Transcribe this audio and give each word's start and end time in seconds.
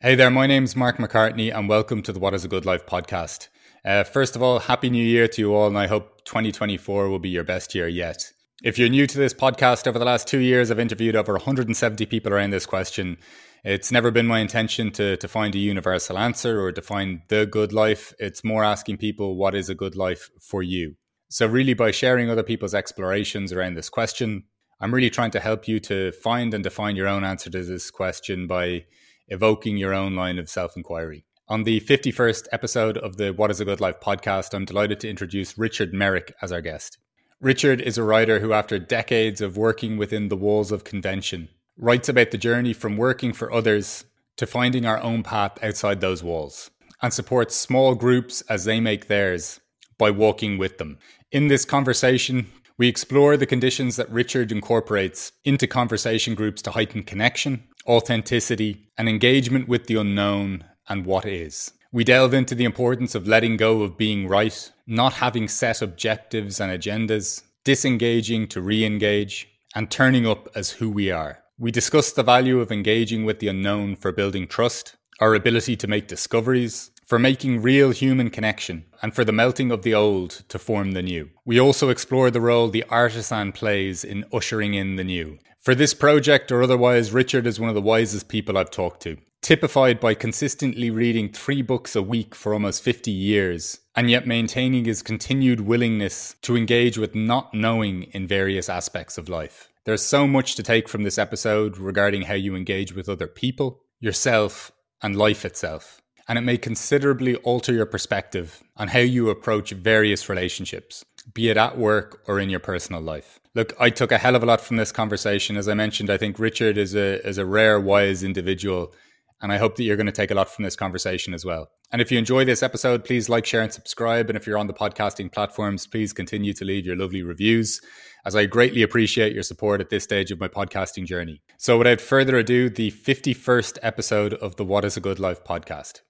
Hey 0.00 0.14
there, 0.14 0.30
my 0.30 0.46
name's 0.46 0.76
Mark 0.76 0.98
McCartney, 0.98 1.52
and 1.52 1.68
welcome 1.68 2.02
to 2.02 2.12
the 2.12 2.20
What 2.20 2.32
is 2.32 2.44
a 2.44 2.48
Good 2.48 2.64
Life 2.64 2.86
podcast. 2.86 3.48
Uh, 3.84 4.04
first 4.04 4.36
of 4.36 4.42
all, 4.44 4.60
Happy 4.60 4.90
New 4.90 5.04
Year 5.04 5.26
to 5.26 5.42
you 5.42 5.52
all, 5.52 5.66
and 5.66 5.76
I 5.76 5.88
hope 5.88 6.24
2024 6.24 7.08
will 7.08 7.18
be 7.18 7.30
your 7.30 7.42
best 7.42 7.74
year 7.74 7.88
yet. 7.88 8.30
If 8.62 8.78
you're 8.78 8.88
new 8.88 9.08
to 9.08 9.18
this 9.18 9.34
podcast, 9.34 9.88
over 9.88 9.98
the 9.98 10.04
last 10.04 10.28
two 10.28 10.38
years, 10.38 10.70
I've 10.70 10.78
interviewed 10.78 11.16
over 11.16 11.32
170 11.32 12.06
people 12.06 12.32
around 12.32 12.50
this 12.50 12.64
question. 12.64 13.16
It's 13.64 13.90
never 13.90 14.12
been 14.12 14.28
my 14.28 14.38
intention 14.38 14.92
to, 14.92 15.16
to 15.16 15.26
find 15.26 15.52
a 15.56 15.58
universal 15.58 16.16
answer 16.16 16.60
or 16.60 16.70
define 16.70 17.22
the 17.26 17.44
good 17.44 17.72
life. 17.72 18.14
It's 18.20 18.44
more 18.44 18.62
asking 18.62 18.98
people, 18.98 19.34
what 19.34 19.56
is 19.56 19.68
a 19.68 19.74
good 19.74 19.96
life 19.96 20.30
for 20.40 20.62
you? 20.62 20.94
So, 21.28 21.48
really, 21.48 21.74
by 21.74 21.90
sharing 21.90 22.30
other 22.30 22.44
people's 22.44 22.72
explorations 22.72 23.52
around 23.52 23.74
this 23.74 23.90
question, 23.90 24.44
I'm 24.80 24.94
really 24.94 25.10
trying 25.10 25.32
to 25.32 25.40
help 25.40 25.66
you 25.66 25.80
to 25.80 26.12
find 26.12 26.54
and 26.54 26.62
define 26.62 26.94
your 26.94 27.08
own 27.08 27.24
answer 27.24 27.50
to 27.50 27.64
this 27.64 27.90
question 27.90 28.46
by 28.46 28.84
evoking 29.28 29.76
your 29.76 29.94
own 29.94 30.14
line 30.14 30.38
of 30.38 30.48
self 30.48 30.76
inquiry. 30.76 31.24
On 31.48 31.62
the 31.62 31.80
51st 31.80 32.48
episode 32.52 32.98
of 32.98 33.16
the 33.16 33.32
What 33.32 33.50
is 33.50 33.60
a 33.60 33.64
Good 33.64 33.80
Life 33.80 34.00
podcast, 34.00 34.52
I'm 34.52 34.64
delighted 34.64 35.00
to 35.00 35.08
introduce 35.08 35.56
Richard 35.56 35.94
Merrick 35.94 36.34
as 36.42 36.52
our 36.52 36.60
guest. 36.60 36.98
Richard 37.40 37.80
is 37.80 37.96
a 37.96 38.02
writer 38.02 38.40
who, 38.40 38.52
after 38.52 38.78
decades 38.78 39.40
of 39.40 39.56
working 39.56 39.96
within 39.96 40.28
the 40.28 40.36
walls 40.36 40.72
of 40.72 40.84
convention, 40.84 41.48
writes 41.76 42.08
about 42.08 42.32
the 42.32 42.38
journey 42.38 42.72
from 42.72 42.96
working 42.96 43.32
for 43.32 43.52
others 43.52 44.04
to 44.36 44.46
finding 44.46 44.84
our 44.84 45.00
own 45.00 45.22
path 45.22 45.62
outside 45.62 46.00
those 46.00 46.22
walls 46.22 46.70
and 47.00 47.12
supports 47.12 47.54
small 47.54 47.94
groups 47.94 48.42
as 48.48 48.64
they 48.64 48.80
make 48.80 49.06
theirs 49.06 49.60
by 49.98 50.10
walking 50.10 50.58
with 50.58 50.78
them. 50.78 50.98
In 51.30 51.48
this 51.48 51.64
conversation, 51.64 52.46
we 52.78 52.88
explore 52.88 53.36
the 53.36 53.46
conditions 53.46 53.96
that 53.96 54.10
Richard 54.10 54.52
incorporates 54.52 55.32
into 55.44 55.66
conversation 55.66 56.34
groups 56.34 56.62
to 56.62 56.70
heighten 56.70 57.02
connection, 57.02 57.64
authenticity, 57.88 58.90
and 58.98 59.08
engagement 59.08 59.66
with 59.66 59.86
the 59.86 59.96
unknown 59.96 60.64
and 60.88 61.06
what 61.06 61.24
is. 61.24 61.72
We 61.90 62.04
delve 62.04 62.34
into 62.34 62.54
the 62.54 62.64
importance 62.64 63.14
of 63.14 63.26
letting 63.26 63.56
go 63.56 63.82
of 63.82 63.96
being 63.96 64.28
right, 64.28 64.70
not 64.86 65.14
having 65.14 65.48
set 65.48 65.80
objectives 65.80 66.60
and 66.60 66.70
agendas, 66.70 67.42
disengaging 67.64 68.48
to 68.48 68.60
re 68.60 68.84
engage, 68.84 69.48
and 69.74 69.90
turning 69.90 70.26
up 70.26 70.48
as 70.54 70.72
who 70.72 70.90
we 70.90 71.10
are. 71.10 71.38
We 71.58 71.70
discuss 71.70 72.12
the 72.12 72.22
value 72.22 72.60
of 72.60 72.70
engaging 72.70 73.24
with 73.24 73.40
the 73.40 73.48
unknown 73.48 73.96
for 73.96 74.12
building 74.12 74.46
trust, 74.46 74.96
our 75.20 75.34
ability 75.34 75.76
to 75.76 75.88
make 75.88 76.08
discoveries, 76.08 76.90
for 77.06 77.18
making 77.18 77.62
real 77.62 77.90
human 77.90 78.28
connection, 78.28 78.84
and 79.00 79.14
for 79.14 79.24
the 79.24 79.32
melting 79.32 79.70
of 79.70 79.82
the 79.82 79.94
old 79.94 80.42
to 80.48 80.58
form 80.58 80.92
the 80.92 81.02
new. 81.02 81.30
We 81.46 81.58
also 81.58 81.88
explore 81.88 82.30
the 82.30 82.40
role 82.40 82.68
the 82.68 82.84
artisan 82.90 83.52
plays 83.52 84.04
in 84.04 84.26
ushering 84.30 84.74
in 84.74 84.96
the 84.96 85.04
new. 85.04 85.38
For 85.68 85.74
this 85.74 85.92
project 85.92 86.50
or 86.50 86.62
otherwise, 86.62 87.12
Richard 87.12 87.46
is 87.46 87.60
one 87.60 87.68
of 87.68 87.74
the 87.74 87.82
wisest 87.82 88.30
people 88.30 88.56
I've 88.56 88.70
talked 88.70 89.02
to. 89.02 89.18
Typified 89.42 90.00
by 90.00 90.14
consistently 90.14 90.90
reading 90.90 91.30
three 91.30 91.60
books 91.60 91.94
a 91.94 92.00
week 92.00 92.34
for 92.34 92.54
almost 92.54 92.82
50 92.82 93.10
years, 93.10 93.78
and 93.94 94.08
yet 94.08 94.26
maintaining 94.26 94.86
his 94.86 95.02
continued 95.02 95.60
willingness 95.60 96.36
to 96.40 96.56
engage 96.56 96.96
with 96.96 97.14
not 97.14 97.52
knowing 97.52 98.04
in 98.12 98.26
various 98.26 98.70
aspects 98.70 99.18
of 99.18 99.28
life. 99.28 99.68
There's 99.84 100.00
so 100.00 100.26
much 100.26 100.54
to 100.54 100.62
take 100.62 100.88
from 100.88 101.02
this 101.02 101.18
episode 101.18 101.76
regarding 101.76 102.22
how 102.22 102.32
you 102.32 102.56
engage 102.56 102.94
with 102.94 103.06
other 103.06 103.26
people, 103.26 103.82
yourself, 104.00 104.72
and 105.02 105.16
life 105.16 105.44
itself 105.44 106.00
and 106.28 106.36
it 106.36 106.42
may 106.42 106.58
considerably 106.58 107.36
alter 107.36 107.72
your 107.72 107.86
perspective 107.86 108.62
on 108.76 108.88
how 108.88 108.98
you 108.98 109.30
approach 109.30 109.70
various 109.70 110.28
relationships, 110.28 111.04
be 111.32 111.48
it 111.48 111.56
at 111.56 111.78
work 111.78 112.20
or 112.28 112.38
in 112.38 112.50
your 112.50 112.60
personal 112.60 113.00
life. 113.00 113.40
Look, 113.58 113.74
I 113.80 113.90
took 113.90 114.12
a 114.12 114.18
hell 114.18 114.36
of 114.36 114.44
a 114.44 114.46
lot 114.46 114.60
from 114.60 114.76
this 114.76 114.92
conversation. 114.92 115.56
As 115.56 115.66
I 115.66 115.74
mentioned, 115.74 116.10
I 116.10 116.16
think 116.16 116.38
Richard 116.38 116.78
is 116.78 116.94
a 116.94 117.20
is 117.26 117.38
a 117.38 117.44
rare, 117.44 117.80
wise 117.80 118.22
individual, 118.22 118.94
and 119.42 119.50
I 119.50 119.58
hope 119.58 119.74
that 119.74 119.82
you're 119.82 119.96
going 119.96 120.06
to 120.06 120.12
take 120.12 120.30
a 120.30 120.34
lot 120.36 120.48
from 120.48 120.62
this 120.62 120.76
conversation 120.76 121.34
as 121.34 121.44
well. 121.44 121.68
And 121.90 122.00
if 122.00 122.12
you 122.12 122.18
enjoy 122.18 122.44
this 122.44 122.62
episode, 122.62 123.04
please 123.04 123.28
like, 123.28 123.46
share, 123.46 123.62
and 123.62 123.72
subscribe. 123.72 124.30
And 124.30 124.36
if 124.36 124.46
you're 124.46 124.58
on 124.58 124.68
the 124.68 124.72
podcasting 124.72 125.32
platforms, 125.32 125.88
please 125.88 126.12
continue 126.12 126.52
to 126.52 126.64
leave 126.64 126.86
your 126.86 126.94
lovely 126.94 127.24
reviews, 127.24 127.80
as 128.24 128.36
I 128.36 128.46
greatly 128.46 128.82
appreciate 128.82 129.32
your 129.32 129.42
support 129.42 129.80
at 129.80 129.90
this 129.90 130.04
stage 130.04 130.30
of 130.30 130.38
my 130.38 130.46
podcasting 130.46 131.04
journey. 131.04 131.42
So, 131.56 131.78
without 131.78 132.00
further 132.00 132.36
ado, 132.36 132.70
the 132.70 132.92
51st 132.92 133.78
episode 133.82 134.34
of 134.34 134.54
the 134.54 134.64
What 134.64 134.84
is 134.84 134.96
a 134.96 135.00
Good 135.00 135.18
Life 135.18 135.42
podcast. 135.42 136.02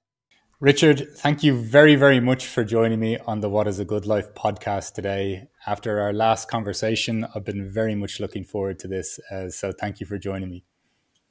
Richard, 0.61 1.15
thank 1.15 1.45
you 1.45 1.55
very, 1.57 1.95
very 1.95 2.19
much 2.19 2.45
for 2.45 2.65
joining 2.65 2.99
me 2.99 3.17
on 3.17 3.39
the 3.39 3.49
What 3.49 3.69
is 3.69 3.79
a 3.79 3.85
Good 3.85 4.07
Life 4.07 4.35
podcast 4.35 4.93
today. 4.93 5.47
After 5.69 6.01
our 6.01 6.13
last 6.13 6.51
conversation, 6.51 7.25
I've 7.33 7.45
been 7.45 7.71
very 7.71 7.95
much 7.95 8.19
looking 8.19 8.43
forward 8.43 8.81
to 8.81 8.89
this. 8.89 9.21
Uh, 9.31 9.51
so 9.51 9.71
thank 9.71 10.01
you 10.01 10.07
for 10.07 10.19
joining 10.19 10.51
me. 10.51 10.65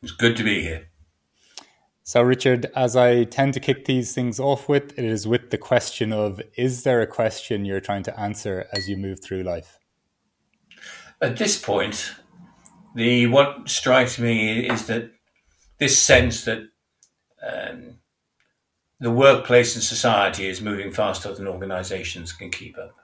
It's 0.01 0.13
good 0.13 0.37
to 0.37 0.43
be 0.43 0.61
here. 0.61 0.91
So, 2.03 2.21
Richard, 2.21 2.67
as 2.73 2.95
I 2.95 3.25
tend 3.25 3.53
to 3.55 3.59
kick 3.59 3.83
these 3.83 4.15
things 4.15 4.39
off 4.39 4.69
with, 4.69 4.97
it 4.97 5.03
is 5.03 5.27
with 5.27 5.49
the 5.49 5.57
question 5.57 6.13
of 6.13 6.41
Is 6.55 6.83
there 6.83 7.01
a 7.01 7.07
question 7.07 7.65
you're 7.65 7.81
trying 7.81 8.03
to 8.03 8.17
answer 8.17 8.65
as 8.71 8.87
you 8.87 8.95
move 8.95 9.21
through 9.21 9.43
life? 9.43 9.77
At 11.21 11.35
this 11.35 11.59
point, 11.61 12.15
the 12.95 13.27
what 13.27 13.67
strikes 13.67 14.19
me 14.19 14.69
is 14.69 14.87
that 14.87 15.11
this 15.79 16.01
sense 16.01 16.45
that 16.45 16.59
um, 17.45 17.96
the 18.99 19.11
workplace 19.11 19.75
and 19.75 19.83
society 19.83 20.47
is 20.47 20.61
moving 20.61 20.91
faster 20.91 21.33
than 21.33 21.47
organizations 21.47 22.33
can 22.33 22.49
keep 22.49 22.77
up. 22.77 22.95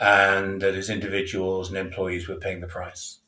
And 0.00 0.60
that 0.60 0.74
as 0.74 0.90
individuals 0.90 1.68
and 1.68 1.78
employees, 1.78 2.28
we're 2.28 2.36
paying 2.36 2.60
the 2.60 2.66
price. 2.66 3.20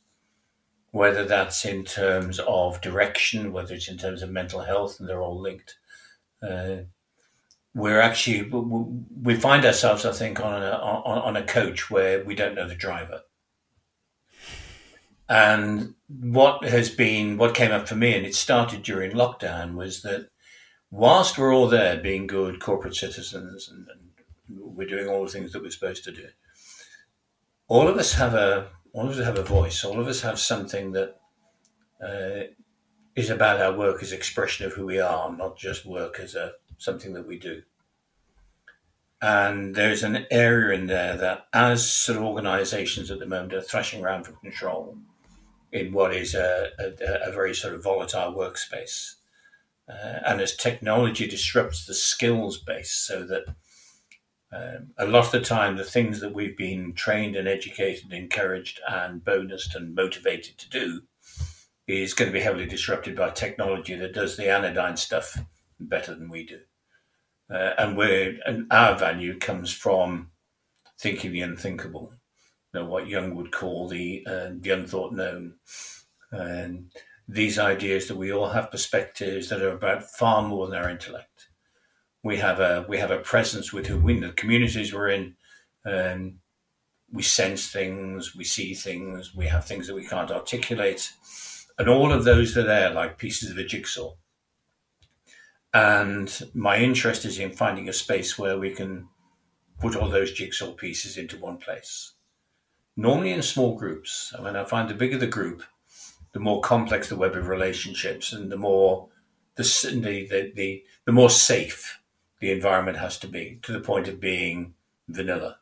Whether 0.91 1.25
that's 1.25 1.65
in 1.65 1.85
terms 1.85 2.41
of 2.41 2.81
direction, 2.81 3.53
whether 3.53 3.75
it's 3.75 3.89
in 3.89 3.99
terms 3.99 4.23
of 4.23 4.31
mental 4.31 4.61
health, 4.61 4.99
and 4.99 5.09
they're 5.09 5.23
all 5.23 5.41
linked. 5.41 5.77
Uh, 6.43 6.79
we're 7.75 8.01
actually, 8.01 8.51
we 9.23 9.37
find 9.37 9.65
ourselves, 9.65 10.05
I 10.05 10.13
think, 10.13 10.41
on 10.41 10.63
a, 10.63 10.71
on, 10.71 11.19
on 11.19 11.37
a 11.37 11.45
coach 11.45 11.91
where 11.91 12.25
we 12.25 12.35
don't 12.35 12.55
know 12.55 12.67
the 12.67 12.75
driver. 12.75 13.21
And 15.29 15.95
what 16.09 16.65
has 16.65 16.89
been, 16.89 17.37
what 17.37 17.55
came 17.55 17.73
up 17.73 17.87
for 17.87 17.97
me, 17.97 18.15
and 18.15 18.25
it 18.25 18.35
started 18.35 18.83
during 18.83 19.13
lockdown, 19.13 19.75
was 19.75 20.03
that 20.03 20.31
whilst 20.91 21.39
we're 21.39 21.55
all 21.55 21.69
there 21.69 21.97
being 21.97 22.27
good 22.27 22.61
corporate 22.61 22.95
citizens 22.95 23.69
and, 23.69 23.89
and, 23.89 24.01
we're 24.49 24.87
doing 24.87 25.09
all 25.09 25.25
the 25.25 25.31
things 25.31 25.53
that 25.53 25.63
we're 25.63 25.71
supposed 25.71 26.05
to 26.05 26.13
do, 26.13 26.29
all 27.67 27.89
of 27.89 27.97
us 27.97 28.13
have 28.15 28.35
a 28.35 28.69
all 28.93 29.07
of 29.07 29.19
us 29.19 29.25
have 29.25 29.39
a 29.39 29.43
voice. 29.43 29.85
All 29.85 30.01
of 30.01 30.07
us 30.07 30.23
have 30.23 30.39
something 30.39 30.93
that 30.93 31.21
uh, 32.03 32.53
is 33.15 33.29
about 33.29 33.61
our 33.61 33.77
work 33.77 34.03
as 34.03 34.13
expression 34.13 34.67
of 34.67 34.73
who 34.73 34.87
we 34.87 35.01
are, 35.01 35.31
not 35.37 35.59
just 35.59 35.85
work 35.85 36.21
as 36.21 36.35
a 36.35 36.53
something 36.79 37.13
that 37.15 37.27
we 37.27 37.39
do. 37.39 37.63
And 39.21 39.75
there's 39.75 40.03
an 40.03 40.27
area 40.31 40.79
in 40.79 40.87
there 40.87 41.17
that, 41.17 41.47
as 41.53 41.91
sort 41.91 42.19
of 42.19 42.25
organisations 42.25 43.11
at 43.11 43.19
the 43.19 43.27
moment 43.27 43.55
are 43.55 43.63
thrashing 43.63 44.05
around 44.05 44.25
for 44.25 44.33
control 44.33 44.97
in 45.73 45.93
what 45.93 46.15
is 46.15 46.35
a, 46.35 46.69
a, 46.79 47.29
a 47.29 47.33
very 47.33 47.55
sort 47.55 47.75
of 47.75 47.83
volatile 47.83 48.33
workspace, 48.33 49.16
uh, 49.89 50.21
and 50.27 50.41
as 50.41 50.57
technology 50.57 51.27
disrupts 51.27 51.87
the 51.87 51.95
skills 51.95 52.59
base 52.59 52.93
so 52.93 53.25
that 53.25 53.45
um, 54.53 54.89
a 54.99 55.07
lot 55.07 55.27
of 55.27 55.33
the 55.33 55.41
time 55.41 55.77
the 55.77 55.85
things 55.85 56.21
that 56.21 56.35
we've 56.35 56.57
been 56.57 56.93
trained 56.95 57.37
and 57.37 57.49
educated 57.49 58.13
encouraged 58.13 58.81
and 58.89 59.25
bonused 59.25 59.75
and 59.75 59.95
motivated 59.95 60.57
to 60.59 60.69
do 60.69 61.03
is 61.87 62.15
going 62.15 62.29
to 62.29 62.37
be 62.37 62.43
heavily 62.43 62.67
disrupted 62.67 63.17
by 63.17 63.31
technology 63.31 63.95
that 63.95 64.15
does 64.15 64.37
the 64.37 64.51
anodyne 64.51 64.97
stuff 64.97 65.39
better 65.79 66.15
than 66.15 66.29
we 66.29 66.45
do. 66.45 66.61
Uh, 67.49 67.75
and 67.79 67.97
where 67.97 68.35
and 68.45 68.67
our 68.73 68.99
value 68.99 69.39
comes 69.39 69.73
from 69.73 70.31
thinking 70.99 71.31
the 71.31 71.41
unthinkable 71.41 72.13
you 72.75 72.81
know, 72.81 72.87
what 72.87 73.07
Jung 73.07 73.35
would 73.37 73.53
call 73.53 73.89
the 73.89 74.27
uh, 74.27 74.51
the 74.59 74.71
unthought 74.71 75.13
known 75.13 75.55
and 76.33 76.91
these 77.29 77.59
ideas 77.59 78.07
that 78.09 78.17
we 78.17 78.33
all 78.33 78.51
have 78.51 78.71
perspectives 78.71 79.49
that 79.49 79.63
are 79.63 79.71
about 79.71 80.05
far 80.05 80.43
more 80.43 80.69
than 80.69 80.79
our 80.79 80.91
intellect. 80.91 81.49
We 82.23 82.39
have 82.39 82.61
a 82.61 82.85
we 82.89 82.99
have 82.99 83.11
a 83.11 83.19
presence 83.19 83.73
with 83.73 83.87
who 83.87 83.99
we 83.99 84.15
in 84.15 84.21
the 84.21 84.33
communities 84.33 84.93
we're 84.93 85.11
in. 85.11 85.37
Um, 85.85 86.39
we 87.13 87.23
sense 87.23 87.69
things, 87.71 88.35
we 88.35 88.45
see 88.45 88.75
things, 88.75 89.35
we 89.35 89.47
have 89.47 89.65
things 89.65 89.87
that 89.87 89.95
we 89.95 90.07
can't 90.07 90.31
articulate, 90.31 91.13
and 91.79 91.89
all 91.89 92.13
of 92.13 92.25
those 92.25 92.57
are 92.57 92.65
there 92.65 92.91
like 92.91 93.19
pieces 93.19 93.51
of 93.51 93.59
a 93.59 93.65
jigsaw. 93.65 94.15
And 95.73 96.51
my 96.55 96.79
interest 96.79 97.25
is 97.25 97.39
in 97.39 97.53
finding 97.53 97.89
a 97.89 97.93
space 97.93 98.39
where 98.39 98.59
we 98.59 98.71
can 98.71 99.09
put 99.79 99.95
all 99.95 100.09
those 100.09 100.33
jigsaw 100.33 100.73
pieces 100.73 101.17
into 101.17 101.39
one 101.39 101.59
place. 101.59 102.15
Normally 102.97 103.33
in 103.33 103.43
small 103.43 103.77
groups. 103.77 104.35
I 104.37 104.43
mean, 104.43 104.57
I 104.57 104.65
find 104.65 104.89
the 104.89 104.95
bigger 104.95 105.19
the 105.19 105.27
group, 105.27 105.63
the 106.37 106.41
more 106.41 106.61
complex 106.61 107.09
the 107.09 107.17
web 107.17 107.35
of 107.35 107.49
relationships 107.49 108.35
and 108.35 108.53
the 108.53 108.59
more 108.59 109.09
the, 109.55 109.63
the, 110.03 110.53
the, 110.55 110.85
the 111.07 111.13
more 111.13 111.31
safe 111.31 111.99
the 112.41 112.53
environment 112.53 112.99
has 112.99 113.19
to 113.19 113.27
be 113.27 113.59
to 113.63 113.73
the 113.73 113.81
point 113.81 114.07
of 114.07 114.21
being 114.21 114.75
vanilla. 115.09 115.57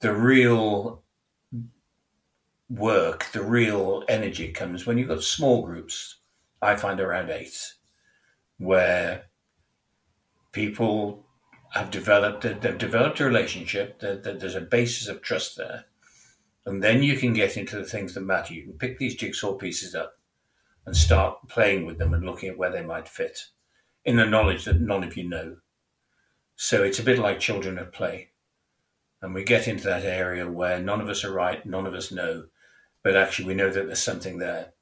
The 0.00 0.12
real 0.12 1.04
work, 2.68 3.26
the 3.30 3.44
real 3.44 4.02
energy 4.08 4.48
comes 4.50 4.86
when 4.86 4.98
you've 4.98 5.06
got 5.06 5.22
small 5.22 5.64
groups. 5.64 6.16
I 6.60 6.74
find 6.74 6.98
around 6.98 7.30
eight, 7.30 7.74
where 8.58 9.26
people 10.50 11.24
have 11.74 11.92
developed 11.92 12.42
they've 12.42 12.76
developed 12.76 13.20
a 13.20 13.24
relationship 13.24 14.00
that, 14.00 14.24
that 14.24 14.40
there's 14.40 14.56
a 14.56 14.60
basis 14.62 15.06
of 15.06 15.22
trust 15.22 15.56
there 15.56 15.84
and 16.66 16.82
then 16.82 17.02
you 17.02 17.16
can 17.16 17.32
get 17.32 17.56
into 17.56 17.76
the 17.76 17.84
things 17.84 18.14
that 18.14 18.20
matter. 18.20 18.52
You 18.52 18.64
can 18.64 18.72
pick 18.74 18.98
these 18.98 19.14
jigsaw 19.14 19.54
pieces 19.54 19.94
up 19.94 20.18
and 20.84 20.96
start 20.96 21.48
playing 21.48 21.86
with 21.86 21.98
them 21.98 22.12
and 22.12 22.24
looking 22.24 22.50
at 22.50 22.58
where 22.58 22.70
they 22.70 22.82
might 22.82 23.08
fit 23.08 23.38
in 24.04 24.16
the 24.16 24.26
knowledge 24.26 24.64
that 24.64 24.80
none 24.80 25.04
of 25.04 25.16
you 25.16 25.28
know. 25.28 25.56
So 26.56 26.82
it's 26.82 26.98
a 26.98 27.04
bit 27.04 27.18
like 27.18 27.40
children 27.40 27.78
at 27.78 27.92
play. 27.92 28.30
And 29.22 29.34
we 29.34 29.44
get 29.44 29.66
into 29.66 29.84
that 29.84 30.04
area 30.04 30.48
where 30.48 30.80
none 30.80 31.00
of 31.00 31.08
us 31.08 31.24
are 31.24 31.32
right 31.32 31.64
none 31.64 31.86
of 31.86 31.94
us 31.94 32.12
know 32.12 32.44
but 33.06 33.14
actually 33.14 33.46
we 33.46 33.54
know 33.54 33.70
that 33.70 33.86
there's 33.86 34.02
something 34.02 34.38
there. 34.38 34.72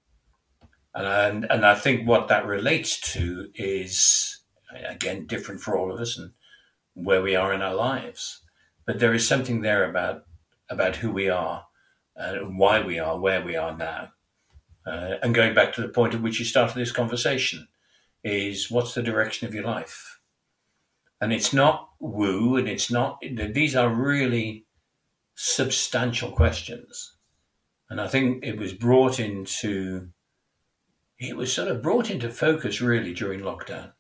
And, 0.95 1.45
and, 1.51 1.67
I 1.67 1.75
think 1.75 2.09
what 2.09 2.29
that 2.29 2.47
relates 2.47 2.99
to 3.13 3.51
is, 3.55 4.39
again, 4.89 5.27
different 5.27 5.61
for 5.61 5.77
all 5.77 5.93
of 5.93 6.01
us 6.01 6.17
and 6.17 6.31
where 6.95 7.21
we 7.21 7.37
are 7.37 7.53
in 7.53 7.61
our 7.61 7.75
lives. 7.75 8.41
But 8.87 8.99
there 8.99 9.13
is 9.13 9.29
something 9.29 9.61
there 9.61 9.91
about, 9.91 10.23
about 10.71 10.97
who 10.97 11.11
we 11.11 11.29
are 11.29 11.67
and 12.17 12.59
why 12.59 12.81
we 12.81 12.99
are 12.99 13.19
where 13.19 13.43
we 13.45 13.57
are 13.57 13.77
now. 13.77 14.13
Uh, 14.87 15.17
and 15.23 15.35
going 15.35 15.55
back 15.55 15.73
to 15.73 15.83
the 15.83 15.89
point 15.89 16.15
at 16.15 16.23
which 16.23 16.39
you 16.39 16.45
started 16.45 16.77
this 16.77 16.93
conversation, 16.93 17.69
is 18.23 18.71
what's 18.71 18.95
the 18.95 19.03
direction 19.03 19.47
of 19.47 19.55
your 19.55 19.65
life? 19.65 20.21
And 21.21 21.33
it's 21.33 21.53
not 21.53 21.91
woo, 22.01 22.57
and 22.57 22.69
it's 22.69 22.91
not, 22.91 23.19
these 23.23 23.75
are 23.77 23.89
really 23.89 24.67
substantial 25.35 26.31
questions. 26.31 27.17
And 27.91 28.01
I 28.01 28.09
think 28.09 28.45
it 28.45 28.59
was 28.59 28.73
brought 28.73 29.21
into 29.21 30.09
it 31.19 31.37
was 31.37 31.53
sort 31.53 31.69
of 31.69 31.83
brought 31.83 32.11
into 32.11 32.31
focus 32.31 32.81
really 32.81 33.15
during 33.15 33.41
lockdown. 33.41 33.93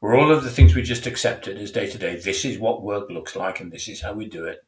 Where 0.00 0.16
all 0.16 0.32
of 0.32 0.42
the 0.42 0.50
things 0.50 0.74
we 0.74 0.82
just 0.82 1.06
accepted 1.06 1.56
as 1.56 1.70
day 1.70 1.88
to 1.88 1.98
day, 1.98 2.16
this 2.16 2.44
is 2.44 2.58
what 2.58 2.82
work 2.82 3.08
looks 3.10 3.36
like 3.36 3.60
and 3.60 3.70
this 3.70 3.88
is 3.88 4.00
how 4.00 4.12
we 4.12 4.28
do 4.28 4.44
it, 4.46 4.64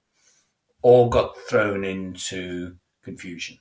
all 0.84 1.08
got 1.08 1.34
thrown 1.48 1.82
into 1.82 2.76
confusion. 3.02 3.58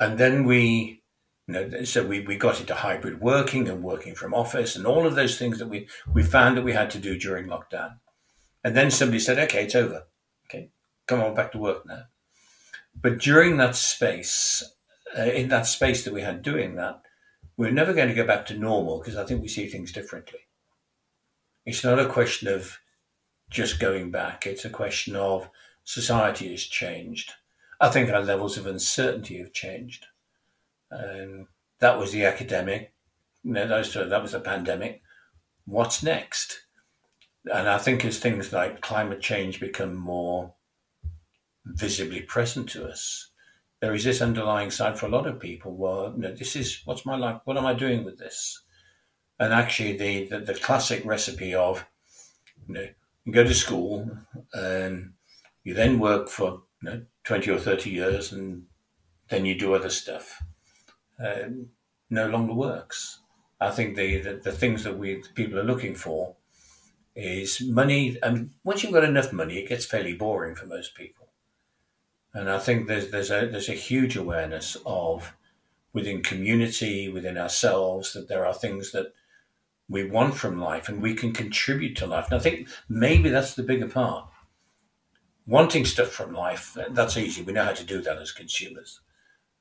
And 0.00 0.16
then 0.16 0.44
we, 0.46 1.02
you 1.46 1.54
know, 1.54 1.84
so 1.84 2.06
we, 2.06 2.20
we 2.20 2.36
got 2.36 2.60
into 2.60 2.74
hybrid 2.74 3.20
working 3.20 3.68
and 3.68 3.82
working 3.82 4.14
from 4.14 4.32
office 4.32 4.74
and 4.74 4.86
all 4.86 5.06
of 5.06 5.14
those 5.14 5.38
things 5.38 5.58
that 5.58 5.68
we, 5.68 5.86
we 6.10 6.22
found 6.22 6.56
that 6.56 6.64
we 6.64 6.72
had 6.72 6.90
to 6.92 6.98
do 6.98 7.18
during 7.18 7.46
lockdown. 7.46 7.96
And 8.64 8.74
then 8.74 8.90
somebody 8.90 9.20
said, 9.20 9.38
okay, 9.38 9.64
it's 9.64 9.74
over. 9.74 10.04
Okay, 10.46 10.70
come 11.06 11.20
on 11.20 11.34
back 11.34 11.52
to 11.52 11.58
work 11.58 11.84
now. 11.86 12.04
But 12.98 13.18
during 13.18 13.58
that 13.58 13.76
space, 13.76 14.64
uh, 15.16 15.24
in 15.24 15.48
that 15.48 15.66
space 15.66 16.04
that 16.04 16.14
we 16.14 16.22
had 16.22 16.40
doing 16.40 16.76
that, 16.76 17.02
we're 17.58 17.70
never 17.70 17.92
going 17.92 18.08
to 18.08 18.14
go 18.14 18.26
back 18.26 18.46
to 18.46 18.56
normal 18.56 18.98
because 18.98 19.16
I 19.16 19.24
think 19.24 19.42
we 19.42 19.48
see 19.48 19.66
things 19.68 19.92
differently. 19.92 20.40
It's 21.66 21.84
not 21.84 21.98
a 21.98 22.08
question 22.08 22.48
of 22.48 22.79
just 23.50 23.80
going 23.80 24.10
back, 24.10 24.46
it's 24.46 24.64
a 24.64 24.70
question 24.70 25.16
of 25.16 25.50
society 25.84 26.50
has 26.50 26.62
changed. 26.62 27.32
I 27.80 27.88
think 27.88 28.10
our 28.10 28.22
levels 28.22 28.56
of 28.56 28.66
uncertainty 28.66 29.38
have 29.38 29.52
changed. 29.52 30.06
Um, 30.92 31.48
that 31.80 31.98
was 31.98 32.12
the 32.12 32.24
academic, 32.24 32.92
you 33.42 33.52
know, 33.52 33.66
those, 33.66 33.92
that 33.94 34.22
was 34.22 34.32
the 34.32 34.40
pandemic. 34.40 35.02
What's 35.64 36.02
next? 36.02 36.62
And 37.52 37.68
I 37.68 37.78
think 37.78 38.04
as 38.04 38.18
things 38.18 38.52
like 38.52 38.82
climate 38.82 39.20
change 39.20 39.60
become 39.60 39.94
more 39.94 40.54
visibly 41.64 42.20
present 42.20 42.68
to 42.70 42.86
us, 42.86 43.30
there 43.80 43.94
is 43.94 44.04
this 44.04 44.20
underlying 44.20 44.70
side 44.70 44.98
for 44.98 45.06
a 45.06 45.10
lot 45.10 45.26
of 45.26 45.40
people 45.40 45.74
Well, 45.74 46.12
you 46.14 46.22
know, 46.22 46.34
this 46.34 46.54
is 46.54 46.82
what's 46.84 47.06
my 47.06 47.16
life 47.16 47.40
what 47.44 47.56
am 47.56 47.66
i 47.66 47.74
doing 47.74 48.04
with 48.04 48.18
this 48.18 48.62
and 49.38 49.52
actually 49.52 49.96
the 49.96 50.26
the, 50.26 50.40
the 50.40 50.54
classic 50.54 51.04
recipe 51.04 51.54
of 51.54 51.84
you 52.68 52.74
know 52.74 52.88
go 53.30 53.44
to 53.44 53.54
school 53.54 54.10
and 54.52 55.12
you 55.64 55.74
then 55.74 55.98
work 55.98 56.28
for 56.28 56.62
you 56.82 56.90
know 56.90 57.02
20 57.24 57.50
or 57.50 57.58
30 57.58 57.90
years 57.90 58.32
and 58.32 58.64
then 59.28 59.44
you 59.44 59.58
do 59.58 59.74
other 59.74 59.90
stuff. 59.90 60.42
Um, 61.24 61.68
no 62.08 62.28
longer 62.28 62.54
works. 62.54 63.20
I 63.60 63.70
think 63.70 63.96
the, 63.96 64.20
the, 64.20 64.34
the 64.36 64.52
things 64.52 64.84
that 64.84 64.98
we 64.98 65.22
people 65.34 65.58
are 65.58 65.64
looking 65.64 65.94
for 65.94 66.36
is 67.14 67.60
money 67.60 68.16
and 68.22 68.50
once 68.64 68.82
you've 68.82 68.92
got 68.92 69.04
enough 69.04 69.32
money 69.32 69.58
it 69.58 69.68
gets 69.68 69.84
fairly 69.84 70.14
boring 70.14 70.54
for 70.54 70.66
most 70.66 70.94
people. 70.94 71.28
And 72.32 72.48
I 72.48 72.58
think 72.58 72.86
there's 72.86 73.10
there's 73.10 73.30
a 73.30 73.46
there's 73.46 73.68
a 73.68 73.74
huge 73.74 74.16
awareness 74.16 74.76
of 74.86 75.34
within 75.92 76.22
community, 76.22 77.08
within 77.08 77.36
ourselves, 77.36 78.12
that 78.12 78.28
there 78.28 78.46
are 78.46 78.54
things 78.54 78.92
that 78.92 79.12
we 79.90 80.04
want 80.04 80.34
from 80.34 80.60
life 80.60 80.88
and 80.88 81.02
we 81.02 81.14
can 81.14 81.32
contribute 81.32 81.96
to 81.96 82.06
life. 82.06 82.26
And 82.30 82.36
I 82.36 82.42
think 82.42 82.68
maybe 82.88 83.28
that's 83.28 83.54
the 83.54 83.64
bigger 83.64 83.88
part. 83.88 84.26
Wanting 85.46 85.84
stuff 85.84 86.08
from 86.08 86.32
life, 86.32 86.76
that's 86.90 87.16
easy. 87.16 87.42
We 87.42 87.52
know 87.52 87.64
how 87.64 87.72
to 87.72 87.84
do 87.84 88.00
that 88.02 88.18
as 88.18 88.30
consumers. 88.30 89.00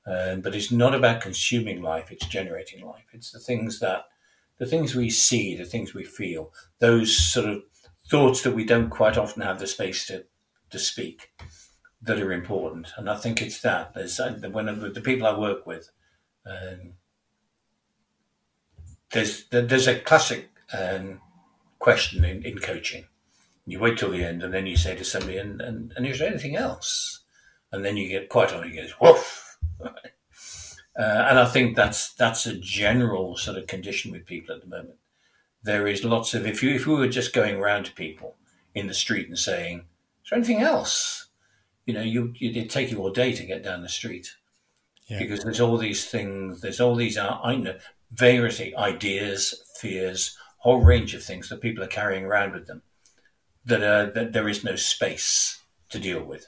Um, 0.05 0.41
but 0.41 0.55
it's 0.55 0.71
not 0.71 0.95
about 0.95 1.21
consuming 1.21 1.81
life, 1.81 2.11
it's 2.11 2.27
generating 2.27 2.85
life. 2.85 3.05
It's 3.11 3.31
the 3.31 3.39
things 3.39 3.79
that, 3.79 4.05
the 4.59 4.65
things 4.65 4.95
we 4.95 5.09
see, 5.09 5.55
the 5.55 5.65
things 5.65 5.93
we 5.93 6.03
feel, 6.03 6.53
those 6.79 7.17
sort 7.17 7.47
of 7.47 7.63
thoughts 8.09 8.43
that 8.43 8.55
we 8.55 8.63
don't 8.63 8.89
quite 8.89 9.17
often 9.17 9.41
have 9.41 9.59
the 9.59 9.67
space 9.67 10.05
to, 10.07 10.25
to 10.69 10.79
speak 10.79 11.31
that 12.01 12.19
are 12.19 12.31
important, 12.31 12.93
and 12.97 13.09
I 13.09 13.15
think 13.17 13.41
it's 13.41 13.61
that. 13.61 13.93
There's 13.93 14.19
uh, 14.19 14.33
when 14.51 14.65
the 14.65 15.01
people 15.01 15.27
I 15.27 15.37
work 15.37 15.65
with, 15.67 15.91
um, 16.45 16.93
there's 19.11 19.45
there's 19.49 19.87
a 19.87 19.99
classic 19.99 20.49
um, 20.77 21.21
question 21.79 22.23
in, 22.23 22.43
in 22.43 22.59
coaching. 22.59 23.05
You 23.65 23.79
wait 23.79 23.97
till 23.97 24.11
the 24.11 24.23
end, 24.23 24.43
and 24.43 24.53
then 24.53 24.65
you 24.65 24.75
say 24.75 24.95
to 24.95 25.03
somebody, 25.03 25.37
"And 25.37 25.61
and, 25.61 25.93
and 25.95 26.05
is 26.05 26.19
there 26.19 26.29
anything 26.29 26.55
else?" 26.55 27.19
And 27.71 27.85
then 27.85 27.97
you 27.97 28.07
get 28.07 28.29
quite 28.29 28.53
on. 28.53 28.69
He 28.69 28.75
goes, 28.75 28.93
"Woof." 28.99 29.57
uh, 29.83 29.89
and 30.97 31.39
I 31.39 31.45
think 31.45 31.75
that's 31.75 32.13
that's 32.13 32.45
a 32.45 32.57
general 32.57 33.37
sort 33.37 33.57
of 33.57 33.67
condition 33.67 34.11
with 34.11 34.25
people 34.25 34.55
at 34.55 34.61
the 34.61 34.67
moment. 34.67 34.97
There 35.63 35.87
is 35.87 36.03
lots 36.03 36.33
of 36.33 36.47
if 36.47 36.63
you 36.63 36.71
if 36.71 36.87
we 36.87 36.95
were 36.95 37.07
just 37.07 37.33
going 37.33 37.57
around 37.57 37.85
to 37.85 37.93
people 37.93 38.35
in 38.73 38.87
the 38.87 38.93
street 38.93 39.27
and 39.27 39.37
saying, 39.37 39.85
"Is 40.23 40.29
there 40.29 40.37
anything 40.37 40.61
else?" 40.61 41.29
you 41.89 41.95
know, 41.95 42.01
you, 42.03 42.35
it'd 42.39 42.69
take 42.69 42.91
you 42.91 42.99
all 42.99 43.09
day 43.09 43.33
to 43.33 43.43
get 43.47 43.63
down 43.63 43.81
the 43.81 43.89
street 43.89 44.35
yeah. 45.07 45.17
because 45.17 45.43
there's 45.43 45.59
all 45.59 45.75
these 45.75 46.05
things, 46.05 46.61
there's 46.61 46.79
all 46.79 46.93
these, 46.93 47.17
I 47.17 47.55
know, 47.55 47.77
various 48.11 48.61
ideas, 48.77 49.63
fears, 49.79 50.37
whole 50.57 50.81
range 50.81 51.13
of 51.13 51.23
things 51.23 51.49
that 51.49 51.61
people 51.61 51.83
are 51.83 51.87
carrying 51.87 52.25
around 52.25 52.53
with 52.53 52.67
them 52.67 52.81
that, 53.65 53.83
uh, 53.83 54.11
that 54.13 54.33
there 54.33 54.49
is 54.49 54.63
no 54.63 54.75
space 54.75 55.61
to 55.89 55.99
deal 55.99 56.23
with. 56.23 56.47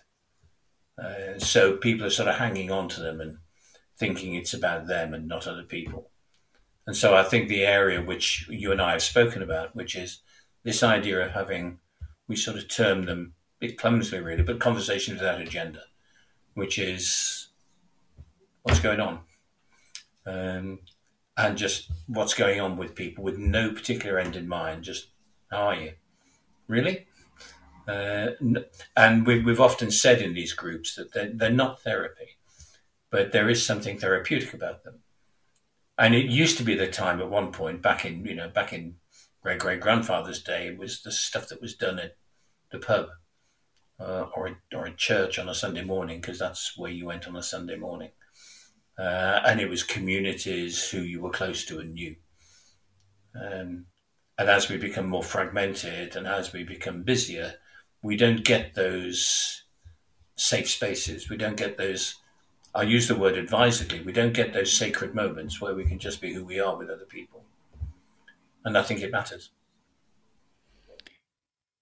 Uh, 1.01 1.37
so 1.37 1.77
people 1.77 2.05
are 2.05 2.11
sort 2.11 2.27
of 2.27 2.35
hanging 2.35 2.71
on 2.71 2.89
to 2.89 3.01
them 3.01 3.21
and 3.21 3.37
thinking 3.97 4.35
it's 4.35 4.53
about 4.53 4.87
them 4.87 5.13
and 5.13 5.27
not 5.27 5.47
other 5.47 5.63
people. 5.63 6.09
And 6.87 6.95
so 6.95 7.15
I 7.15 7.23
think 7.23 7.47
the 7.47 7.63
area 7.63 8.01
which 8.01 8.47
you 8.49 8.71
and 8.71 8.81
I 8.81 8.93
have 8.93 9.03
spoken 9.03 9.41
about, 9.41 9.75
which 9.75 9.95
is 9.95 10.21
this 10.63 10.83
idea 10.83 11.25
of 11.25 11.31
having, 11.31 11.79
we 12.27 12.35
sort 12.35 12.57
of 12.57 12.67
term 12.67 13.05
them 13.05 13.33
a 13.61 13.67
bit 13.67 13.77
clumsily 13.77 14.21
really, 14.21 14.43
but 14.43 14.59
conversation 14.59 15.15
without 15.15 15.41
agenda, 15.41 15.83
which 16.55 16.77
is 16.79 17.47
what's 18.63 18.79
going 18.79 18.99
on, 18.99 19.19
um, 20.25 20.79
and 21.41 21.57
just 21.57 21.91
what's 22.07 22.33
going 22.33 22.59
on 22.61 22.77
with 22.77 22.95
people 22.95 23.23
with 23.23 23.37
no 23.37 23.71
particular 23.71 24.19
end 24.19 24.35
in 24.35 24.47
mind. 24.47 24.83
Just 24.83 25.07
how 25.49 25.67
are 25.67 25.75
you, 25.75 25.93
really? 26.67 27.07
Uh, 27.87 28.31
and 28.95 29.25
we, 29.25 29.43
have 29.43 29.59
often 29.59 29.91
said 29.91 30.21
in 30.21 30.33
these 30.33 30.53
groups 30.53 30.95
that 30.95 31.13
they're, 31.13 31.31
they're 31.33 31.49
not 31.49 31.81
therapy, 31.81 32.37
but 33.09 33.31
there 33.31 33.49
is 33.49 33.65
something 33.65 33.97
therapeutic 33.97 34.53
about 34.53 34.83
them. 34.83 34.99
And 35.97 36.15
it 36.15 36.25
used 36.25 36.57
to 36.57 36.63
be 36.63 36.75
the 36.75 36.87
time 36.87 37.19
at 37.19 37.29
one 37.29 37.51
point 37.51 37.81
back 37.81 38.05
in 38.05 38.25
you 38.25 38.35
know 38.35 38.49
back 38.49 38.73
in 38.73 38.95
great 39.41 39.59
great 39.59 39.81
grandfather's 39.81 40.41
day 40.41 40.75
was 40.75 41.01
the 41.01 41.11
stuff 41.11 41.49
that 41.49 41.61
was 41.61 41.75
done 41.75 41.99
at 41.99 42.15
the 42.71 42.79
pub 42.79 43.09
uh, 43.99 44.25
or, 44.35 44.57
or 44.73 44.89
church 44.91 45.37
on 45.37 45.49
a 45.49 45.55
Sunday 45.55 45.83
morning 45.83 46.19
because 46.21 46.39
that's 46.39 46.77
where 46.77 46.91
you 46.91 47.05
went 47.05 47.27
on 47.27 47.35
a 47.35 47.43
Sunday 47.43 47.75
morning. 47.75 48.11
Uh, 48.97 49.41
and 49.45 49.59
it 49.59 49.69
was 49.69 49.83
communities 49.83 50.89
who 50.89 50.99
you 50.99 51.21
were 51.21 51.29
close 51.31 51.65
to 51.65 51.79
and 51.79 51.93
knew. 51.93 52.15
Um, 53.35 53.85
and 54.37 54.49
as 54.49 54.69
we 54.69 54.77
become 54.77 55.07
more 55.07 55.23
fragmented 55.23 56.15
and 56.15 56.27
as 56.27 56.53
we 56.53 56.63
become 56.63 57.03
busier, 57.03 57.55
we 58.03 58.17
don't 58.17 58.43
get 58.43 58.73
those 58.73 59.63
safe 60.35 60.69
spaces. 60.69 61.29
We 61.29 61.37
don't 61.37 61.57
get 61.57 61.77
those, 61.77 62.15
I 62.73 62.83
use 62.83 63.07
the 63.07 63.15
word 63.15 63.37
advisedly, 63.37 64.01
we 64.01 64.11
don't 64.11 64.33
get 64.33 64.53
those 64.53 64.71
sacred 64.71 65.13
moments 65.13 65.61
where 65.61 65.75
we 65.75 65.85
can 65.85 65.99
just 65.99 66.21
be 66.21 66.33
who 66.33 66.43
we 66.43 66.59
are 66.59 66.75
with 66.75 66.89
other 66.89 67.05
people. 67.05 67.43
And 68.65 68.77
I 68.77 68.83
think 68.83 69.01
it 69.01 69.11
matters. 69.11 69.51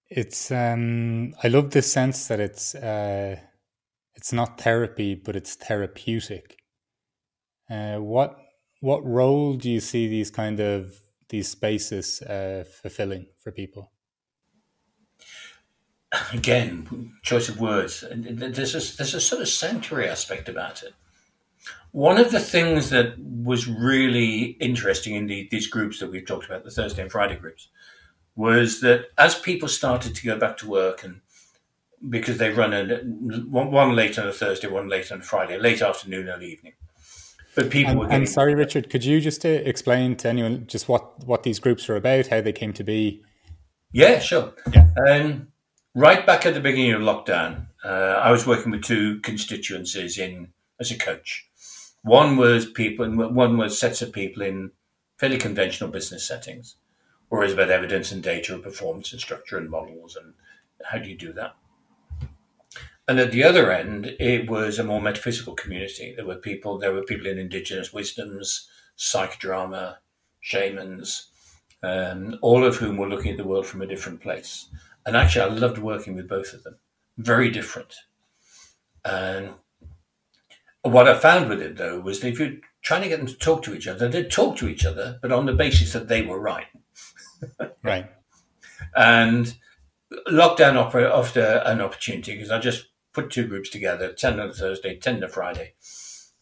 It's 0.08 0.50
um 0.50 1.34
I 1.42 1.48
love 1.48 1.70
this 1.70 1.90
sense 1.90 2.26
that 2.28 2.40
it's 2.40 2.74
uh 2.74 3.36
it's 4.14 4.32
not 4.32 4.60
therapy 4.60 5.14
but 5.14 5.36
it's 5.36 5.54
therapeutic. 5.54 6.59
Uh 7.70 7.98
what 7.98 8.36
what 8.80 9.04
role 9.04 9.54
do 9.54 9.70
you 9.70 9.80
see 9.80 10.08
these 10.08 10.30
kind 10.30 10.58
of 10.58 10.98
these 11.28 11.48
spaces 11.48 12.22
uh, 12.22 12.64
fulfilling 12.82 13.26
for 13.38 13.52
people? 13.52 13.92
Again, 16.32 17.12
choice 17.22 17.48
of 17.48 17.60
words. 17.60 18.04
There's 18.10 18.74
a, 18.74 18.96
there's 18.96 19.14
a 19.14 19.20
sort 19.20 19.42
of 19.42 19.48
sanctuary 19.48 20.08
aspect 20.08 20.48
about 20.48 20.82
it. 20.82 20.92
One 21.92 22.18
of 22.18 22.32
the 22.32 22.40
things 22.40 22.90
that 22.90 23.16
was 23.18 23.68
really 23.68 24.56
interesting 24.60 25.14
in 25.14 25.26
the, 25.26 25.48
these 25.50 25.68
groups 25.68 26.00
that 26.00 26.10
we've 26.10 26.26
talked 26.26 26.46
about, 26.46 26.64
the 26.64 26.70
Thursday 26.70 27.02
and 27.02 27.12
Friday 27.12 27.36
groups, 27.36 27.68
was 28.34 28.80
that 28.80 29.06
as 29.18 29.38
people 29.38 29.68
started 29.68 30.14
to 30.16 30.26
go 30.26 30.36
back 30.36 30.56
to 30.58 30.68
work 30.68 31.04
and 31.04 31.20
because 32.08 32.38
they 32.38 32.50
run 32.50 32.72
a, 32.72 32.98
one 33.46 33.94
late 33.94 34.18
on 34.18 34.26
a 34.26 34.32
Thursday, 34.32 34.68
one 34.68 34.88
late 34.88 35.12
on 35.12 35.20
a 35.20 35.22
Friday, 35.22 35.58
late 35.58 35.82
afternoon, 35.82 36.28
early 36.28 36.50
evening. 36.50 36.72
But 37.54 37.70
people 37.70 37.92
and, 37.92 38.00
getting, 38.02 38.16
and 38.16 38.28
sorry, 38.28 38.54
Richard, 38.54 38.90
could 38.90 39.04
you 39.04 39.20
just 39.20 39.44
uh, 39.44 39.48
explain 39.48 40.16
to 40.16 40.28
anyone 40.28 40.66
just 40.66 40.88
what, 40.88 41.24
what 41.24 41.42
these 41.42 41.58
groups 41.58 41.88
are 41.88 41.96
about, 41.96 42.28
how 42.28 42.40
they 42.40 42.52
came 42.52 42.72
to 42.74 42.84
be? 42.84 43.22
Yeah, 43.92 44.20
sure. 44.20 44.52
Yeah. 44.72 44.88
Um, 45.08 45.48
right 45.94 46.24
back 46.24 46.46
at 46.46 46.54
the 46.54 46.60
beginning 46.60 46.92
of 46.92 47.02
lockdown, 47.02 47.66
uh, 47.84 48.20
I 48.22 48.30
was 48.30 48.46
working 48.46 48.70
with 48.70 48.82
two 48.82 49.20
constituencies 49.20 50.18
in 50.18 50.52
as 50.78 50.90
a 50.90 50.98
coach. 50.98 51.48
One 52.02 52.36
was 52.36 52.66
people, 52.66 53.04
and 53.04 53.18
one 53.18 53.58
was 53.58 53.78
sets 53.78 54.00
of 54.00 54.12
people 54.12 54.42
in 54.42 54.70
fairly 55.18 55.36
conventional 55.36 55.90
business 55.90 56.26
settings, 56.26 56.76
whereas 57.28 57.52
about 57.52 57.70
evidence 57.70 58.12
and 58.12 58.22
data 58.22 58.54
and 58.54 58.62
performance 58.62 59.12
and 59.12 59.20
structure 59.20 59.58
and 59.58 59.68
models 59.68 60.16
and 60.16 60.34
how 60.84 60.98
do 60.98 61.08
you 61.08 61.16
do 61.16 61.32
that. 61.34 61.54
And 63.10 63.18
at 63.18 63.32
the 63.32 63.42
other 63.42 63.72
end, 63.72 64.14
it 64.20 64.48
was 64.48 64.78
a 64.78 64.84
more 64.84 65.02
metaphysical 65.02 65.56
community. 65.56 66.14
There 66.14 66.24
were 66.24 66.36
people, 66.36 66.78
there 66.78 66.92
were 66.92 67.02
people 67.02 67.26
in 67.26 67.40
indigenous 67.40 67.92
wisdoms, 67.92 68.68
psychodrama, 68.96 69.96
shamans, 70.38 71.26
um, 71.82 72.38
all 72.40 72.64
of 72.64 72.76
whom 72.76 72.96
were 72.96 73.08
looking 73.08 73.32
at 73.32 73.36
the 73.36 73.42
world 73.42 73.66
from 73.66 73.82
a 73.82 73.86
different 73.88 74.20
place. 74.20 74.68
And 75.04 75.16
actually, 75.16 75.40
I 75.40 75.48
loved 75.52 75.78
working 75.78 76.14
with 76.14 76.28
both 76.28 76.52
of 76.52 76.62
them. 76.62 76.76
Very 77.18 77.50
different. 77.50 77.96
And 79.04 79.54
what 80.82 81.08
I 81.08 81.18
found 81.18 81.48
with 81.48 81.60
it, 81.60 81.78
though, 81.78 81.98
was 81.98 82.20
that 82.20 82.28
if 82.28 82.38
you're 82.38 82.58
trying 82.80 83.02
to 83.02 83.08
get 83.08 83.16
them 83.18 83.26
to 83.26 83.34
talk 83.34 83.64
to 83.64 83.74
each 83.74 83.88
other, 83.88 84.06
they'd 84.06 84.30
talk 84.30 84.56
to 84.58 84.68
each 84.68 84.86
other, 84.86 85.18
but 85.20 85.32
on 85.32 85.46
the 85.46 85.52
basis 85.52 85.94
that 85.94 86.06
they 86.06 86.22
were 86.22 86.38
right. 86.38 86.68
right. 87.82 88.08
And 88.94 89.56
lockdown 90.28 90.76
offered 90.76 91.36
an 91.36 91.80
opportunity 91.80 92.34
because 92.34 92.50
I 92.52 92.60
just 92.60 92.86
put 93.12 93.30
two 93.30 93.46
groups 93.46 93.70
together 93.70 94.12
10 94.12 94.40
on 94.40 94.52
Thursday, 94.52 94.96
10 94.96 95.24
on 95.24 95.30
Friday, 95.30 95.74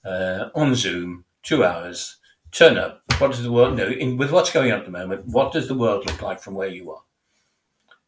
uh, 0.04 0.48
on 0.54 0.74
Zoom, 0.74 1.24
two 1.42 1.64
hours, 1.64 2.16
turn 2.52 2.76
up. 2.76 3.02
What 3.18 3.30
does 3.30 3.42
the 3.42 3.52
world 3.52 3.76
know? 3.76 3.88
In, 3.88 4.16
with 4.16 4.30
what's 4.30 4.52
going 4.52 4.72
on 4.72 4.80
at 4.80 4.84
the 4.84 4.90
moment, 4.90 5.26
what 5.26 5.52
does 5.52 5.68
the 5.68 5.74
world 5.74 6.06
look 6.06 6.22
like 6.22 6.40
from 6.40 6.54
where 6.54 6.68
you 6.68 6.90
are? 6.90 7.02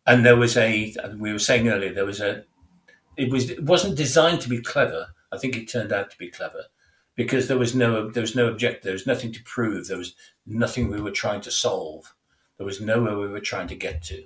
And 0.06 0.24
there 0.24 0.36
was 0.36 0.56
a, 0.56 0.94
we 1.18 1.32
were 1.32 1.38
saying 1.38 1.68
earlier, 1.68 1.92
there 1.92 2.06
was 2.06 2.20
a, 2.20 2.44
it 3.16 3.30
was 3.30 3.50
it 3.50 3.64
wasn't 3.64 3.96
designed 3.96 4.40
to 4.42 4.48
be 4.48 4.60
clever. 4.60 5.08
I 5.32 5.38
think 5.38 5.56
it 5.56 5.68
turned 5.68 5.92
out 5.92 6.10
to 6.10 6.18
be 6.18 6.30
clever 6.30 6.64
because 7.16 7.48
there 7.48 7.58
was 7.58 7.74
no 7.74 8.08
there 8.10 8.22
was 8.22 8.34
no 8.34 8.48
objective, 8.48 8.84
there 8.84 8.92
was 8.92 9.06
nothing 9.06 9.32
to 9.32 9.42
prove, 9.44 9.86
there 9.86 9.98
was 9.98 10.14
nothing 10.46 10.88
we 10.88 11.00
were 11.00 11.10
trying 11.10 11.42
to 11.42 11.50
solve, 11.50 12.14
there 12.56 12.66
was 12.66 12.80
nowhere 12.80 13.18
we 13.18 13.28
were 13.28 13.40
trying 13.40 13.68
to 13.68 13.74
get 13.74 14.02
to 14.04 14.24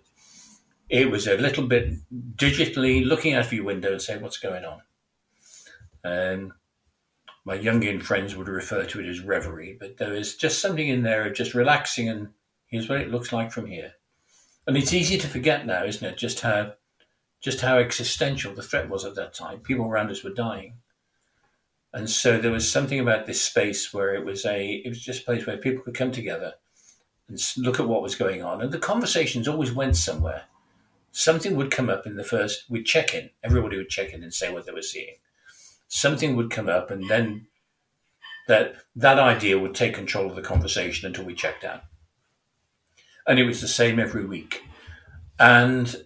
it 0.88 1.10
was 1.10 1.26
a 1.26 1.36
little 1.36 1.66
bit 1.66 1.94
digitally 2.36 3.04
looking 3.04 3.34
out 3.34 3.46
of 3.46 3.52
your 3.52 3.64
window 3.64 3.92
and 3.92 4.02
saying 4.02 4.22
what's 4.22 4.38
going 4.38 4.64
on. 4.64 4.82
And 6.02 6.52
my 7.44 7.58
Jungian 7.58 8.02
friends 8.02 8.36
would 8.36 8.48
refer 8.48 8.84
to 8.84 9.00
it 9.00 9.08
as 9.08 9.20
reverie, 9.20 9.76
but 9.78 9.96
there 9.96 10.14
is 10.14 10.36
just 10.36 10.60
something 10.60 10.88
in 10.88 11.02
there 11.02 11.26
of 11.26 11.34
just 11.34 11.54
relaxing 11.54 12.08
and 12.08 12.28
here's 12.66 12.88
what 12.88 13.00
it 13.00 13.10
looks 13.10 13.32
like 13.32 13.52
from 13.52 13.66
here. 13.66 13.92
And 14.66 14.76
it's 14.76 14.92
easy 14.92 15.18
to 15.18 15.28
forget 15.28 15.66
now, 15.66 15.84
isn't 15.84 16.06
it? 16.06 16.16
Just 16.16 16.40
how 16.40 16.74
just 17.42 17.60
how 17.60 17.76
existential 17.76 18.54
the 18.54 18.62
threat 18.62 18.88
was 18.88 19.04
at 19.04 19.14
that 19.16 19.34
time. 19.34 19.58
People 19.58 19.84
around 19.84 20.10
us 20.10 20.24
were 20.24 20.30
dying. 20.30 20.76
And 21.92 22.08
so 22.08 22.38
there 22.38 22.50
was 22.50 22.70
something 22.70 22.98
about 22.98 23.26
this 23.26 23.42
space 23.42 23.92
where 23.92 24.14
it 24.14 24.24
was 24.24 24.46
a 24.46 24.82
it 24.84 24.88
was 24.88 25.00
just 25.00 25.22
a 25.22 25.24
place 25.24 25.46
where 25.46 25.58
people 25.58 25.84
could 25.84 25.94
come 25.94 26.10
together 26.10 26.54
and 27.28 27.38
look 27.58 27.78
at 27.78 27.88
what 27.88 28.02
was 28.02 28.14
going 28.14 28.42
on. 28.42 28.62
And 28.62 28.72
the 28.72 28.78
conversations 28.78 29.46
always 29.46 29.72
went 29.72 29.96
somewhere 29.96 30.44
something 31.14 31.54
would 31.54 31.70
come 31.70 31.88
up 31.88 32.06
in 32.06 32.16
the 32.16 32.24
first, 32.24 32.64
we'd 32.68 32.84
check 32.84 33.14
in, 33.14 33.30
everybody 33.42 33.76
would 33.76 33.88
check 33.88 34.12
in 34.12 34.22
and 34.24 34.34
say 34.34 34.52
what 34.52 34.66
they 34.66 34.72
were 34.72 34.82
seeing. 34.82 35.14
Something 35.86 36.34
would 36.34 36.50
come 36.50 36.68
up, 36.68 36.90
and 36.90 37.08
then 37.08 37.46
that 38.48 38.74
that 38.96 39.18
idea 39.18 39.58
would 39.58 39.74
take 39.74 39.94
control 39.94 40.28
of 40.28 40.34
the 40.34 40.42
conversation 40.42 41.06
until 41.06 41.24
we 41.24 41.34
checked 41.34 41.64
out. 41.64 41.84
And 43.26 43.38
it 43.38 43.44
was 43.44 43.60
the 43.60 43.68
same 43.68 44.00
every 44.00 44.26
week. 44.26 44.64
And 45.38 46.04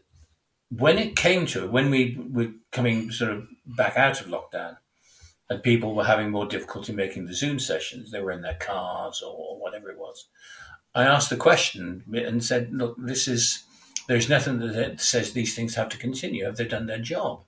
when 0.70 0.98
it 0.98 1.16
came 1.16 1.46
to 1.46 1.64
it, 1.64 1.72
when 1.72 1.90
we 1.90 2.18
were 2.30 2.52
coming 2.70 3.10
sort 3.10 3.32
of 3.32 3.48
back 3.64 3.96
out 3.96 4.20
of 4.20 4.26
lockdown, 4.26 4.76
and 5.48 5.62
people 5.62 5.94
were 5.94 6.04
having 6.04 6.30
more 6.30 6.44
difficulty 6.44 6.92
making 6.92 7.24
the 7.24 7.34
Zoom 7.34 7.58
sessions, 7.58 8.10
they 8.10 8.20
were 8.20 8.32
in 8.32 8.42
their 8.42 8.56
cars 8.56 9.22
or 9.22 9.58
whatever 9.58 9.90
it 9.90 9.98
was. 9.98 10.26
I 10.94 11.04
asked 11.04 11.30
the 11.30 11.36
question 11.36 12.04
and 12.12 12.44
said, 12.44 12.74
"Look, 12.74 12.96
this 12.98 13.26
is 13.26 13.64
there's 14.08 14.28
nothing 14.28 14.58
that 14.58 15.00
says 15.00 15.32
these 15.32 15.54
things 15.54 15.74
have 15.74 15.90
to 15.90 15.98
continue. 15.98 16.44
Have 16.46 16.56
they 16.56 16.66
done 16.66 16.86
their 16.86 16.98
job? 16.98 17.44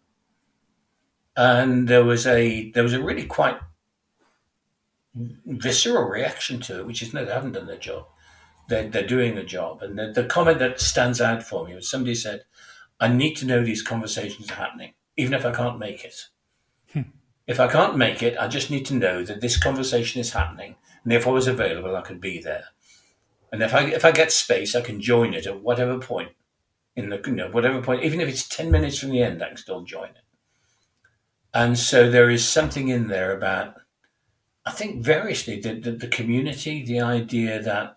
And 1.37 1.88
there 1.88 2.05
was 2.05 2.26
a 2.26 2.71
there 2.73 2.83
was 2.83 2.93
a 2.93 3.02
really 3.02 3.25
quite 3.25 3.59
visceral 5.14 6.05
reaction 6.05 6.61
to 6.61 6.79
it, 6.79 6.87
which 6.87 7.02
is 7.02 7.14
no, 7.14 7.25
they 7.25 7.33
haven't 7.33 7.52
done 7.52 7.67
their 7.67 7.79
job. 7.79 8.07
They're, 8.69 8.88
they're 8.88 9.07
doing 9.07 9.35
the 9.35 9.43
job. 9.43 9.83
And 9.83 9.99
the, 9.99 10.12
the 10.12 10.25
comment 10.25 10.59
that 10.59 10.81
stands 10.81 11.21
out 11.21 11.43
for 11.43 11.67
me 11.67 11.75
was 11.75 11.90
somebody 11.90 12.14
said, 12.14 12.45
I 13.00 13.09
need 13.09 13.35
to 13.37 13.47
know 13.47 13.64
these 13.64 13.83
conversations 13.83 14.50
are 14.50 14.57
happening, 14.57 14.93
even 15.17 15.33
if 15.33 15.47
I 15.47 15.52
can't 15.52 15.79
make 15.79 16.05
it. 16.05 16.26
Hmm. 16.93 17.11
If 17.47 17.59
I 17.59 17.69
can't 17.69 17.97
make 17.97 18.23
it, 18.23 18.37
I 18.38 18.47
just 18.47 18.71
need 18.71 18.85
to 18.87 18.95
know 18.95 19.25
that 19.25 19.40
this 19.40 19.57
conversation 19.57 20.21
is 20.21 20.35
happening. 20.35 20.76
And 21.02 21.12
if 21.12 21.26
I 21.26 21.31
was 21.31 21.49
available, 21.49 21.97
I 21.97 22.02
could 22.02 22.21
be 22.21 22.38
there. 22.38 22.64
And 23.50 23.62
if 23.62 23.75
I, 23.75 23.87
if 23.87 24.05
I 24.05 24.12
get 24.12 24.31
space, 24.31 24.76
I 24.76 24.83
can 24.83 25.00
join 25.00 25.33
it 25.35 25.47
at 25.47 25.62
whatever 25.62 25.99
point 25.99 26.33
in 26.97 27.09
the 27.09 27.21
you 27.27 27.33
know 27.33 27.51
whatever 27.51 27.81
point, 27.83 28.05
even 28.05 28.21
if 28.21 28.29
it's 28.29 28.49
ten 28.49 28.71
minutes 28.71 28.99
from 28.99 29.11
the 29.11 29.23
end, 29.23 29.43
I 29.43 29.49
can 29.49 29.57
still 29.57 29.83
join 29.83 30.09
it. 30.11 30.25
And 31.53 31.79
so 31.79 32.11
there 32.11 32.31
is 32.31 32.49
something 32.49 32.89
in 32.89 33.09
there 33.09 33.37
about, 33.37 33.75
I 34.65 34.71
think 34.71 35.05
variously 35.05 35.61
the, 35.61 35.81
the, 35.81 35.93
the 35.93 36.07
community, 36.07 36.85
the 36.85 37.01
idea 37.01 37.61
that 37.61 37.97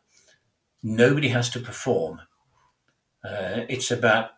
nobody 0.82 1.28
has 1.30 1.50
to 1.52 1.60
perform. 1.60 2.22
Uh, 3.24 3.62
it's 3.70 3.92
about 3.92 4.32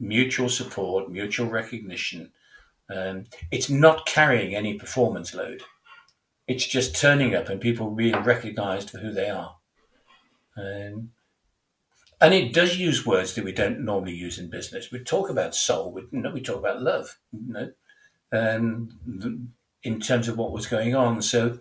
mutual 0.00 0.48
support, 0.48 1.10
mutual 1.10 1.48
recognition. 1.48 2.32
Um, 2.94 3.24
it's 3.50 3.70
not 3.70 4.06
carrying 4.06 4.54
any 4.54 4.74
performance 4.74 5.34
load. 5.34 5.62
It's 6.48 6.66
just 6.66 6.96
turning 6.96 7.34
up 7.34 7.48
and 7.48 7.60
people 7.60 7.90
being 7.90 8.16
recognised 8.16 8.90
for 8.90 8.98
who 8.98 9.12
they 9.12 9.30
are. 9.30 9.56
Um, 10.56 11.10
and 12.20 12.32
it 12.32 12.52
does 12.52 12.78
use 12.78 13.04
words 13.04 13.34
that 13.34 13.44
we 13.44 13.52
don't 13.52 13.84
normally 13.84 14.14
use 14.14 14.38
in 14.38 14.48
business. 14.48 14.90
We 14.90 15.00
talk 15.00 15.28
about 15.28 15.54
soul, 15.54 15.92
we, 15.92 16.02
you 16.10 16.20
know, 16.20 16.30
we 16.30 16.40
talk 16.40 16.58
about 16.58 16.82
love, 16.82 17.18
you 17.32 17.52
know, 17.52 17.72
um, 18.32 19.52
in 19.82 20.00
terms 20.00 20.28
of 20.28 20.38
what 20.38 20.52
was 20.52 20.66
going 20.66 20.94
on. 20.94 21.20
So 21.22 21.58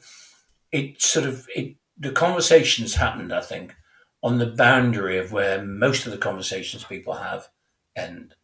it 0.72 1.02
sort 1.02 1.26
of 1.26 1.48
it 1.56 1.76
the 1.98 2.12
conversations 2.12 2.96
happened, 2.96 3.34
I 3.34 3.42
think, 3.42 3.76
on 4.24 4.38
the 4.38 4.48
boundary 4.48 5.18
of 5.18 5.32
where 5.32 5.64
most 5.64 6.06
of 6.06 6.12
the 6.12 6.18
conversations 6.18 6.84
people 6.84 7.14
have 7.14 7.50
end. 7.96 8.36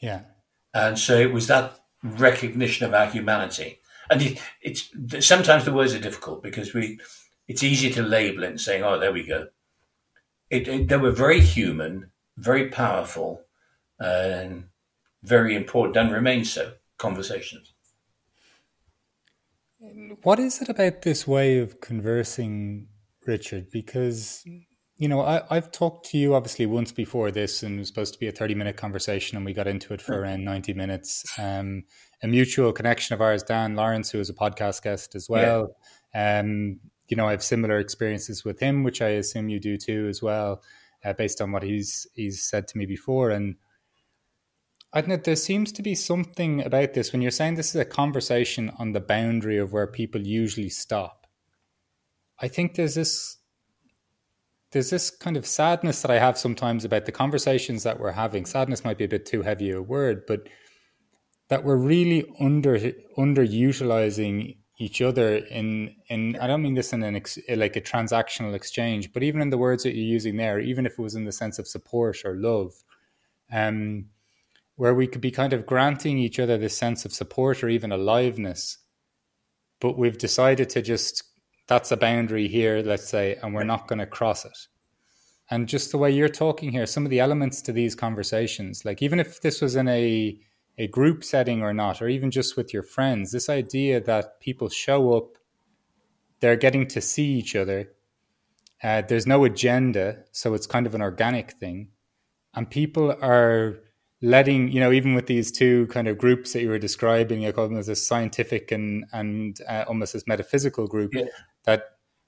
Yeah, 0.00 0.22
and 0.72 0.98
so 0.98 1.16
it 1.16 1.32
was 1.32 1.46
that 1.48 1.80
recognition 2.02 2.86
of 2.86 2.94
our 2.94 3.06
humanity, 3.06 3.80
and 4.10 4.22
it, 4.22 4.42
it's 4.62 4.90
sometimes 5.20 5.64
the 5.64 5.72
words 5.72 5.94
are 5.94 6.00
difficult 6.00 6.42
because 6.42 6.74
we 6.74 6.98
it's 7.48 7.62
easy 7.62 7.90
to 7.90 8.02
label 8.02 8.44
it 8.44 8.50
and 8.50 8.60
saying, 8.60 8.82
"Oh, 8.82 8.98
there 8.98 9.12
we 9.12 9.24
go." 9.24 9.48
It, 10.50 10.68
it, 10.68 10.88
they 10.88 10.96
were 10.96 11.10
very 11.10 11.40
human, 11.40 12.10
very 12.36 12.68
powerful, 12.68 13.42
and 13.98 14.64
very 15.22 15.54
important, 15.54 15.96
and 15.96 16.12
remain 16.12 16.44
so. 16.44 16.72
Conversations. 16.98 17.74
What 20.22 20.38
is 20.38 20.62
it 20.62 20.70
about 20.70 21.02
this 21.02 21.26
way 21.26 21.58
of 21.58 21.80
conversing, 21.82 22.88
Richard? 23.26 23.70
Because 23.70 24.42
you 24.98 25.08
know, 25.08 25.20
I, 25.20 25.42
have 25.50 25.70
talked 25.70 26.06
to 26.10 26.18
you 26.18 26.34
obviously 26.34 26.64
once 26.64 26.90
before 26.90 27.30
this, 27.30 27.62
and 27.62 27.76
it 27.76 27.78
was 27.80 27.88
supposed 27.88 28.14
to 28.14 28.18
be 28.18 28.28
a 28.28 28.32
thirty-minute 28.32 28.78
conversation, 28.78 29.36
and 29.36 29.44
we 29.44 29.52
got 29.52 29.66
into 29.66 29.92
it 29.92 30.00
for 30.00 30.18
around 30.18 30.44
ninety 30.44 30.72
minutes. 30.72 31.22
Um, 31.38 31.84
a 32.22 32.26
mutual 32.26 32.72
connection 32.72 33.12
of 33.12 33.20
ours, 33.20 33.42
Dan 33.42 33.76
Lawrence, 33.76 34.10
who 34.10 34.20
is 34.20 34.30
a 34.30 34.34
podcast 34.34 34.82
guest 34.82 35.14
as 35.14 35.28
well. 35.28 35.76
Yeah. 36.14 36.38
Um, 36.40 36.80
you 37.08 37.16
know, 37.16 37.28
I 37.28 37.32
have 37.32 37.42
similar 37.42 37.78
experiences 37.78 38.44
with 38.44 38.60
him, 38.60 38.82
which 38.82 39.00
I 39.00 39.08
assume 39.08 39.48
you 39.48 39.60
do 39.60 39.76
too, 39.76 40.06
as 40.08 40.22
well, 40.22 40.62
uh, 41.04 41.12
based 41.12 41.40
on 41.40 41.52
what 41.52 41.62
he's 41.62 42.06
he's 42.14 42.42
said 42.42 42.68
to 42.68 42.78
me 42.78 42.86
before. 42.86 43.30
And 43.30 43.56
I 44.92 45.00
don't 45.00 45.10
know, 45.10 45.16
there 45.16 45.36
seems 45.36 45.72
to 45.72 45.82
be 45.82 45.94
something 45.94 46.64
about 46.64 46.94
this 46.94 47.12
when 47.12 47.22
you're 47.22 47.30
saying 47.30 47.54
this 47.54 47.74
is 47.74 47.80
a 47.80 47.84
conversation 47.84 48.72
on 48.78 48.92
the 48.92 49.00
boundary 49.00 49.58
of 49.58 49.72
where 49.72 49.86
people 49.86 50.26
usually 50.26 50.70
stop. 50.70 51.26
I 52.40 52.48
think 52.48 52.74
there's 52.74 52.94
this 52.94 53.38
there's 54.72 54.90
this 54.90 55.10
kind 55.10 55.36
of 55.36 55.46
sadness 55.46 56.02
that 56.02 56.10
I 56.10 56.18
have 56.18 56.36
sometimes 56.36 56.84
about 56.84 57.06
the 57.06 57.12
conversations 57.12 57.84
that 57.84 58.00
we're 58.00 58.12
having. 58.12 58.44
Sadness 58.44 58.84
might 58.84 58.98
be 58.98 59.04
a 59.04 59.08
bit 59.08 59.24
too 59.24 59.42
heavy 59.42 59.70
a 59.70 59.80
word, 59.80 60.24
but 60.26 60.48
that 61.48 61.64
we're 61.64 61.76
really 61.76 62.24
under 62.40 62.78
underutilizing 63.16 64.56
each 64.78 65.00
other 65.00 65.36
in 65.36 65.94
in 66.08 66.36
I 66.36 66.46
don't 66.46 66.62
mean 66.62 66.74
this 66.74 66.92
in 66.92 67.02
an 67.02 67.16
ex, 67.16 67.38
like 67.48 67.76
a 67.76 67.80
transactional 67.80 68.54
exchange, 68.54 69.12
but 69.12 69.22
even 69.22 69.40
in 69.40 69.50
the 69.50 69.58
words 69.58 69.82
that 69.82 69.94
you're 69.94 70.04
using 70.04 70.36
there, 70.36 70.60
even 70.60 70.86
if 70.86 70.92
it 70.92 70.98
was 70.98 71.14
in 71.14 71.24
the 71.24 71.32
sense 71.32 71.58
of 71.58 71.66
support 71.66 72.24
or 72.24 72.36
love, 72.36 72.74
um, 73.50 74.06
where 74.76 74.94
we 74.94 75.06
could 75.06 75.22
be 75.22 75.30
kind 75.30 75.52
of 75.52 75.66
granting 75.66 76.18
each 76.18 76.38
other 76.38 76.58
this 76.58 76.76
sense 76.76 77.04
of 77.04 77.12
support 77.12 77.64
or 77.64 77.68
even 77.68 77.90
aliveness, 77.90 78.78
but 79.80 79.96
we've 79.96 80.18
decided 80.18 80.68
to 80.70 80.82
just 80.82 81.24
that's 81.66 81.90
a 81.90 81.96
boundary 81.96 82.46
here, 82.46 82.82
let's 82.84 83.08
say, 83.08 83.36
and 83.42 83.54
we're 83.54 83.64
not 83.64 83.88
going 83.88 83.98
to 83.98 84.06
cross 84.06 84.44
it. 84.44 84.58
And 85.50 85.68
just 85.68 85.90
the 85.90 85.98
way 85.98 86.10
you're 86.10 86.28
talking 86.28 86.70
here, 86.70 86.86
some 86.86 87.04
of 87.04 87.10
the 87.10 87.20
elements 87.20 87.62
to 87.62 87.72
these 87.72 87.94
conversations, 87.94 88.84
like 88.84 89.00
even 89.02 89.20
if 89.20 89.40
this 89.40 89.60
was 89.60 89.76
in 89.76 89.88
a 89.88 90.38
a 90.78 90.86
group 90.86 91.24
setting 91.24 91.62
or 91.62 91.72
not, 91.72 92.02
or 92.02 92.08
even 92.08 92.30
just 92.30 92.56
with 92.56 92.72
your 92.72 92.82
friends, 92.82 93.32
this 93.32 93.48
idea 93.48 94.00
that 94.00 94.40
people 94.40 94.68
show 94.68 95.14
up, 95.14 95.38
they're 96.40 96.56
getting 96.56 96.86
to 96.88 97.00
see 97.00 97.26
each 97.26 97.56
other. 97.56 97.92
Uh, 98.82 99.02
there's 99.02 99.26
no 99.26 99.44
agenda, 99.44 100.24
so 100.32 100.52
it's 100.52 100.66
kind 100.66 100.86
of 100.86 100.94
an 100.94 101.00
organic 101.00 101.52
thing, 101.52 101.88
and 102.54 102.70
people 102.70 103.16
are 103.22 103.78
letting 104.22 104.70
you 104.70 104.80
know 104.80 104.92
even 104.92 105.14
with 105.14 105.26
these 105.26 105.52
two 105.52 105.86
kind 105.88 106.08
of 106.08 106.16
groups 106.16 106.52
that 106.52 106.60
you 106.60 106.68
were 106.68 106.78
describing, 106.78 107.46
I 107.46 107.52
call 107.52 107.68
them 107.68 107.78
as 107.78 107.88
a 107.88 107.96
scientific 107.96 108.70
and 108.70 109.06
and 109.12 109.58
uh, 109.68 109.84
almost 109.88 110.14
as 110.14 110.26
metaphysical 110.26 110.86
group, 110.86 111.14
yeah 111.14 111.24
that 111.66 111.82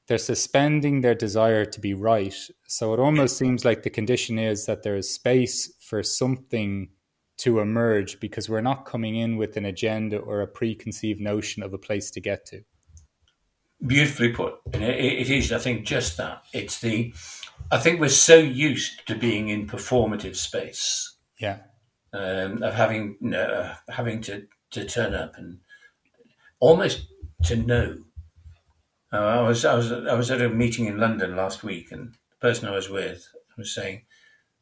they're 0.07 0.19
suspending 0.19 1.01
their 1.01 1.15
desire 1.15 1.65
to 1.65 1.81
be 1.81 1.95
right. 1.95 2.35
So 2.67 2.93
it 2.93 3.01
almost 3.01 3.39
seems 3.39 3.65
like 3.65 3.83
the 3.83 3.91
condition 3.91 4.39
is 4.39 4.67
that 4.67 4.83
there 4.83 4.97
is 4.97 5.13
space 5.13 5.73
for 5.81 6.03
something 6.03 6.91
to 7.39 7.61
emerge 7.61 8.21
because 8.21 8.49
we're 8.49 8.61
not 8.61 8.85
coming 8.85 9.17
in 9.17 9.37
with 9.37 9.57
an 9.57 9.65
agenda 9.65 10.19
or 10.19 10.41
a 10.41 10.47
preconceived 10.47 11.21
notion 11.21 11.63
of 11.63 11.73
a 11.73 11.79
place 11.79 12.11
to 12.13 12.21
get 12.21 12.45
to. 12.47 12.63
Beautifully 13.87 14.31
put. 14.31 14.55
And 14.73 14.83
it, 14.83 14.99
it 14.99 15.31
is, 15.31 15.53
I 15.53 15.59
think, 15.59 15.87
just 15.87 16.17
that. 16.17 16.43
It's 16.53 16.81
the, 16.81 17.15
I 17.71 17.79
think 17.79 18.01
we're 18.01 18.09
so 18.09 18.37
used 18.37 19.07
to 19.07 19.15
being 19.15 19.49
in 19.49 19.67
performative 19.67 20.37
space. 20.37 21.17
Yeah. 21.39 21.59
Um, 22.13 22.63
of 22.63 22.75
having, 22.75 23.17
you 23.21 23.31
know, 23.31 23.73
having 23.89 24.21
to, 24.23 24.47
to 24.73 24.85
turn 24.85 25.15
up 25.15 25.37
and 25.37 25.59
almost 26.61 27.07
to 27.45 27.57
know 27.57 27.99
uh, 29.13 29.17
I 29.17 29.41
was 29.41 29.65
I 29.65 29.75
was 29.75 29.91
I 29.91 30.15
was 30.15 30.31
at 30.31 30.43
a 30.43 30.49
meeting 30.49 30.87
in 30.87 30.99
London 30.99 31.35
last 31.35 31.63
week, 31.63 31.93
and 31.93 32.13
the 32.13 32.47
person 32.49 32.69
I 32.69 32.73
was 32.73 32.91
with 32.91 33.27
was 33.57 33.75
saying 33.75 34.03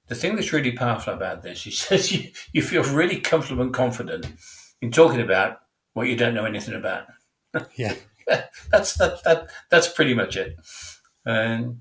the 0.08 0.14
thing 0.14 0.36
that's 0.36 0.52
really 0.52 0.72
powerful 0.72 1.14
about 1.14 1.42
this. 1.42 1.64
He 1.64 1.70
says 1.70 2.12
you, 2.12 2.30
you 2.52 2.62
feel 2.62 2.82
really 2.84 3.20
comfortable 3.20 3.62
and 3.62 3.74
confident 3.74 4.26
in 4.80 4.90
talking 4.90 5.20
about 5.20 5.58
what 5.94 6.08
you 6.08 6.16
don't 6.16 6.34
know 6.34 6.44
anything 6.44 6.74
about. 6.74 7.06
Yeah, 7.76 7.94
that's 8.70 8.94
that 8.98 9.22
that 9.24 9.48
that's 9.70 9.88
pretty 9.88 10.12
much 10.12 10.36
it. 10.36 10.56
And 11.24 11.80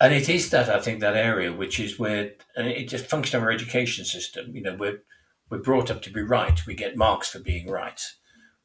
and 0.00 0.14
it 0.14 0.30
is 0.30 0.48
that 0.48 0.70
I 0.70 0.80
think 0.80 1.00
that 1.00 1.16
area 1.16 1.52
which 1.52 1.78
is 1.78 1.98
where 1.98 2.32
and 2.56 2.66
it 2.66 2.88
just 2.88 3.04
function 3.04 3.36
of 3.36 3.42
our 3.42 3.50
education 3.50 4.06
system. 4.06 4.56
You 4.56 4.62
know, 4.62 4.74
we're 4.74 5.02
we're 5.50 5.58
brought 5.58 5.90
up 5.90 6.00
to 6.02 6.10
be 6.10 6.22
right. 6.22 6.58
We 6.66 6.74
get 6.74 6.96
marks 6.96 7.28
for 7.28 7.40
being 7.40 7.68
right. 7.68 8.00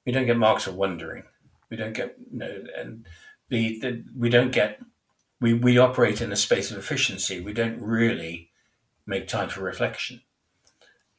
We 0.06 0.13
don't 0.13 0.25
get 0.25 0.38
marks 0.38 0.63
for 0.63 0.72
wondering. 0.72 1.24
We 1.70 1.75
don't 1.75 1.92
get 1.92 2.16
you 2.32 2.39
know, 2.39 2.63
and 2.77 3.06
the, 3.50 3.80
the 3.80 4.06
we 4.16 4.30
don't 4.30 4.54
get 4.54 4.80
we, 5.42 5.54
we 5.54 5.77
operate 5.77 6.22
in 6.22 6.32
a 6.32 6.38
space 6.38 6.72
of 6.72 6.77
efficiency. 6.77 7.42
We 7.42 7.51
don't 7.51 7.82
really 7.82 8.51
make 9.08 9.28
time 9.28 9.50
for 9.50 9.62
reflection. 9.62 10.22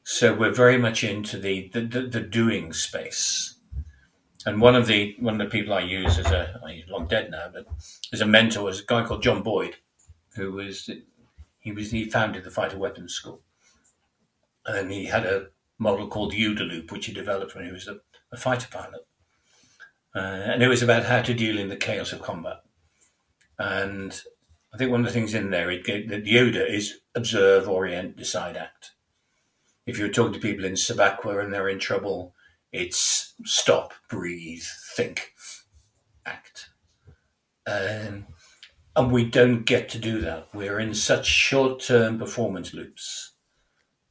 So 0.05 0.35
we're 0.35 0.55
very 0.55 0.79
much 0.79 1.03
into 1.03 1.39
the, 1.39 1.69
the, 1.73 1.81
the, 1.81 2.03
the 2.03 2.21
doing 2.21 2.73
space. 2.73 3.57
And 4.47 4.61
one 4.61 4.77
of 4.77 4.87
the 4.87 5.17
one 5.19 5.39
of 5.39 5.47
the 5.47 5.51
people 5.51 5.75
I 5.75 5.81
use 5.81 6.17
as 6.19 6.27
a 6.27 6.61
he's 6.71 6.89
long 6.89 7.09
dead 7.09 7.31
now, 7.31 7.51
but 7.53 7.67
as 8.13 8.21
a 8.21 8.27
mentor 8.27 8.63
was 8.63 8.81
a 8.81 8.85
guy 8.87 9.05
called 9.05 9.23
John 9.23 9.43
Boyd, 9.43 9.77
who 10.37 10.53
was 10.53 10.89
he 11.59 11.73
was 11.73 11.91
he 11.91 12.05
founded 12.09 12.45
the 12.45 12.51
fighter 12.51 12.79
weapons 12.79 13.13
school, 13.13 13.43
and 14.65 14.93
he 14.93 15.07
had 15.07 15.27
a 15.27 15.49
model 15.79 16.07
called 16.07 16.33
OODA 16.33 16.67
loop, 16.67 16.93
which 16.93 17.07
he 17.07 17.13
developed 17.13 17.55
when 17.55 17.67
he 17.67 17.73
was 17.73 17.89
a, 17.89 17.99
a 18.33 18.37
fighter 18.37 18.69
pilot. 18.71 19.07
Uh, 20.15 20.19
and 20.19 20.63
it 20.63 20.69
was 20.69 20.83
about 20.83 21.05
how 21.05 21.21
to 21.21 21.35
deal 21.35 21.59
in 21.59 21.69
the 21.69 21.77
chaos 21.77 22.13
of 22.13 22.23
combat. 22.23 22.63
And 23.59 24.23
I 24.73 24.77
think 24.77 24.91
one 24.91 25.01
of 25.01 25.07
the 25.07 25.13
things 25.13 25.35
in 25.35 25.51
there, 25.51 25.71
it, 25.71 25.85
the, 25.85 26.21
OODA 26.21 26.69
is 26.69 27.01
observe, 27.15 27.69
orient, 27.69 28.17
decide, 28.17 28.57
act. 28.57 28.93
If 29.87 29.99
you're 29.99 30.09
talking 30.09 30.35
to 30.35 30.39
people 30.39 30.65
in 30.65 30.75
Sabakwa 30.75 31.43
and 31.43 31.53
they're 31.53 31.69
in 31.69 31.79
trouble, 31.79 32.35
it's 32.71 33.35
stop, 33.45 33.95
breathe, 34.11 34.65
think, 34.95 35.33
act. 36.27 36.69
Um, 37.67 38.27
and 38.95 39.13
we 39.13 39.25
don't 39.25 39.65
get 39.65 39.89
to 39.91 39.99
do 39.99 40.21
that. 40.21 40.49
We're 40.53 40.81
in 40.81 40.93
such 40.93 41.27
short 41.27 41.81
term 41.81 42.19
performance 42.19 42.75
loops 42.75 43.33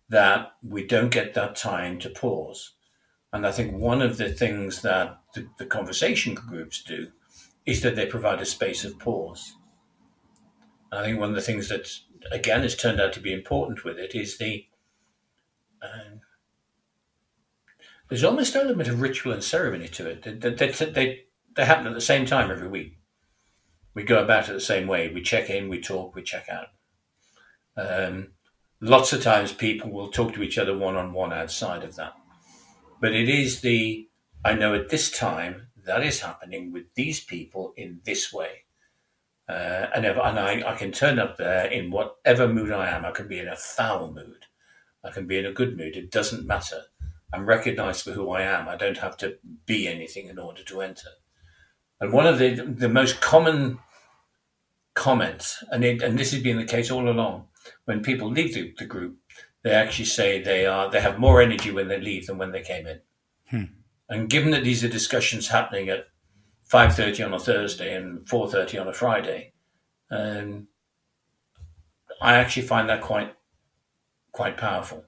that 0.09 0.53
we 0.63 0.85
don't 0.85 1.11
get 1.11 1.33
that 1.33 1.55
time 1.55 1.99
to 1.99 2.09
pause. 2.09 2.73
And 3.33 3.45
I 3.45 3.51
think 3.51 3.75
one 3.75 4.01
of 4.01 4.17
the 4.17 4.29
things 4.29 4.81
that 4.81 5.19
the, 5.35 5.47
the 5.59 5.65
conversation 5.65 6.33
groups 6.33 6.81
do 6.81 7.09
is 7.65 7.81
that 7.81 7.95
they 7.95 8.05
provide 8.05 8.39
a 8.41 8.45
space 8.45 8.85
of 8.85 8.97
pause. 8.97 9.56
I 10.97 11.03
think 11.03 11.19
one 11.19 11.29
of 11.29 11.35
the 11.35 11.41
things 11.41 11.69
that, 11.69 11.87
again, 12.31 12.61
has 12.61 12.75
turned 12.75 12.99
out 12.99 13.13
to 13.13 13.19
be 13.19 13.33
important 13.33 13.83
with 13.83 13.97
it 13.97 14.15
is 14.15 14.37
the. 14.37 14.65
Um, 15.81 16.21
there's 18.09 18.23
almost 18.23 18.55
an 18.55 18.61
element 18.61 18.89
of 18.89 19.01
ritual 19.01 19.33
and 19.33 19.43
ceremony 19.43 19.87
to 19.89 20.07
it. 20.07 20.23
They, 20.23 20.49
they, 20.49 20.67
they, 20.71 21.25
they 21.55 21.65
happen 21.65 21.87
at 21.87 21.93
the 21.93 22.01
same 22.01 22.25
time 22.25 22.49
every 22.49 22.67
week. 22.67 22.97
We 23.93 24.03
go 24.03 24.23
about 24.23 24.47
it 24.47 24.53
the 24.53 24.61
same 24.61 24.87
way. 24.87 25.11
We 25.13 25.21
check 25.21 25.49
in, 25.49 25.69
we 25.69 25.81
talk, 25.81 26.15
we 26.15 26.23
check 26.23 26.47
out. 26.49 26.67
Um, 27.75 28.29
lots 28.79 29.11
of 29.11 29.21
times 29.21 29.51
people 29.51 29.91
will 29.91 30.09
talk 30.09 30.33
to 30.33 30.43
each 30.43 30.57
other 30.57 30.77
one 30.77 30.95
on 30.95 31.13
one 31.13 31.33
outside 31.33 31.83
of 31.83 31.95
that. 31.95 32.13
But 33.01 33.13
it 33.13 33.27
is 33.27 33.61
the, 33.61 34.07
I 34.43 34.53
know 34.53 34.73
at 34.73 34.89
this 34.89 35.11
time 35.11 35.67
that 35.85 36.03
is 36.03 36.21
happening 36.21 36.71
with 36.71 36.93
these 36.95 37.19
people 37.19 37.73
in 37.75 38.01
this 38.03 38.31
way. 38.31 38.63
Uh, 39.49 39.87
and 39.95 40.05
if, 40.05 40.17
and 40.17 40.39
I, 40.39 40.71
I 40.71 40.75
can 40.75 40.91
turn 40.91 41.19
up 41.19 41.37
there 41.37 41.65
in 41.67 41.89
whatever 41.89 42.47
mood 42.47 42.71
I 42.71 42.89
am. 42.89 43.05
I 43.05 43.11
can 43.11 43.27
be 43.27 43.39
in 43.39 43.47
a 43.47 43.55
foul 43.55 44.11
mood. 44.11 44.45
I 45.03 45.11
can 45.11 45.25
be 45.25 45.37
in 45.37 45.45
a 45.45 45.53
good 45.53 45.77
mood. 45.77 45.95
It 45.95 46.11
doesn't 46.11 46.45
matter. 46.45 46.81
I'm 47.33 47.45
recognized 47.45 48.03
for 48.03 48.11
who 48.11 48.29
I 48.31 48.41
am. 48.41 48.67
I 48.67 48.75
don't 48.75 48.97
have 48.97 49.17
to 49.17 49.37
be 49.65 49.87
anything 49.87 50.27
in 50.27 50.39
order 50.39 50.63
to 50.63 50.81
enter. 50.81 51.09
And 51.99 52.11
one 52.11 52.27
of 52.27 52.39
the, 52.39 52.55
the 52.55 52.89
most 52.89 53.21
common 53.21 53.79
comments, 54.93 55.63
and, 55.71 55.83
it, 55.83 56.01
and 56.01 56.17
this 56.17 56.31
has 56.31 56.41
been 56.41 56.57
the 56.57 56.65
case 56.65 56.91
all 56.91 57.09
along, 57.09 57.47
when 57.85 58.01
people 58.01 58.29
leave 58.29 58.53
the, 58.53 58.73
the 58.77 58.85
group, 58.85 59.17
they 59.63 59.71
actually 59.71 60.05
say 60.05 60.41
they 60.41 60.65
are 60.65 60.89
they 60.89 61.01
have 61.01 61.19
more 61.19 61.41
energy 61.41 61.71
when 61.71 61.87
they 61.87 61.99
leave 61.99 62.27
than 62.27 62.37
when 62.37 62.51
they 62.51 62.61
came 62.61 62.87
in. 62.87 62.99
Hmm. 63.49 63.63
And 64.09 64.29
given 64.29 64.51
that 64.51 64.63
these 64.63 64.83
are 64.83 64.89
discussions 64.89 65.49
happening 65.49 65.89
at 65.89 66.07
five 66.67 66.95
thirty 66.95 67.23
on 67.23 67.33
a 67.33 67.39
Thursday 67.39 67.95
and 67.95 68.27
four 68.27 68.49
thirty 68.49 68.77
on 68.77 68.87
a 68.87 68.93
Friday, 68.93 69.53
um, 70.11 70.67
I 72.21 72.35
actually 72.35 72.67
find 72.67 72.89
that 72.89 73.01
quite 73.01 73.33
quite 74.31 74.57
powerful. 74.57 75.03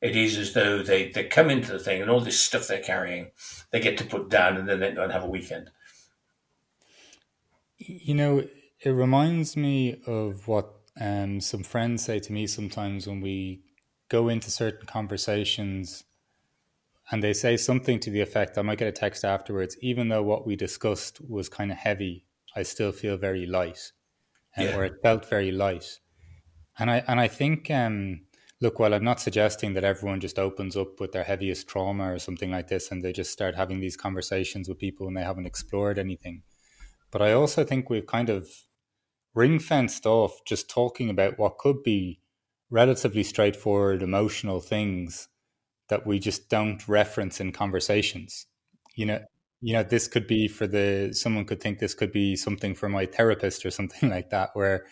It 0.00 0.16
is 0.16 0.36
as 0.36 0.52
though 0.52 0.82
they, 0.82 1.10
they 1.10 1.24
come 1.24 1.48
into 1.48 1.70
the 1.70 1.78
thing 1.78 2.02
and 2.02 2.10
all 2.10 2.18
this 2.18 2.40
stuff 2.40 2.66
they're 2.66 2.82
carrying, 2.82 3.30
they 3.70 3.78
get 3.78 3.96
to 3.98 4.04
put 4.04 4.28
down 4.28 4.56
and 4.56 4.68
then 4.68 4.80
they 4.80 4.90
don't 4.90 5.10
have 5.10 5.22
a 5.22 5.28
weekend. 5.28 5.70
You 7.78 8.14
know, 8.14 8.44
it 8.80 8.90
reminds 8.90 9.56
me 9.56 10.02
of 10.06 10.48
what 10.48 10.74
um, 11.00 11.40
some 11.40 11.62
friends 11.62 12.04
say 12.04 12.18
to 12.18 12.32
me 12.32 12.48
sometimes 12.48 13.06
when 13.06 13.20
we 13.20 13.62
go 14.08 14.28
into 14.28 14.50
certain 14.50 14.86
conversations 14.86 16.02
and 17.10 17.22
they 17.22 17.32
say 17.32 17.56
something 17.56 17.98
to 18.00 18.10
the 18.10 18.20
effect 18.20 18.56
I 18.56 18.62
might 18.62 18.78
get 18.78 18.88
a 18.88 18.92
text 18.92 19.24
afterwards, 19.24 19.76
even 19.80 20.08
though 20.08 20.22
what 20.22 20.46
we 20.46 20.56
discussed 20.56 21.20
was 21.20 21.48
kind 21.48 21.72
of 21.72 21.78
heavy, 21.78 22.24
I 22.54 22.62
still 22.62 22.92
feel 22.92 23.16
very 23.16 23.46
light. 23.46 23.92
And 24.56 24.68
yeah. 24.68 24.76
or 24.76 24.84
it 24.84 25.00
felt 25.02 25.28
very 25.28 25.50
light. 25.50 25.98
And 26.78 26.90
I 26.90 27.02
and 27.06 27.18
I 27.18 27.28
think 27.28 27.70
um, 27.70 28.22
look, 28.60 28.78
while 28.78 28.94
I'm 28.94 29.04
not 29.04 29.20
suggesting 29.20 29.74
that 29.74 29.84
everyone 29.84 30.20
just 30.20 30.38
opens 30.38 30.76
up 30.76 31.00
with 31.00 31.12
their 31.12 31.24
heaviest 31.24 31.68
trauma 31.68 32.12
or 32.12 32.18
something 32.18 32.50
like 32.50 32.68
this 32.68 32.90
and 32.90 33.02
they 33.02 33.12
just 33.12 33.32
start 33.32 33.56
having 33.56 33.80
these 33.80 33.96
conversations 33.96 34.68
with 34.68 34.78
people 34.78 35.08
and 35.08 35.16
they 35.16 35.22
haven't 35.22 35.46
explored 35.46 35.98
anything. 35.98 36.42
But 37.10 37.22
I 37.22 37.32
also 37.32 37.64
think 37.64 37.90
we've 37.90 38.06
kind 38.06 38.28
of 38.30 38.48
ring 39.34 39.58
fenced 39.58 40.06
off 40.06 40.44
just 40.46 40.70
talking 40.70 41.10
about 41.10 41.38
what 41.38 41.58
could 41.58 41.82
be 41.82 42.20
relatively 42.70 43.22
straightforward 43.22 44.02
emotional 44.02 44.60
things 44.60 45.28
that 45.88 46.06
we 46.06 46.18
just 46.18 46.48
don't 46.48 46.86
reference 46.88 47.40
in 47.40 47.52
conversations. 47.52 48.46
You 48.94 49.06
know, 49.06 49.20
you 49.60 49.72
know, 49.72 49.82
this 49.82 50.08
could 50.08 50.26
be 50.26 50.48
for 50.48 50.66
the 50.66 51.12
someone 51.12 51.44
could 51.44 51.60
think 51.60 51.78
this 51.78 51.94
could 51.94 52.12
be 52.12 52.36
something 52.36 52.74
for 52.74 52.88
my 52.88 53.06
therapist 53.06 53.64
or 53.64 53.70
something 53.78 54.10
like 54.10 54.30
that, 54.30 54.50
where 54.54 54.86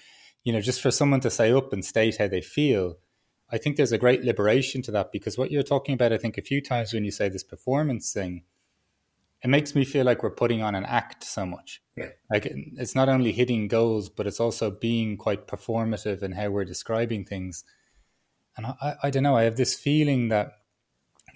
you 0.44 0.52
know, 0.52 0.60
just 0.60 0.80
for 0.80 0.90
someone 0.90 1.20
to 1.20 1.30
say 1.30 1.52
up 1.52 1.72
and 1.72 1.84
state 1.84 2.16
how 2.16 2.28
they 2.28 2.40
feel, 2.40 2.96
I 3.50 3.58
think 3.58 3.76
there's 3.76 3.92
a 3.92 3.98
great 3.98 4.24
liberation 4.24 4.80
to 4.82 4.90
that 4.92 5.12
because 5.12 5.36
what 5.36 5.50
you're 5.50 5.62
talking 5.62 5.94
about, 5.94 6.12
I 6.12 6.18
think 6.18 6.38
a 6.38 6.42
few 6.42 6.62
times 6.62 6.92
when 6.92 7.04
you 7.04 7.10
say 7.10 7.28
this 7.28 7.44
performance 7.44 8.12
thing, 8.12 8.44
it 9.42 9.48
makes 9.48 9.74
me 9.74 9.84
feel 9.84 10.04
like 10.04 10.22
we're 10.22 10.30
putting 10.30 10.62
on 10.62 10.74
an 10.74 10.84
act 10.84 11.24
so 11.24 11.44
much. 11.44 11.82
Yeah. 11.96 12.10
Like 12.30 12.46
it's 12.46 12.94
not 12.94 13.08
only 13.08 13.32
hitting 13.32 13.68
goals, 13.68 14.08
but 14.08 14.26
it's 14.26 14.40
also 14.40 14.70
being 14.70 15.16
quite 15.16 15.46
performative 15.46 16.22
in 16.22 16.32
how 16.32 16.50
we're 16.50 16.64
describing 16.64 17.24
things. 17.24 17.64
And 18.56 18.66
I, 18.66 18.94
I 19.02 19.10
don't 19.10 19.22
know, 19.22 19.36
I 19.36 19.44
have 19.44 19.56
this 19.56 19.74
feeling 19.74 20.28
that 20.28 20.52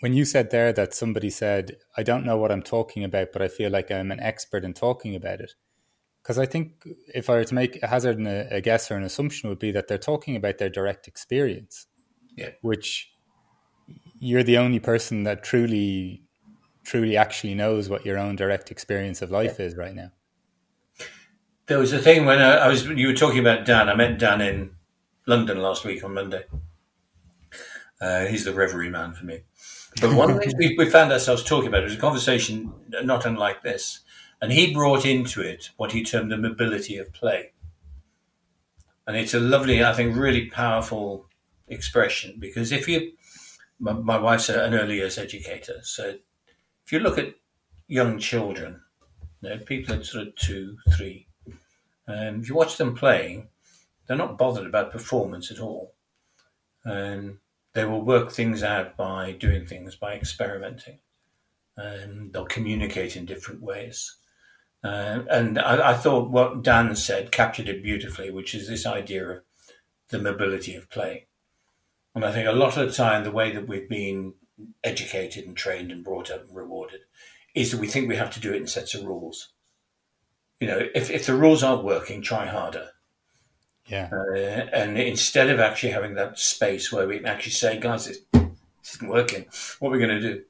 when 0.00 0.12
you 0.12 0.24
said 0.24 0.50
there 0.50 0.72
that 0.72 0.94
somebody 0.94 1.30
said, 1.30 1.76
I 1.96 2.02
don't 2.02 2.24
know 2.24 2.37
what 2.37 2.52
I'm 2.52 2.62
talking 2.62 3.04
about, 3.04 3.28
but 3.33 3.42
I 3.42 3.48
feel 3.48 3.70
like 3.70 3.90
I'm 3.90 4.11
an 4.11 4.20
expert 4.20 4.64
in 4.64 4.74
talking 4.74 5.14
about 5.14 5.40
it. 5.40 5.52
Because 6.22 6.38
I 6.38 6.46
think 6.46 6.85
if 7.14 7.28
I 7.28 7.35
were 7.35 7.44
to 7.44 7.54
make 7.54 7.83
a 7.83 7.87
hazard 7.87 8.18
and 8.18 8.26
a, 8.26 8.54
a 8.54 8.61
guess 8.61 8.90
or 8.90 8.96
an 8.96 9.02
assumption 9.02 9.48
would 9.50 9.59
be 9.59 9.72
that 9.72 9.88
they're 9.88 9.98
talking 9.98 10.37
about 10.37 10.59
their 10.59 10.70
direct 10.70 11.07
experience. 11.07 11.87
Yeah. 12.37 12.50
Which 12.62 13.12
you're 14.18 14.42
the 14.42 14.59
only 14.59 14.80
person 14.80 15.24
that 15.24 15.44
truly 15.44 16.22
truly 16.85 17.16
actually 17.16 17.54
knows 17.54 17.88
what 17.88 18.04
your 18.04 18.18
own 18.18 18.37
direct 18.37 18.70
experience 18.70 19.22
of 19.22 19.30
life 19.30 19.57
yeah. 19.59 19.66
is 19.66 19.76
right 19.76 19.94
now. 19.94 20.11
There 21.66 21.78
was 21.78 21.92
a 21.92 21.98
thing 21.98 22.26
when 22.26 22.40
I, 22.40 22.57
I, 22.57 22.68
was 22.68 22.85
you 22.87 23.09
were 23.09 23.14
talking 23.14 23.40
about 23.40 23.64
Dan. 23.64 23.88
I 23.88 23.94
met 23.94 24.18
Dan 24.18 24.40
in 24.40 24.70
London 25.26 25.62
last 25.62 25.85
week 25.85 26.04
on 26.04 26.14
Monday. 26.14 26.44
Uh, 28.00 28.26
he's 28.26 28.44
the 28.44 28.52
reverie 28.52 28.90
man 28.90 29.14
for 29.14 29.24
me. 29.24 29.40
But 30.00 30.14
one 30.14 30.30
of 30.30 30.37
the 30.37 30.42
things 30.42 30.54
we, 30.59 30.76
we 30.76 30.90
found 30.90 31.12
ourselves 31.12 31.44
talking 31.44 31.68
about 31.68 31.85
was 31.85 31.94
a 31.94 31.98
conversation 31.98 32.72
not 33.02 33.24
unlike 33.24 33.62
this, 33.62 34.00
and 34.40 34.52
he 34.52 34.74
brought 34.74 35.07
into 35.07 35.40
it 35.40 35.70
what 35.76 35.92
he 35.92 36.02
termed 36.02 36.30
the 36.30 36.37
mobility 36.37 36.96
of 36.98 37.12
play. 37.12 37.52
And 39.07 39.16
it's 39.16 39.35
a 39.35 39.40
lovely, 39.40 39.85
I 39.85 39.92
think, 39.92 40.16
really 40.16 40.50
powerful 40.50 41.26
expression 41.68 42.37
because 42.38 42.72
if 42.72 42.88
you, 42.88 43.12
my, 43.78 43.92
my 43.92 44.18
wife's 44.18 44.48
an 44.48 44.74
early 44.74 44.96
years 44.96 45.18
educator, 45.18 45.80
so 45.83 46.14
if 46.85 46.92
you 46.92 46.98
look 46.98 47.18
at 47.18 47.35
young 47.87 48.18
children, 48.18 48.80
you 49.40 49.50
know, 49.50 49.59
people 49.59 49.94
at 49.94 50.07
sort 50.07 50.28
of 50.28 50.37
two, 50.37 50.76
three, 50.90 51.26
um, 52.09 52.40
if 52.40 52.48
you 52.48 52.54
watch 52.54 52.76
them 52.76 52.94
playing, 52.94 53.48
they're 54.07 54.16
not 54.16 54.38
bothered 54.38 54.66
about 54.66 54.92
performance 54.92 55.50
at 55.50 55.61
all. 55.61 55.94
And 56.85 57.38
they 57.74 57.84
will 57.84 58.02
work 58.02 58.30
things 58.30 58.62
out 58.62 58.96
by 58.96 59.32
doing 59.32 59.66
things, 59.66 59.96
by 59.96 60.14
experimenting. 60.14 61.00
And 61.76 62.32
they'll 62.32 62.46
communicate 62.46 63.16
in 63.16 63.26
different 63.26 63.60
ways. 63.60 64.16
Uh, 64.82 65.24
and 65.30 65.58
I, 65.58 65.90
I, 65.90 65.94
thought 65.94 66.30
what 66.30 66.62
Dan 66.62 66.94
said 66.94 67.32
captured 67.32 67.68
it 67.68 67.82
beautifully, 67.82 68.30
which 68.30 68.54
is 68.54 68.68
this 68.68 68.87
idea 68.87 69.28
of 69.28 69.42
the 70.10 70.18
mobility 70.18 70.76
of 70.76 70.90
play. 70.90 71.26
And 72.14 72.24
I 72.24 72.32
think 72.32 72.46
a 72.46 72.52
lot 72.52 72.76
of 72.76 72.87
the 72.87 72.94
time, 72.94 73.24
the 73.24 73.30
way 73.30 73.50
that 73.50 73.66
we've 73.66 73.88
been 73.88 74.34
educated 74.84 75.46
and 75.46 75.56
trained 75.56 75.90
and 75.90 76.04
brought 76.04 76.30
up 76.30 76.46
and 76.46 76.54
rewarded 76.54 77.00
is 77.54 77.70
that 77.70 77.80
we 77.80 77.88
think 77.88 78.08
we 78.08 78.16
have 78.16 78.32
to 78.34 78.40
do 78.40 78.52
it 78.52 78.60
in 78.60 78.66
sets 78.66 78.94
of 78.94 79.04
rules. 79.04 79.52
You 80.60 80.68
know, 80.68 80.88
if, 80.94 81.10
if 81.10 81.26
the 81.26 81.34
rules 81.34 81.62
aren't 81.62 81.84
working, 81.84 82.22
try 82.22 82.46
harder. 82.46 82.90
Yeah. 83.87 84.09
Uh, 84.11 84.35
and 84.35 84.99
instead 84.99 85.51
of 85.51 85.61
actually 85.61 85.92
having 85.92 86.14
that 86.14 86.38
space 86.38 86.90
where 86.92 87.07
we 87.07 87.18
can 87.18 87.27
actually 87.27 87.53
say, 87.53 87.79
guys, 87.79 88.07
this, 88.07 88.18
isn't 88.94 89.09
working, 89.09 89.47
what 89.79 89.88
are 89.88 89.92
we 89.92 89.99
going 89.99 90.20
to 90.20 90.35
do? 90.35 90.42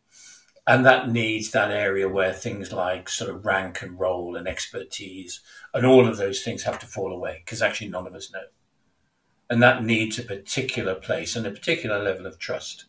And 0.67 0.87
that 0.87 1.11
needs 1.11 1.51
that 1.51 1.71
area 1.71 2.09
where 2.09 2.33
things 2.33 2.73
like 2.73 3.09
sort 3.09 3.31
of 3.31 3.45
rank 3.45 3.83
and 3.83 3.99
role 4.01 4.35
and 4.37 4.49
expertise 4.49 5.41
and 5.75 5.85
all 5.85 6.09
of 6.09 6.17
those 6.17 6.43
things 6.43 6.63
have 6.63 6.79
to 6.79 6.87
fall 6.87 7.13
away 7.13 7.43
because 7.45 7.61
actually 7.61 7.91
none 7.91 8.07
of 8.07 8.15
us 8.15 8.33
know. 8.33 8.45
And 9.51 9.63
that 9.63 9.85
needs 9.85 10.19
a 10.19 10.23
particular 10.23 10.95
place 10.95 11.37
and 11.37 11.47
a 11.47 11.51
particular 11.51 12.03
level 12.03 12.25
of 12.25 12.39
trust 12.39 12.87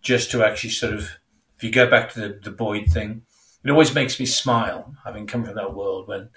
just 0.00 0.32
to 0.32 0.44
actually 0.44 0.70
sort 0.70 0.94
of, 0.94 1.10
if 1.56 1.62
you 1.62 1.70
go 1.70 1.88
back 1.88 2.12
to 2.12 2.20
the, 2.20 2.40
the 2.42 2.50
Boyd 2.50 2.88
thing, 2.88 3.22
it 3.64 3.70
always 3.70 3.94
makes 3.94 4.18
me 4.18 4.26
smile, 4.26 4.92
having 5.04 5.28
come 5.28 5.44
from 5.44 5.54
that 5.54 5.74
world 5.74 6.08
when 6.08 6.28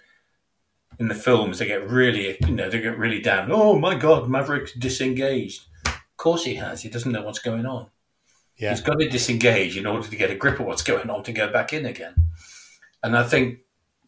in 0.99 1.08
the 1.08 1.15
films 1.15 1.60
they 1.60 1.65
get 1.65 1.89
really, 1.89 2.38
you 2.41 2.51
know, 2.51 2.69
they 2.69 2.81
get 2.81 2.97
really 2.97 3.21
down. 3.21 3.51
Oh 3.51 3.77
my 3.77 3.95
God, 3.95 4.29
Maverick's 4.29 4.73
disengaged. 4.73 5.65
Of 5.86 6.17
course 6.17 6.45
he 6.45 6.55
has. 6.55 6.81
He 6.81 6.89
doesn't 6.89 7.12
know 7.12 7.23
what's 7.23 7.39
going 7.39 7.65
on. 7.65 7.89
Yeah. 8.58 8.69
He's 8.71 8.81
got 8.81 8.99
to 8.99 9.10
disengage 9.10 9.77
in 9.77 9.86
order 9.86 10.08
to 10.08 10.15
get 10.15 10.31
a 10.31 10.36
grip 10.36 10.60
of 10.60 10.65
what's 10.65 10.84
going 10.84 11.10
on 11.10 11.23
to 11.23 11.34
go 11.34 11.51
back 11.51 11.73
in 11.73 11.86
again. 11.86 12.15
And 13.03 13.17
I 13.17 13.23
think 13.23 13.60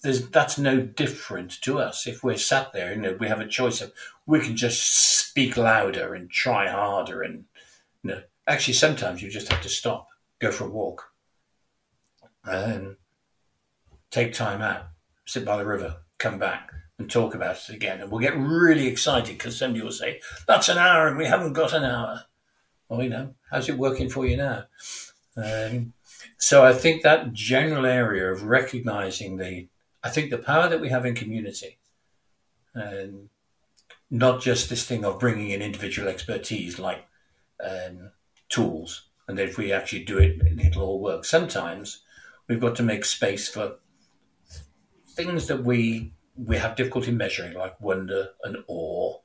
there's, 0.04 0.30
that's 0.30 0.58
no 0.58 0.82
different 0.82 1.62
to 1.62 1.80
us. 1.80 2.08
If 2.08 2.23
we're 2.23 2.38
sat 2.38 2.71
there, 2.71 2.93
you 2.93 3.02
know, 3.02 3.17
we 3.19 3.28
have 3.28 3.41
a 3.41 3.47
choice 3.47 3.82
of 3.82 3.91
we 4.26 4.39
can 4.39 4.56
just 4.56 5.28
speak 5.28 5.58
louder 5.58 6.13
and 6.13 6.30
try 6.30 6.69
harder 6.69 7.21
and 7.21 7.45
you 8.04 8.12
know, 8.12 8.21
actually, 8.47 8.76
sometimes 8.76 9.21
you 9.21 9.30
just 9.30 9.52
have 9.52 9.62
to 9.62 9.69
stop, 9.69 10.08
go 10.39 10.52
for 10.52 10.65
a 10.65 10.69
walk, 10.69 11.12
and 12.45 12.95
take 14.12 14.34
time 14.34 14.62
out, 14.62 14.88
sit 15.26 15.43
by 15.43 15.58
the 15.58 15.65
river, 15.65 15.97
come 16.17 16.39
back 16.39 16.71
and 17.00 17.10
talk 17.10 17.36
about 17.36 17.58
it 17.58 17.76
again. 17.76 18.02
And 18.02 18.12
we'll 18.12 18.22
get 18.22 18.38
really 18.38 18.88
excited 18.88 19.38
because 19.38 19.58
somebody 19.58 19.84
will 19.84 19.92
say, 19.92 20.22
That's 20.48 20.70
an 20.70 20.78
hour 20.78 21.08
and 21.08 21.18
we 21.18 21.26
haven't 21.26 21.54
got 21.54 21.74
an 21.74 21.84
hour. 21.84 22.24
Well, 22.90 23.04
you 23.04 23.10
know, 23.10 23.36
how's 23.52 23.70
it 23.70 23.78
working 23.78 24.10
for 24.10 24.26
you 24.26 24.38
now? 24.38 24.66
Um, 25.36 25.94
so 26.38 26.64
I 26.66 26.74
think 26.74 27.04
that 27.04 27.34
general 27.34 27.86
area 27.86 28.32
of 28.32 28.44
recognizing 28.44 29.38
the, 29.38 29.68
I 30.04 30.10
think 30.10 30.32
the 30.32 30.38
power 30.38 30.70
that 30.70 30.82
we 30.82 30.90
have 30.90 31.06
in 31.06 31.14
community, 31.14 31.78
and 32.74 33.30
not 34.10 34.42
just 34.42 34.70
this 34.70 34.86
thing 34.86 35.04
of 35.04 35.20
bringing 35.20 35.52
in 35.52 35.62
individual 35.62 36.08
expertise 36.08 36.80
like 36.80 37.06
um, 37.64 38.12
tools, 38.50 39.10
and 39.28 39.40
if 39.40 39.58
we 39.58 39.74
actually 39.74 40.06
do 40.06 40.18
it, 40.18 40.42
it'll 40.60 40.84
all 40.84 41.02
work. 41.02 41.26
Sometimes 41.26 42.02
we've 42.48 42.62
got 42.62 42.76
to 42.78 42.84
make 42.84 43.04
space 43.04 43.50
for 43.50 43.76
things 45.10 45.48
that 45.48 45.64
we 45.64 46.14
we 46.38 46.58
have 46.58 46.76
difficulty 46.76 47.12
measuring, 47.12 47.54
like 47.54 47.80
wonder 47.82 48.30
and 48.43 48.58
awe, 48.67 49.17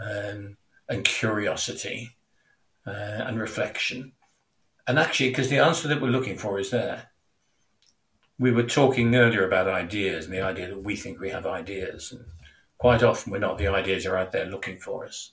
um, 0.00 0.56
and 0.88 1.04
curiosity, 1.04 2.16
uh, 2.86 2.90
and 2.90 3.38
reflection. 3.40 4.12
And 4.86 4.98
actually, 4.98 5.30
because 5.30 5.48
the 5.48 5.58
answer 5.58 5.88
that 5.88 6.00
we're 6.00 6.08
looking 6.08 6.36
for 6.36 6.58
is 6.58 6.70
there. 6.70 7.10
We 8.38 8.50
were 8.50 8.64
talking 8.64 9.14
earlier 9.14 9.46
about 9.46 9.68
ideas 9.68 10.24
and 10.24 10.34
the 10.34 10.40
idea 10.40 10.68
that 10.68 10.82
we 10.82 10.96
think 10.96 11.20
we 11.20 11.30
have 11.30 11.46
ideas, 11.46 12.10
and 12.12 12.24
quite 12.78 13.02
often 13.02 13.30
we're 13.30 13.38
not. 13.38 13.58
The 13.58 13.68
ideas 13.68 14.06
are 14.06 14.16
out 14.16 14.32
there 14.32 14.46
looking 14.46 14.78
for 14.78 15.04
us. 15.04 15.32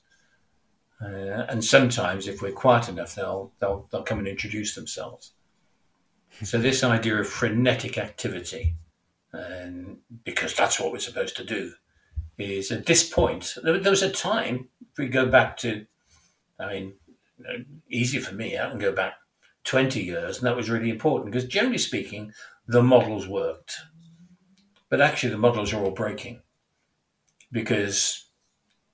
Uh, 1.02 1.46
and 1.50 1.64
sometimes, 1.64 2.28
if 2.28 2.42
we're 2.42 2.52
quiet 2.52 2.90
enough, 2.90 3.16
they'll, 3.16 3.52
they'll, 3.60 3.88
they'll 3.92 4.04
come 4.04 4.20
and 4.20 4.28
introduce 4.28 4.76
themselves. 4.76 5.32
so, 6.44 6.58
this 6.58 6.84
idea 6.84 7.18
of 7.18 7.28
frenetic 7.28 7.98
activity, 7.98 8.76
because 10.24 10.54
that's 10.56 10.80
what 10.80 10.92
we're 10.92 11.00
supposed 11.00 11.38
to 11.38 11.44
do, 11.44 11.74
is 12.38 12.72
at 12.72 12.86
this 12.86 13.08
point, 13.10 13.56
there, 13.64 13.78
there 13.80 13.92
was 13.92 14.04
a 14.04 14.12
time, 14.12 14.70
if 14.82 14.98
we 14.98 15.08
go 15.08 15.26
back 15.26 15.58
to, 15.58 15.86
I 16.60 16.68
mean, 16.68 16.94
easy 17.90 18.20
for 18.20 18.34
me, 18.34 18.58
I 18.58 18.70
can 18.70 18.80
go 18.80 18.92
back 18.92 19.14
20 19.64 20.02
years, 20.02 20.38
and 20.38 20.48
that 20.48 20.56
was 20.56 20.70
really 20.70 20.90
important 20.90 21.32
because 21.32 21.48
generally 21.48 21.78
speaking, 21.78 22.32
the 22.68 22.84
models 22.84 23.28
worked. 23.28 23.78
But 24.90 25.02
actually, 25.02 25.32
the 25.32 25.38
models 25.38 25.74
are 25.74 25.84
all 25.84 25.92
breaking 25.92 26.42
because 27.52 28.30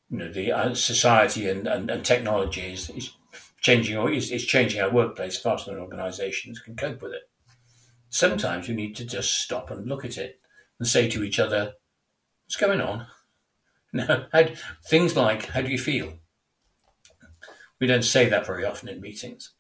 you 0.10 0.18
know, 0.18 0.32
the 0.32 0.52
uh, 0.52 0.74
society 0.74 1.48
and, 1.50 1.68
and, 1.68 1.90
and 1.90 2.04
technology 2.04 2.74
is, 2.74 2.90
is 2.90 3.12
changing 3.62 3.98
or 3.98 4.12
is, 4.12 4.32
is 4.32 4.46
changing 4.46 4.82
our 4.82 4.92
workplace 4.92 5.38
faster 5.38 5.72
than 5.72 5.80
organizations 5.80 6.60
can 6.60 6.76
cope 6.76 7.02
with 7.02 7.14
it. 7.14 7.30
Sometimes 8.14 8.68
we 8.68 8.76
need 8.76 8.96
to 8.98 9.06
just 9.06 9.42
stop 9.42 9.72
and 9.72 9.88
look 9.88 10.06
at 10.06 10.20
it 10.20 10.40
and 10.78 10.88
say 10.88 11.10
to 11.10 11.24
each 11.24 11.40
other, 11.40 11.74
what's 12.46 12.56
going 12.56 12.80
on? 12.80 13.08
Now, 13.96 14.26
how, 14.32 14.46
things 14.88 15.16
like, 15.16 15.46
how 15.48 15.62
do 15.62 15.70
you 15.70 15.78
feel? 15.78 16.14
We 17.80 17.86
don't 17.86 18.04
say 18.04 18.28
that 18.28 18.48
very 18.48 18.66
often 18.66 18.90
in 18.90 19.00
meetings. 19.00 19.52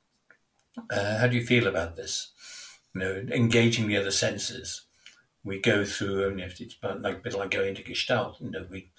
Uh, 0.90 1.20
how 1.20 1.28
do 1.28 1.36
you 1.36 1.46
feel 1.46 1.68
about 1.68 1.96
this? 1.96 2.32
You 2.96 3.02
know, 3.02 3.26
engaging 3.32 3.88
the 3.88 3.98
other 3.98 4.10
senses. 4.10 4.86
We 5.44 5.60
go 5.60 5.86
through, 5.86 6.30
and 6.30 6.40
it's 6.40 6.60
like 6.82 7.18
a 7.18 7.20
bit 7.20 7.36
like 7.36 7.52
going 7.52 7.76
to 7.76 7.84
Gestalt. 7.84 8.42
You 8.42 8.50
know, 8.50 8.66
we 8.72 8.90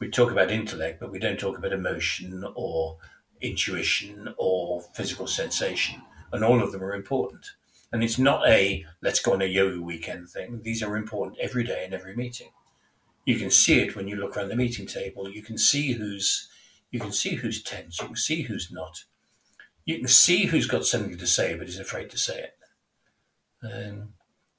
we 0.00 0.10
talk 0.10 0.32
about 0.32 0.50
intellect, 0.50 0.98
but 0.98 1.12
we 1.12 1.20
don't 1.20 1.38
talk 1.38 1.56
about 1.56 1.72
emotion 1.72 2.44
or 2.56 2.98
intuition 3.40 4.34
or 4.36 4.82
physical 4.94 5.28
sensation. 5.28 6.02
And 6.32 6.42
all 6.42 6.60
of 6.60 6.72
them 6.72 6.82
are 6.82 6.94
important. 6.94 7.46
And 7.92 8.02
it's 8.02 8.18
not 8.18 8.46
a 8.48 8.84
let's 9.02 9.20
go 9.20 9.34
on 9.34 9.42
a 9.42 9.46
yoga 9.46 9.80
weekend 9.80 10.28
thing. 10.30 10.60
These 10.62 10.82
are 10.82 10.96
important 10.96 11.38
every 11.40 11.64
day 11.64 11.84
in 11.84 11.92
every 11.92 12.16
meeting. 12.16 12.50
You 13.24 13.38
can 13.38 13.50
see 13.50 13.80
it 13.80 13.94
when 13.94 14.08
you 14.08 14.16
look 14.16 14.36
around 14.36 14.48
the 14.48 14.56
meeting 14.56 14.86
table. 14.86 15.28
You 15.28 15.42
can 15.42 15.58
see 15.58 15.92
who's 15.92 16.48
you 16.90 17.00
can 17.00 17.12
see 17.12 17.34
who's 17.36 17.62
tense. 17.62 18.00
You 18.00 18.06
can 18.06 18.16
see 18.16 18.42
who's 18.42 18.70
not. 18.72 19.04
You 19.84 19.98
can 19.98 20.08
see 20.08 20.46
who's 20.46 20.66
got 20.66 20.86
something 20.86 21.18
to 21.18 21.26
say 21.26 21.54
but 21.54 21.68
is 21.68 21.78
afraid 21.78 22.10
to 22.10 22.18
say 22.18 22.44
it. 22.44 22.58
Um, 23.64 24.14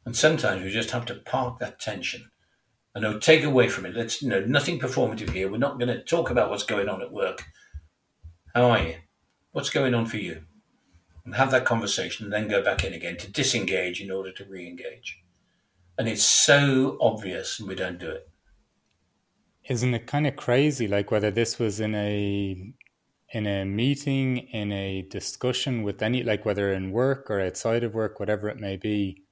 and 0.05 0.15
sometimes 0.15 0.63
we 0.63 0.69
just 0.69 0.91
have 0.91 1.05
to 1.07 1.15
park 1.15 1.59
that 1.59 1.79
tension 1.79 2.29
I 2.95 2.99
know, 2.99 3.17
take 3.17 3.43
away 3.43 3.69
from 3.69 3.85
it. 3.85 3.95
Let's, 3.95 4.21
you 4.21 4.29
know, 4.29 4.41
nothing 4.41 4.79
performative 4.79 5.31
here. 5.31 5.49
We're 5.49 5.57
not 5.57 5.79
going 5.79 5.87
to 5.89 6.03
talk 6.03 6.29
about 6.29 6.51
what's 6.51 6.63
going 6.63 6.89
on 6.89 7.01
at 7.01 7.11
work. 7.11 7.43
How 8.53 8.69
are 8.69 8.83
you? 8.83 8.95
What's 9.51 9.71
going 9.71 9.95
on 9.95 10.05
for 10.05 10.17
you? 10.17 10.43
And 11.25 11.35
have 11.35 11.51
that 11.51 11.65
conversation 11.65 12.25
and 12.25 12.33
then 12.33 12.49
go 12.49 12.61
back 12.61 12.83
in 12.83 12.93
again 12.93 13.17
to 13.17 13.31
disengage 13.31 14.01
in 14.01 14.11
order 14.11 14.31
to 14.33 14.45
re 14.45 14.67
engage. 14.67 15.23
And 15.97 16.09
it's 16.09 16.23
so 16.23 16.97
obvious 16.99 17.59
and 17.59 17.67
we 17.67 17.75
don't 17.75 17.99
do 17.99 18.09
it. 18.09 18.29
Isn't 19.69 19.93
it 19.93 20.07
kind 20.07 20.27
of 20.27 20.35
crazy? 20.35 20.87
Like 20.87 21.11
whether 21.11 21.31
this 21.31 21.59
was 21.59 21.79
in 21.79 21.95
a 21.95 22.73
in 23.29 23.47
a 23.47 23.63
meeting, 23.63 24.37
in 24.37 24.71
a 24.71 25.01
discussion 25.03 25.81
with 25.81 26.01
any, 26.03 26.21
like 26.23 26.45
whether 26.45 26.71
in 26.71 26.91
work 26.91 27.31
or 27.31 27.39
outside 27.39 27.83
of 27.83 27.95
work, 27.95 28.19
whatever 28.19 28.47
it 28.47 28.59
may 28.59 28.75
be, 28.77 29.23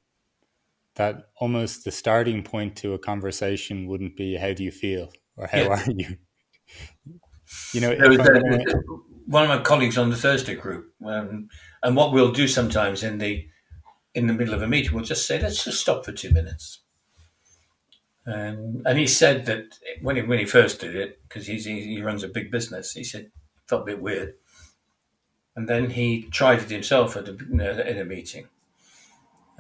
that 0.96 1.30
almost 1.38 1.84
the 1.84 1.92
starting 1.92 2.44
point 2.44 2.76
to 2.78 2.94
a 2.94 3.00
conversation 3.00 3.88
wouldn't 3.88 4.16
be 4.16 4.36
how 4.36 4.54
do 4.54 4.64
you 4.64 4.72
feel 4.72 5.12
or 5.38 5.48
how 5.48 5.60
yeah. 5.60 5.68
are 5.68 5.92
you 5.92 6.18
you 7.74 7.82
know 7.82 7.96
gonna... 7.96 8.64
one 9.28 9.44
of 9.44 9.50
my 9.50 9.62
colleagues 9.62 9.98
on 9.98 10.10
the 10.10 10.16
thursday 10.16 10.56
group 10.56 10.94
um, 11.06 11.48
and 11.84 11.96
what 11.96 12.12
we'll 12.12 12.32
do 12.32 12.48
sometimes 12.48 13.04
in 13.04 13.18
the 13.18 13.48
in 14.14 14.28
the 14.28 14.34
middle 14.34 14.54
of 14.54 14.62
a 14.62 14.68
meeting 14.68 14.94
we'll 14.94 15.04
just 15.04 15.28
say 15.28 15.42
let's 15.42 15.64
just 15.64 15.82
stop 15.82 16.04
for 16.06 16.12
two 16.12 16.32
minutes 16.32 16.80
um, 18.28 18.84
and 18.86 19.00
he 19.00 19.08
said 19.08 19.46
that 19.46 19.80
when 20.02 20.16
he 20.16 20.22
when 20.22 20.40
he 20.40 20.46
first 20.46 20.80
did 20.80 20.96
it 20.96 21.20
because 21.28 21.48
he 21.48 21.58
he 21.58 22.02
runs 22.02 22.24
a 22.24 22.28
big 22.28 22.52
business 22.52 22.94
he 22.94 23.04
said 23.04 23.32
felt 23.68 23.84
a 23.84 23.86
bit 23.86 24.02
weird 24.02 24.36
and 25.56 25.68
then 25.68 25.90
he 25.90 26.24
tried 26.32 26.60
it 26.60 26.70
himself 26.70 27.16
at 27.18 27.28
a, 27.28 27.90
in 27.90 27.98
a 27.98 28.06
meeting 28.06 28.48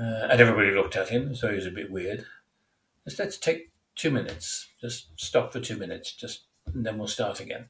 uh, 0.01 0.27
and 0.31 0.41
everybody 0.41 0.71
looked 0.71 0.95
at 0.95 1.09
him, 1.09 1.35
so 1.35 1.49
he 1.49 1.55
was 1.55 1.67
a 1.67 1.71
bit 1.71 1.91
weird. 1.91 2.25
Just 3.05 3.19
let's 3.19 3.37
take 3.37 3.69
two 3.95 4.09
minutes. 4.09 4.69
Just 4.79 5.09
stop 5.15 5.53
for 5.53 5.59
two 5.59 5.77
minutes, 5.77 6.13
just 6.13 6.45
and 6.73 6.83
then 6.85 6.97
we'll 6.97 7.07
start 7.07 7.39
again. 7.39 7.65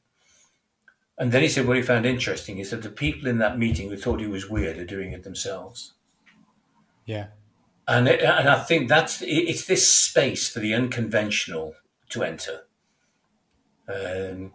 And 1.17 1.31
then 1.31 1.41
he 1.41 1.49
said 1.49 1.67
what 1.67 1.77
he 1.77 1.83
found 1.83 2.05
interesting 2.05 2.57
is 2.57 2.71
that 2.71 2.81
the 2.81 2.89
people 2.89 3.27
in 3.27 3.37
that 3.39 3.59
meeting 3.59 3.89
who 3.89 3.97
thought 3.97 4.19
he 4.19 4.27
was 4.27 4.49
weird 4.49 4.77
are 4.77 4.85
doing 4.85 5.11
it 5.11 5.23
themselves. 5.23 5.93
Yeah. 7.05 7.27
And 7.87 8.07
it, 8.07 8.21
and 8.21 8.49
I 8.49 8.59
think 8.63 8.87
that's 8.87 9.21
it's 9.21 9.65
this 9.65 9.87
space 9.87 10.47
for 10.47 10.59
the 10.59 10.73
unconventional 10.73 11.75
to 12.09 12.23
enter. 12.23 12.61
Um, 13.87 14.53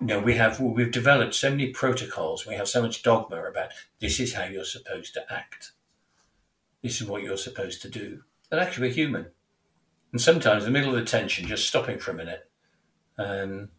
you 0.00 0.06
know, 0.06 0.18
we 0.18 0.34
have 0.34 0.60
we've 0.60 0.90
developed 0.90 1.34
so 1.34 1.50
many 1.50 1.68
protocols. 1.68 2.46
We 2.46 2.54
have 2.54 2.68
so 2.68 2.82
much 2.82 3.02
dogma 3.02 3.44
about 3.44 3.70
this 4.00 4.18
is 4.18 4.34
how 4.34 4.44
you're 4.44 4.64
supposed 4.64 5.14
to 5.14 5.32
act 5.32 5.72
this 6.84 7.00
is 7.00 7.08
what 7.08 7.22
you're 7.22 7.38
supposed 7.38 7.80
to 7.82 7.88
do. 7.88 8.20
And 8.50 8.60
actually, 8.60 8.88
we're 8.88 8.94
human. 8.94 9.26
And 10.12 10.20
sometimes, 10.20 10.64
in 10.64 10.72
the 10.72 10.78
middle 10.78 10.94
of 10.94 11.00
the 11.00 11.10
tension, 11.10 11.48
just 11.48 11.66
stopping 11.66 11.98
for 11.98 12.10
a 12.10 12.14
minute. 12.14 12.48
Um, 13.18 13.70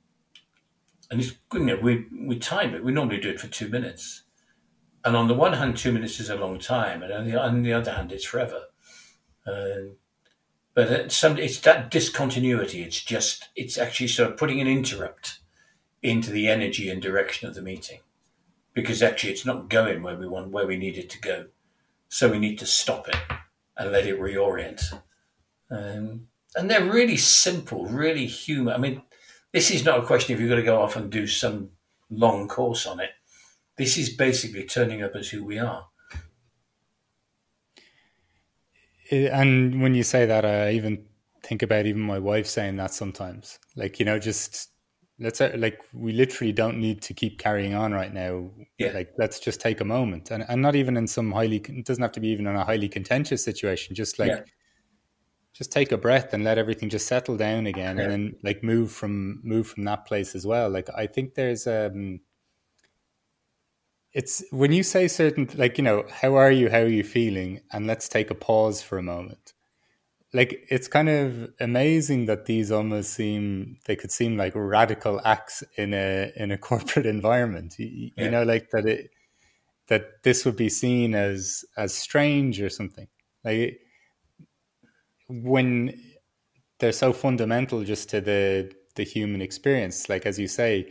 and 1.09 1.21
it's, 1.21 1.33
you 1.53 1.59
know, 1.59 1.77
we, 1.77 2.05
we 2.25 2.37
time 2.39 2.73
it. 2.73 2.83
We 2.83 2.91
normally 2.91 3.19
do 3.19 3.29
it 3.29 3.39
for 3.39 3.47
two 3.47 3.69
minutes. 3.69 4.23
And 5.03 5.15
on 5.15 5.27
the 5.27 5.35
one 5.35 5.53
hand, 5.53 5.77
two 5.77 5.91
minutes 5.91 6.19
is 6.19 6.29
a 6.29 6.35
long 6.35 6.59
time. 6.59 7.03
And 7.03 7.13
on 7.13 7.25
the, 7.25 7.39
on 7.39 7.61
the 7.63 7.73
other 7.73 7.91
hand, 7.91 8.11
it's 8.11 8.25
forever. 8.25 8.63
Um, 9.45 9.97
but 10.73 10.91
it's, 10.91 11.15
some, 11.15 11.37
it's 11.37 11.59
that 11.61 11.91
discontinuity. 11.91 12.81
It's 12.83 13.01
just, 13.01 13.49
it's 13.55 13.77
actually 13.77 14.07
sort 14.07 14.31
of 14.31 14.37
putting 14.37 14.59
an 14.59 14.67
interrupt 14.67 15.39
into 16.01 16.31
the 16.31 16.47
energy 16.47 16.89
and 16.89 17.01
direction 17.01 17.47
of 17.47 17.55
the 17.55 17.61
meeting 17.61 17.99
because 18.73 19.01
actually 19.01 19.31
it's 19.31 19.45
not 19.45 19.69
going 19.69 20.03
where 20.03 20.17
we 20.17 20.27
want, 20.27 20.51
where 20.51 20.67
we 20.67 20.77
need 20.77 20.97
it 20.97 21.09
to 21.11 21.21
go. 21.21 21.45
So 22.09 22.29
we 22.29 22.39
need 22.39 22.59
to 22.59 22.65
stop 22.65 23.07
it 23.07 23.17
and 23.77 23.91
let 23.91 24.05
it 24.05 24.19
reorient. 24.19 25.01
Um, 25.69 26.27
and 26.55 26.69
they're 26.69 26.91
really 26.91 27.17
simple, 27.17 27.85
really 27.85 28.25
human. 28.25 28.73
I 28.73 28.77
mean, 28.77 29.01
this 29.55 29.71
is 29.71 29.85
not 29.85 29.99
a 29.99 30.05
question 30.05 30.35
if 30.35 30.41
you've 30.41 30.49
got 30.49 30.57
to 30.57 30.63
go 30.63 30.81
off 30.81 30.97
and 30.97 31.09
do 31.09 31.25
some 31.25 31.69
long 32.09 32.45
course 32.45 32.85
on 32.85 32.99
it. 32.99 33.11
This 33.77 33.97
is 33.97 34.09
basically 34.09 34.65
turning 34.65 35.01
up 35.01 35.15
as 35.15 35.29
who 35.29 35.45
we 35.45 35.59
are. 35.59 35.87
And 39.09 39.81
when 39.81 39.95
you 39.95 40.03
say 40.03 40.25
that, 40.25 40.43
I 40.43 40.71
even 40.71 41.05
think 41.41 41.61
about 41.61 41.85
even 41.85 42.01
my 42.01 42.19
wife 42.19 42.47
saying 42.47 42.75
that 42.75 42.93
sometimes. 42.93 43.57
Like, 43.77 43.97
you 43.97 44.05
know, 44.05 44.19
just 44.19 44.71
let's 45.19 45.37
say, 45.37 45.55
like 45.55 45.79
we 45.93 46.11
literally 46.11 46.51
don't 46.51 46.77
need 46.77 47.01
to 47.03 47.13
keep 47.13 47.39
carrying 47.39 47.75
on 47.75 47.93
right 47.93 48.13
now 48.13 48.49
yeah. 48.77 48.91
like 48.91 49.13
let's 49.17 49.39
just 49.39 49.61
take 49.61 49.79
a 49.79 49.85
moment 49.85 50.29
and, 50.29 50.43
and 50.49 50.61
not 50.61 50.75
even 50.75 50.97
in 50.97 51.07
some 51.07 51.31
highly 51.31 51.55
it 51.55 51.85
doesn't 51.85 52.01
have 52.01 52.11
to 52.11 52.19
be 52.19 52.27
even 52.27 52.45
in 52.45 52.55
a 52.57 52.65
highly 52.65 52.89
contentious 52.89 53.41
situation 53.41 53.95
just 53.95 54.19
like 54.19 54.31
yeah. 54.31 54.41
Just 55.55 55.71
take 55.71 55.91
a 55.91 55.97
breath 55.97 56.33
and 56.33 56.43
let 56.43 56.57
everything 56.57 56.89
just 56.89 57.07
settle 57.07 57.37
down 57.37 57.65
again 57.65 57.97
yeah. 57.97 58.03
and 58.03 58.11
then 58.11 58.35
like 58.43 58.61
move 58.61 58.91
from 58.91 59.39
move 59.43 59.67
from 59.67 59.85
that 59.85 60.05
place 60.05 60.35
as 60.35 60.45
well. 60.45 60.69
Like 60.69 60.89
i 60.95 61.07
think 61.07 61.35
there's 61.35 61.65
um 61.65 62.19
it's 64.11 64.43
when 64.51 64.71
you 64.71 64.83
say 64.83 65.07
certain 65.07 65.49
like 65.55 65.77
you 65.77 65.83
know 65.83 66.05
how 66.09 66.35
are 66.35 66.51
you 66.51 66.69
how 66.69 66.79
are 66.79 66.87
you 66.87 67.03
feeling? 67.03 67.61
And 67.71 67.87
let's 67.87 68.09
take 68.09 68.29
a 68.29 68.35
pause 68.35 68.81
for 68.81 68.97
a 68.97 69.03
moment. 69.03 69.53
Like 70.33 70.65
it's 70.69 70.89
kind 70.89 71.07
of 71.07 71.49
amazing 71.61 72.25
that 72.25 72.45
these 72.45 72.69
almost 72.71 73.13
seem 73.13 73.77
they 73.85 73.95
could 73.95 74.11
seem 74.11 74.35
like 74.35 74.53
radical 74.55 75.21
acts 75.23 75.63
in 75.77 75.93
a 75.93 76.31
in 76.35 76.51
a 76.51 76.57
corporate 76.69 77.05
environment. 77.05 77.75
You, 77.79 78.11
yeah. 78.17 78.25
you 78.25 78.31
know 78.31 78.43
like 78.43 78.69
that 78.71 78.85
it 78.85 79.11
that 79.87 80.23
this 80.23 80.43
would 80.43 80.57
be 80.57 80.69
seen 80.69 81.15
as 81.15 81.63
as 81.77 81.93
strange 81.93 82.61
or 82.61 82.69
something. 82.69 83.07
Like 83.43 83.79
when 85.27 85.99
they're 86.79 86.91
so 86.91 87.13
fundamental 87.13 87.83
just 87.83 88.09
to 88.09 88.21
the 88.21 88.71
the 88.95 89.03
human 89.03 89.41
experience 89.41 90.07
like 90.07 90.25
as 90.25 90.39
you 90.39 90.47
say 90.47 90.87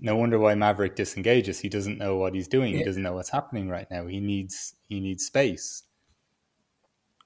no 0.00 0.16
wonder 0.16 0.38
why 0.38 0.54
maverick 0.54 0.96
disengages. 0.96 1.60
He 1.60 1.68
doesn't 1.68 1.98
know 1.98 2.16
what 2.16 2.34
he's 2.34 2.48
doing. 2.48 2.72
Yeah. 2.72 2.78
he 2.78 2.84
doesn't 2.84 3.02
know 3.02 3.14
what's 3.14 3.30
happening 3.30 3.68
right 3.68 3.86
now. 3.90 4.06
He 4.06 4.20
needs 4.20 4.74
he 4.88 5.00
needs 5.00 5.26
space. 5.26 5.84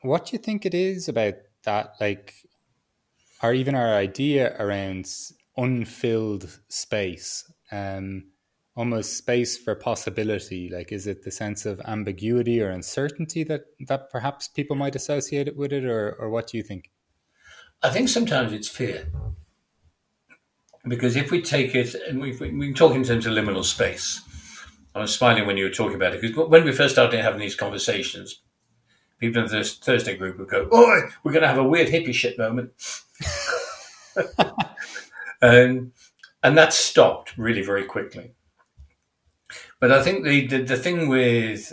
What 0.02 0.26
do 0.26 0.32
you 0.32 0.38
think 0.38 0.66
it 0.66 0.74
is 0.74 1.08
about 1.08 1.34
that, 1.64 1.94
like, 2.00 2.34
or 3.42 3.54
even 3.54 3.74
our 3.74 3.94
idea 3.94 4.54
around 4.58 5.08
unfilled 5.56 6.60
space, 6.68 7.50
um, 7.72 8.24
almost 8.76 9.16
space 9.16 9.56
for 9.56 9.74
possibility? 9.74 10.68
Like, 10.68 10.92
is 10.92 11.06
it 11.06 11.24
the 11.24 11.30
sense 11.30 11.66
of 11.66 11.80
ambiguity 11.86 12.60
or 12.60 12.70
uncertainty 12.70 13.42
that 13.44 13.62
that 13.88 14.10
perhaps 14.10 14.48
people 14.48 14.76
might 14.76 14.94
associate 14.94 15.48
it 15.48 15.56
with 15.56 15.72
it, 15.72 15.84
or 15.84 16.12
or 16.12 16.30
what 16.30 16.46
do 16.46 16.56
you 16.56 16.62
think? 16.62 16.90
I 17.82 17.90
think 17.90 18.08
sometimes 18.08 18.52
it's 18.52 18.68
fear. 18.68 19.06
Because 20.88 21.16
if 21.16 21.32
we 21.32 21.42
take 21.42 21.74
it, 21.74 21.94
and 22.08 22.20
we, 22.20 22.36
we 22.36 22.72
talk 22.72 22.94
in 22.94 23.02
terms 23.02 23.26
of 23.26 23.32
liminal 23.32 23.64
space, 23.64 24.22
I 24.94 25.00
was 25.00 25.12
smiling 25.12 25.44
when 25.46 25.56
you 25.56 25.64
were 25.64 25.70
talking 25.70 25.96
about 25.96 26.14
it 26.14 26.20
because 26.20 26.48
when 26.48 26.64
we 26.64 26.70
first 26.70 26.94
started 26.94 27.20
having 27.20 27.40
these 27.40 27.56
conversations, 27.56 28.40
people 29.18 29.42
in 29.42 29.48
the 29.48 29.64
Thursday 29.64 30.16
group 30.16 30.38
would 30.38 30.48
go, 30.48 30.68
"Oh, 30.70 31.02
we're 31.24 31.32
going 31.32 31.42
to 31.42 31.48
have 31.48 31.58
a 31.58 31.64
weird 31.64 31.88
hippie 31.88 32.14
shit 32.14 32.38
moment," 32.38 32.70
um, 35.42 35.92
and 36.42 36.56
that 36.56 36.72
stopped 36.72 37.36
really 37.36 37.62
very 37.62 37.84
quickly. 37.84 38.35
But 39.78 39.92
I 39.92 40.02
think 40.02 40.24
the, 40.24 40.46
the, 40.46 40.62
the 40.62 40.76
thing 40.76 41.08
with 41.08 41.72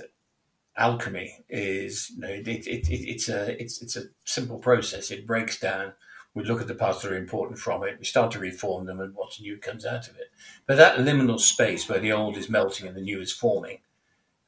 alchemy 0.76 1.40
is 1.50 2.10
you 2.12 2.22
know, 2.22 2.28
it, 2.28 2.48
it, 2.48 2.68
it, 2.68 2.90
it's 2.90 3.30
a 3.30 3.62
it's 3.62 3.82
it's 3.82 3.96
a 3.96 4.06
simple 4.26 4.58
process. 4.58 5.12
It 5.12 5.28
breaks 5.28 5.60
down. 5.60 5.94
We 6.34 6.44
look 6.44 6.62
at 6.62 6.68
the 6.68 6.76
parts 6.76 7.02
that 7.02 7.12
are 7.12 7.18
important 7.18 7.60
from 7.60 7.84
it. 7.84 7.98
We 8.00 8.06
start 8.06 8.32
to 8.32 8.40
reform 8.40 8.86
them, 8.86 9.00
and 9.00 9.14
what's 9.14 9.40
new 9.40 9.58
comes 9.58 9.86
out 9.86 10.08
of 10.08 10.18
it. 10.18 10.32
But 10.66 10.78
that 10.78 10.98
liminal 10.98 11.40
space 11.40 11.88
where 11.88 12.00
the 12.00 12.12
old 12.12 12.38
is 12.38 12.50
melting 12.50 12.88
and 12.88 12.98
the 12.98 13.02
new 13.02 13.22
is 13.22 13.32
forming, 13.32 13.80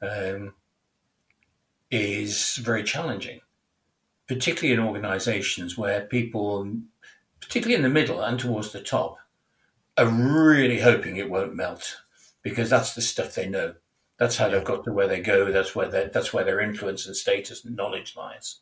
um, 0.02 0.56
is 1.92 2.56
very 2.56 2.84
challenging, 2.84 3.42
particularly 4.28 4.74
in 4.74 4.86
organizations 4.86 5.78
where 5.78 6.02
people, 6.02 6.68
particularly 7.40 7.76
in 7.76 7.84
the 7.84 7.90
middle 7.90 8.20
and 8.20 8.40
towards 8.40 8.72
the 8.72 8.82
top, 8.82 9.18
are 9.96 10.08
really 10.08 10.80
hoping 10.80 11.18
it 11.18 11.30
won't 11.30 11.56
melt 11.56 11.98
because 12.46 12.70
that's 12.70 12.94
the 12.94 13.02
stuff 13.02 13.34
they 13.34 13.50
know. 13.50 13.74
That's 14.20 14.38
how 14.38 14.50
they've 14.50 14.64
got 14.64 14.84
to 14.84 14.94
where 14.94 15.08
they 15.08 15.20
go. 15.20 15.52
That's 15.52 15.76
where 15.76 15.90
that's 15.90 16.32
where 16.32 16.46
their 16.46 16.62
influence 16.62 17.08
and 17.08 17.16
status 17.16 17.66
and 17.66 17.76
knowledge 17.76 18.16
lies. 18.16 18.60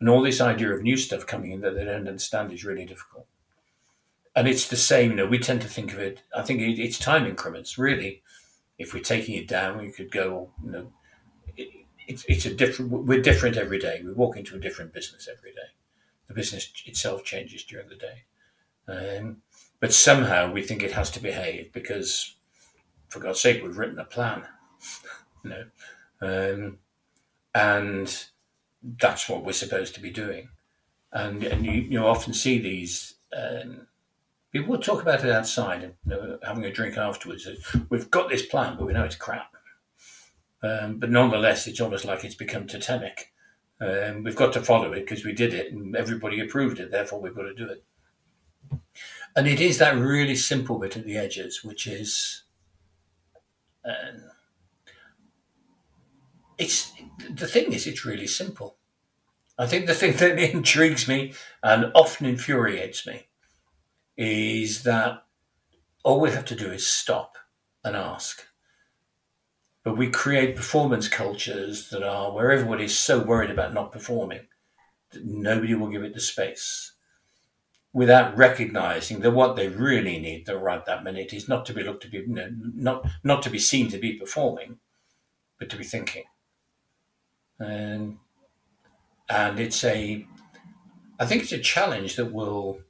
And 0.00 0.08
all 0.08 0.20
this 0.20 0.40
idea 0.40 0.74
of 0.74 0.82
new 0.82 0.96
stuff 0.96 1.28
coming 1.28 1.52
in 1.52 1.60
that 1.60 1.76
they 1.76 1.84
don't 1.84 2.08
understand 2.08 2.52
is 2.52 2.64
really 2.64 2.84
difficult. 2.84 3.26
And 4.34 4.48
it's 4.48 4.66
the 4.66 4.76
same. 4.76 5.10
You 5.10 5.16
know, 5.16 5.26
we 5.26 5.38
tend 5.38 5.62
to 5.62 5.68
think 5.68 5.92
of 5.92 6.00
it. 6.00 6.22
I 6.36 6.42
think 6.42 6.60
it's 6.60 6.98
time 6.98 7.24
increments. 7.24 7.78
Really, 7.78 8.22
if 8.78 8.92
we're 8.92 9.00
taking 9.00 9.36
it 9.36 9.46
down, 9.46 9.78
we 9.78 9.92
could 9.92 10.10
go. 10.10 10.50
You 10.64 10.70
know, 10.72 10.92
it's, 12.08 12.24
it's 12.24 12.46
a 12.46 12.52
different, 12.52 12.90
we're 12.90 13.22
different 13.22 13.56
every 13.56 13.78
day. 13.78 14.02
We 14.04 14.12
walk 14.12 14.36
into 14.36 14.56
a 14.56 14.60
different 14.60 14.92
business 14.92 15.28
every 15.30 15.52
day. 15.52 15.70
The 16.26 16.34
business 16.34 16.68
itself 16.84 17.22
changes 17.22 17.62
during 17.62 17.88
the 17.88 17.94
day. 17.94 18.24
Um, 18.88 19.42
but 19.78 19.92
somehow 19.92 20.50
we 20.50 20.62
think 20.62 20.82
it 20.82 20.92
has 20.92 21.12
to 21.12 21.22
behave 21.22 21.72
because, 21.72 22.34
for 23.10 23.20
God's 23.20 23.40
sake, 23.40 23.62
we've 23.62 23.76
written 23.76 23.98
a 23.98 24.04
plan. 24.04 24.44
you 25.44 25.50
know, 25.50 25.64
um, 26.22 26.78
and 27.54 28.24
that's 28.82 29.28
what 29.28 29.44
we're 29.44 29.52
supposed 29.52 29.94
to 29.94 30.00
be 30.00 30.10
doing. 30.10 30.48
and 31.12 31.42
and 31.44 31.66
you 31.66 31.72
you 31.72 31.98
often 32.06 32.32
see 32.34 32.58
these. 32.58 33.14
Um, 33.36 33.86
people 34.52 34.70
will 34.70 34.82
talk 34.82 35.02
about 35.02 35.24
it 35.24 35.30
outside 35.30 35.84
and 35.84 35.94
you 36.06 36.10
know, 36.12 36.38
having 36.42 36.64
a 36.64 36.72
drink 36.72 36.96
afterwards. 36.96 37.48
We've 37.88 38.10
got 38.10 38.28
this 38.28 38.44
plan, 38.46 38.76
but 38.76 38.86
we 38.86 38.92
know 38.92 39.04
it's 39.04 39.16
crap. 39.16 39.54
Um, 40.62 40.98
but 40.98 41.10
nonetheless, 41.10 41.66
it's 41.66 41.80
almost 41.80 42.04
like 42.04 42.24
it's 42.24 42.34
become 42.34 42.66
totemic. 42.66 43.32
Um, 43.80 44.24
we've 44.24 44.36
got 44.36 44.52
to 44.54 44.62
follow 44.62 44.92
it 44.92 45.00
because 45.06 45.24
we 45.24 45.32
did 45.32 45.54
it 45.54 45.72
and 45.72 45.96
everybody 45.96 46.40
approved 46.40 46.80
it. 46.80 46.90
Therefore, 46.90 47.20
we've 47.20 47.34
got 47.34 47.42
to 47.42 47.54
do 47.54 47.68
it. 47.68 47.84
And 49.34 49.46
it 49.46 49.60
is 49.60 49.78
that 49.78 49.96
really 49.96 50.34
simple 50.34 50.78
bit 50.78 50.96
at 50.96 51.06
the 51.06 51.16
edges, 51.16 51.64
which 51.64 51.86
is 51.86 52.42
um, 53.84 54.22
it's 56.58 56.92
the 57.30 57.46
thing 57.46 57.72
is 57.72 57.86
it's 57.86 58.04
really 58.04 58.26
simple. 58.26 58.76
I 59.58 59.66
think 59.66 59.86
the 59.86 59.94
thing 59.94 60.16
that 60.16 60.38
intrigues 60.38 61.08
me 61.08 61.34
and 61.62 61.90
often 61.94 62.26
infuriates 62.26 63.06
me 63.06 63.28
is 64.16 64.82
that 64.82 65.24
all 66.04 66.20
we 66.20 66.30
have 66.30 66.44
to 66.46 66.56
do 66.56 66.70
is 66.70 66.86
stop 66.86 67.36
and 67.84 67.96
ask. 67.96 68.46
But 69.82 69.96
we 69.96 70.10
create 70.10 70.56
performance 70.56 71.08
cultures 71.08 71.88
that 71.88 72.02
are 72.02 72.32
where 72.32 72.52
everybody's 72.52 72.98
so 72.98 73.18
worried 73.22 73.50
about 73.50 73.72
not 73.72 73.92
performing 73.92 74.46
that 75.12 75.24
nobody 75.24 75.74
will 75.74 75.88
give 75.88 76.04
it 76.04 76.14
the 76.14 76.20
space 76.20 76.92
without 77.92 78.36
recognizing 78.36 79.20
that 79.20 79.32
what 79.32 79.56
they 79.56 79.68
really 79.68 80.18
need 80.18 80.46
the 80.46 80.56
right 80.56 80.84
that 80.86 81.02
minute 81.02 81.32
is 81.32 81.48
not 81.48 81.66
to 81.66 81.72
be 81.72 81.82
looked 81.82 82.02
to 82.02 82.08
be 82.08 82.18
you 82.18 82.26
know, 82.28 82.48
not 82.74 83.06
not 83.24 83.42
to 83.42 83.50
be 83.50 83.58
seen 83.58 83.88
to 83.90 83.98
be 83.98 84.12
performing, 84.12 84.78
but 85.58 85.68
to 85.70 85.76
be 85.76 85.84
thinking. 85.84 86.24
And 87.58 88.18
and 89.28 89.58
it's 89.58 89.82
a 89.84 90.26
I 91.18 91.26
think 91.26 91.42
it's 91.42 91.52
a 91.52 91.58
challenge 91.58 92.16
that 92.16 92.32
will 92.32 92.80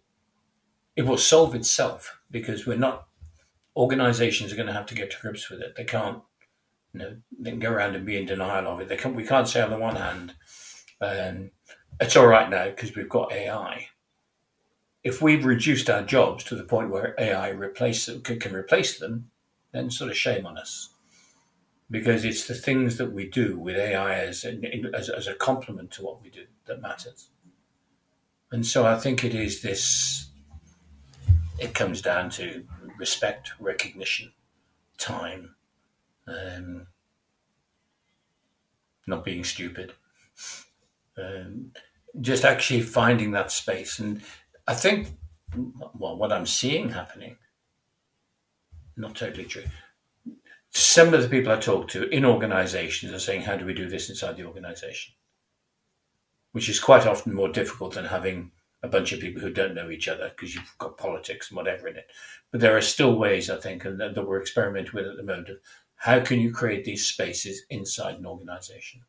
it 0.97 1.03
will 1.03 1.19
solve 1.19 1.55
itself 1.55 2.21
because 2.31 2.67
we're 2.67 2.77
not 2.77 3.07
organizations 3.77 4.53
are 4.53 4.57
going 4.57 4.67
to 4.67 4.73
have 4.75 4.87
to 4.87 4.95
get 4.95 5.11
to 5.13 5.21
grips 5.21 5.49
with 5.51 5.61
it. 5.61 5.77
They 5.77 5.85
can't 5.85 6.23
you 6.93 7.01
know 7.01 7.17
they 7.39 7.51
can 7.51 7.61
go 7.61 7.71
around 7.71 7.97
and 7.97 8.05
be 8.05 8.19
in 8.19 8.27
denial 8.27 8.67
of 8.67 8.81
it. 8.81 8.89
They 8.89 8.97
can 8.97 9.15
we 9.15 9.25
can't 9.25 9.49
say 9.49 9.63
on 9.63 9.71
the 9.71 9.79
one 9.79 9.97
hand 9.97 10.35
um, 11.01 11.53
it's 11.99 12.17
all 12.17 12.27
right 12.27 12.51
now 12.51 12.67
because 12.67 12.95
we've 12.95 13.09
got 13.09 13.33
AI 13.33 13.89
if 15.03 15.23
we've 15.23 15.45
reduced 15.45 15.89
our 15.89 16.03
jobs 16.03 16.45
to 16.45 16.55
the 16.55 16.65
point 16.65 16.91
where 16.91 17.15
AI 17.19 17.49
replace 17.49 18.11
can, 18.23 18.55
replace 18.55 18.99
them, 18.99 19.31
then 19.73 19.91
sort 19.91 20.11
of 20.11 20.17
shame 20.17 20.47
on 20.47 20.59
us. 20.59 20.91
Because 21.91 22.25
it's 22.25 22.47
the 22.47 22.55
things 22.55 22.99
that 22.99 23.13
we 23.13 23.29
do 23.29 23.59
with 23.59 23.77
AI 23.77 24.15
as, 24.21 24.45
as, 24.95 25.09
as 25.09 25.27
a 25.27 25.35
complement 25.35 25.91
to 25.93 26.03
what 26.03 26.23
we 26.23 26.31
do 26.31 26.45
that 26.67 26.81
matters. 26.81 27.31
And 28.53 28.65
so 28.67 28.87
I 28.87 28.97
think 28.97 29.25
it 29.25 29.35
is 29.35 29.63
this, 29.63 30.31
it 31.59 31.75
comes 31.75 32.01
down 32.01 32.31
to 32.31 32.65
respect, 32.99 33.53
recognition, 33.59 34.33
time, 34.99 35.55
um, 36.29 36.87
not 39.07 39.25
being 39.25 39.45
stupid. 39.45 39.95
Um, 41.17 41.73
just 42.21 42.45
actually 42.45 42.83
finding 42.83 43.33
that 43.33 43.53
space. 43.53 43.99
And 43.99 44.23
I 44.71 44.75
think, 44.75 45.09
well, 45.99 46.17
what 46.17 46.33
I'm 46.33 46.47
seeing 46.47 46.91
happening, 46.91 47.37
not 48.97 49.17
totally 49.17 49.45
true. 49.45 49.65
Some 50.71 51.13
of 51.13 51.23
the 51.23 51.29
people 51.29 51.51
I 51.51 51.57
talk 51.57 51.89
to 51.89 52.09
in 52.11 52.25
organizations 52.25 53.13
are 53.13 53.19
saying, 53.19 53.43
How 53.43 53.57
do 53.57 53.65
we 53.65 53.75
do 53.75 53.89
this 53.89 54.09
inside 54.09 54.37
the 54.37 54.45
organization? 54.45 55.15
Which 56.53 56.69
is 56.69 56.79
quite 56.79 57.05
often 57.05 57.35
more 57.35 57.49
difficult 57.49 57.95
than 57.95 58.05
having 58.05 58.53
a 58.85 58.89
bunch 58.89 59.11
of 59.11 59.19
people 59.19 59.43
who 59.43 59.51
don't 59.53 59.75
know 59.75 59.91
each 59.91 60.07
other 60.07 60.29
because 60.29 60.55
you've 60.55 60.73
got 60.79 60.97
politics 60.97 61.51
and 61.51 61.57
whatever 61.57 61.89
in 61.89 61.97
it. 61.97 62.07
But 62.53 62.61
there 62.61 62.77
are 62.77 62.81
still 62.81 63.19
ways, 63.19 63.51
I 63.51 63.59
think, 63.59 63.85
and 63.85 64.01
that 64.01 64.25
we're 64.25 64.41
experimenting 64.41 64.93
with 64.95 65.09
at 65.09 65.17
the 65.17 65.25
moment 65.25 65.49
of 65.49 65.57
how 65.97 66.21
can 66.21 66.39
you 66.39 66.53
create 66.53 66.85
these 66.85 67.05
spaces 67.05 67.65
inside 67.71 68.21
an 68.21 68.27
organization? 68.27 69.01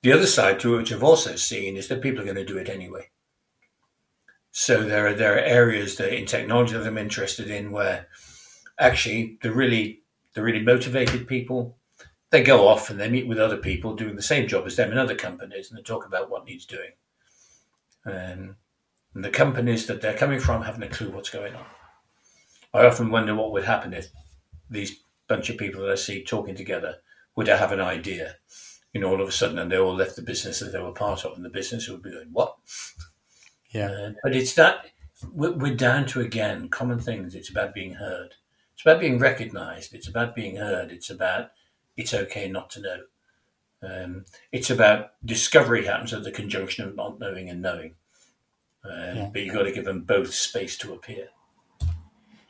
The 0.00 0.12
other 0.12 0.26
side 0.26 0.58
to 0.60 0.74
which 0.74 0.90
I've 0.90 1.04
also 1.04 1.36
seen, 1.36 1.76
is 1.76 1.88
that 1.88 2.00
people 2.00 2.22
are 2.22 2.32
going 2.32 2.36
to 2.36 2.46
do 2.46 2.56
it 2.56 2.70
anyway. 2.70 3.10
So 4.52 4.82
there 4.82 5.06
are 5.08 5.14
there 5.14 5.34
are 5.34 5.40
areas 5.40 5.96
that 5.96 6.16
in 6.16 6.26
technology 6.26 6.74
that 6.74 6.86
I'm 6.86 6.98
interested 6.98 7.50
in 7.50 7.72
where 7.72 8.06
actually 8.78 9.38
the 9.42 9.52
really 9.52 10.02
the 10.34 10.42
really 10.42 10.62
motivated 10.62 11.26
people 11.26 11.78
they 12.30 12.42
go 12.42 12.66
off 12.66 12.88
and 12.88 12.98
they 12.98 13.10
meet 13.10 13.26
with 13.26 13.38
other 13.38 13.58
people 13.58 13.94
doing 13.94 14.16
the 14.16 14.22
same 14.22 14.48
job 14.48 14.66
as 14.66 14.76
them 14.76 14.90
in 14.90 14.98
other 14.98 15.14
companies 15.14 15.70
and 15.70 15.78
they 15.78 15.82
talk 15.82 16.06
about 16.06 16.30
what 16.30 16.46
needs 16.46 16.64
doing. 16.64 16.92
Um, 18.06 18.56
and 19.14 19.22
the 19.22 19.30
companies 19.30 19.86
that 19.86 20.00
they're 20.00 20.16
coming 20.16 20.40
from 20.40 20.62
haven't 20.62 20.82
a 20.82 20.88
clue 20.88 21.10
what's 21.10 21.28
going 21.28 21.54
on. 21.54 21.66
I 22.72 22.86
often 22.86 23.10
wonder 23.10 23.34
what 23.34 23.52
would 23.52 23.64
happen 23.64 23.92
if 23.92 24.08
these 24.70 25.02
bunch 25.28 25.50
of 25.50 25.58
people 25.58 25.82
that 25.82 25.92
I 25.92 25.96
see 25.96 26.24
talking 26.24 26.54
together 26.54 26.96
would 27.36 27.48
have 27.48 27.72
an 27.72 27.80
idea, 27.80 28.36
you 28.94 29.00
know, 29.00 29.08
all 29.08 29.20
of 29.20 29.28
a 29.28 29.32
sudden, 29.32 29.58
and 29.58 29.70
they 29.70 29.78
all 29.78 29.94
left 29.94 30.16
the 30.16 30.22
business 30.22 30.60
that 30.60 30.72
they 30.72 30.80
were 30.80 30.92
part 30.92 31.26
of, 31.26 31.36
and 31.36 31.44
the 31.44 31.50
business 31.50 31.88
would 31.88 32.02
be 32.02 32.10
going, 32.10 32.28
"What? 32.32 32.56
Yeah. 33.72 33.90
Uh, 33.90 34.12
but 34.22 34.34
it's 34.34 34.54
that 34.54 34.86
we're 35.32 35.74
down 35.74 36.06
to 36.06 36.20
again 36.20 36.68
common 36.68 36.98
things. 36.98 37.34
It's 37.34 37.50
about 37.50 37.74
being 37.74 37.94
heard. 37.94 38.34
It's 38.74 38.82
about 38.82 39.00
being 39.00 39.18
recognised. 39.18 39.94
It's 39.94 40.08
about 40.08 40.34
being 40.34 40.56
heard. 40.56 40.90
It's 40.90 41.10
about 41.10 41.50
it's 41.96 42.14
okay 42.14 42.48
not 42.48 42.70
to 42.70 42.80
know. 42.80 42.98
Um, 43.82 44.24
it's 44.52 44.70
about 44.70 45.12
discovery 45.24 45.86
happens 45.86 46.12
at 46.12 46.22
the 46.22 46.30
conjunction 46.30 46.88
of 46.88 46.94
not 46.94 47.18
knowing 47.18 47.48
and 47.48 47.60
knowing. 47.60 47.94
Um, 48.84 49.16
yeah. 49.16 49.30
But 49.32 49.42
you've 49.42 49.54
got 49.54 49.62
to 49.62 49.72
give 49.72 49.84
them 49.84 50.02
both 50.02 50.34
space 50.34 50.76
to 50.78 50.92
appear. 50.92 51.28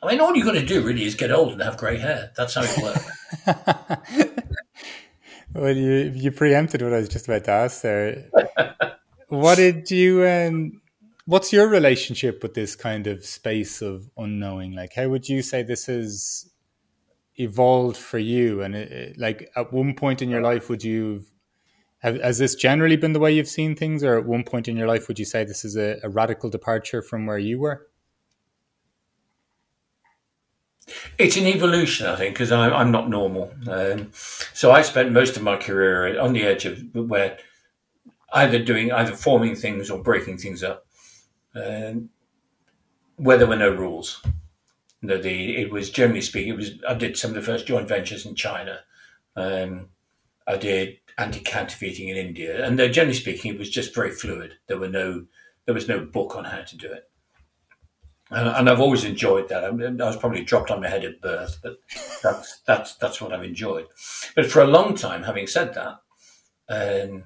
I 0.01 0.09
mean, 0.09 0.19
all 0.19 0.35
you've 0.35 0.45
got 0.45 0.53
to 0.53 0.65
do 0.65 0.83
really 0.83 1.05
is 1.05 1.15
get 1.15 1.31
old 1.31 1.53
and 1.53 1.61
have 1.61 1.77
grey 1.77 1.97
hair. 1.97 2.31
That's 2.35 2.55
how 2.55 2.63
it 2.63 2.83
works. 2.83 3.09
well, 5.53 5.75
you 5.75 6.11
you 6.13 6.31
preempted 6.31 6.81
what 6.81 6.93
I 6.93 6.97
was 6.97 7.09
just 7.09 7.27
about 7.27 7.45
to 7.45 7.51
ask 7.51 7.81
there. 7.81 8.29
what 9.29 9.55
did 9.55 9.89
you 9.89 10.27
um, 10.27 10.81
what's 11.25 11.53
your 11.53 11.67
relationship 11.67 12.43
with 12.43 12.53
this 12.53 12.75
kind 12.75 13.07
of 13.07 13.25
space 13.25 13.81
of 13.81 14.09
unknowing? 14.17 14.73
Like, 14.73 14.93
how 14.95 15.09
would 15.09 15.29
you 15.29 15.41
say 15.41 15.63
this 15.63 15.85
has 15.85 16.49
evolved 17.35 17.97
for 17.97 18.19
you? 18.19 18.61
And 18.61 18.75
it, 18.75 18.91
it, 18.91 19.17
like, 19.17 19.49
at 19.55 19.71
one 19.71 19.93
point 19.95 20.21
in 20.21 20.29
your 20.29 20.41
life, 20.41 20.69
would 20.69 20.83
you 20.83 21.23
have 21.99 22.19
has 22.21 22.37
this 22.37 22.55
generally 22.55 22.97
been 22.97 23.13
the 23.13 23.19
way 23.19 23.31
you've 23.31 23.47
seen 23.47 23.75
things, 23.75 24.03
or 24.03 24.17
at 24.17 24.25
one 24.25 24.43
point 24.43 24.67
in 24.67 24.75
your 24.75 24.87
life, 24.87 25.07
would 25.07 25.19
you 25.19 25.25
say 25.25 25.43
this 25.43 25.63
is 25.63 25.77
a, 25.77 25.99
a 26.03 26.09
radical 26.09 26.49
departure 26.49 27.01
from 27.01 27.25
where 27.25 27.37
you 27.37 27.59
were? 27.59 27.87
It's 31.17 31.37
an 31.37 31.45
evolution, 31.45 32.07
I 32.07 32.17
think, 32.17 32.35
because 32.35 32.51
I'm 32.51 32.91
not 32.91 33.09
normal. 33.09 33.53
Um, 33.69 34.11
so 34.11 34.73
I 34.73 34.81
spent 34.81 35.13
most 35.13 35.37
of 35.37 35.43
my 35.43 35.55
career 35.55 36.19
on 36.19 36.33
the 36.33 36.43
edge 36.43 36.65
of 36.65 36.83
where 36.93 37.37
either 38.33 38.59
doing 38.59 38.91
either 38.91 39.15
forming 39.15 39.55
things 39.55 39.89
or 39.89 40.03
breaking 40.03 40.39
things 40.39 40.61
up 40.61 40.85
um, 41.55 42.09
where 43.17 43.37
there 43.37 43.47
were 43.47 43.55
no 43.55 43.71
rules. 43.71 44.21
You 45.01 45.21
the 45.21 45.57
it 45.57 45.71
was 45.71 45.89
generally 45.89 46.21
speaking, 46.21 46.53
it 46.53 46.57
was 46.57 46.71
I 46.87 46.93
did 46.93 47.17
some 47.17 47.31
of 47.31 47.35
the 47.35 47.41
first 47.41 47.67
joint 47.67 47.87
ventures 47.87 48.25
in 48.25 48.35
China. 48.35 48.79
Um, 49.35 49.89
I 50.47 50.57
did 50.57 50.99
anti-counterfeiting 51.17 52.09
in 52.09 52.17
India, 52.17 52.65
and 52.65 52.77
generally 52.93 53.13
speaking, 53.13 53.53
it 53.53 53.59
was 53.59 53.69
just 53.69 53.93
very 53.93 54.11
fluid. 54.11 54.55
There 54.67 54.77
were 54.77 54.89
no 54.89 55.25
there 55.65 55.75
was 55.75 55.87
no 55.87 55.99
book 55.99 56.35
on 56.35 56.45
how 56.45 56.61
to 56.61 56.77
do 56.77 56.91
it, 56.91 57.09
and, 58.31 58.47
and 58.47 58.69
I've 58.69 58.79
always 58.79 59.03
enjoyed 59.03 59.49
that. 59.49 59.63
I, 59.63 59.67
I, 59.67 60.07
was 60.07 60.17
probably 60.17 60.43
dropped 60.43 60.71
on 60.71 60.81
my 60.81 60.87
head 60.87 61.05
at 61.05 61.21
birth, 61.21 61.59
but 61.61 61.77
that's 62.23 62.59
that's 62.65 62.95
that's 62.95 63.21
what 63.21 63.33
I've 63.33 63.43
enjoyed. 63.43 63.87
But 64.35 64.49
for 64.49 64.61
a 64.61 64.67
long 64.67 64.95
time, 64.95 65.23
having 65.23 65.47
said 65.47 65.73
that, 65.73 65.99
um, 66.69 67.25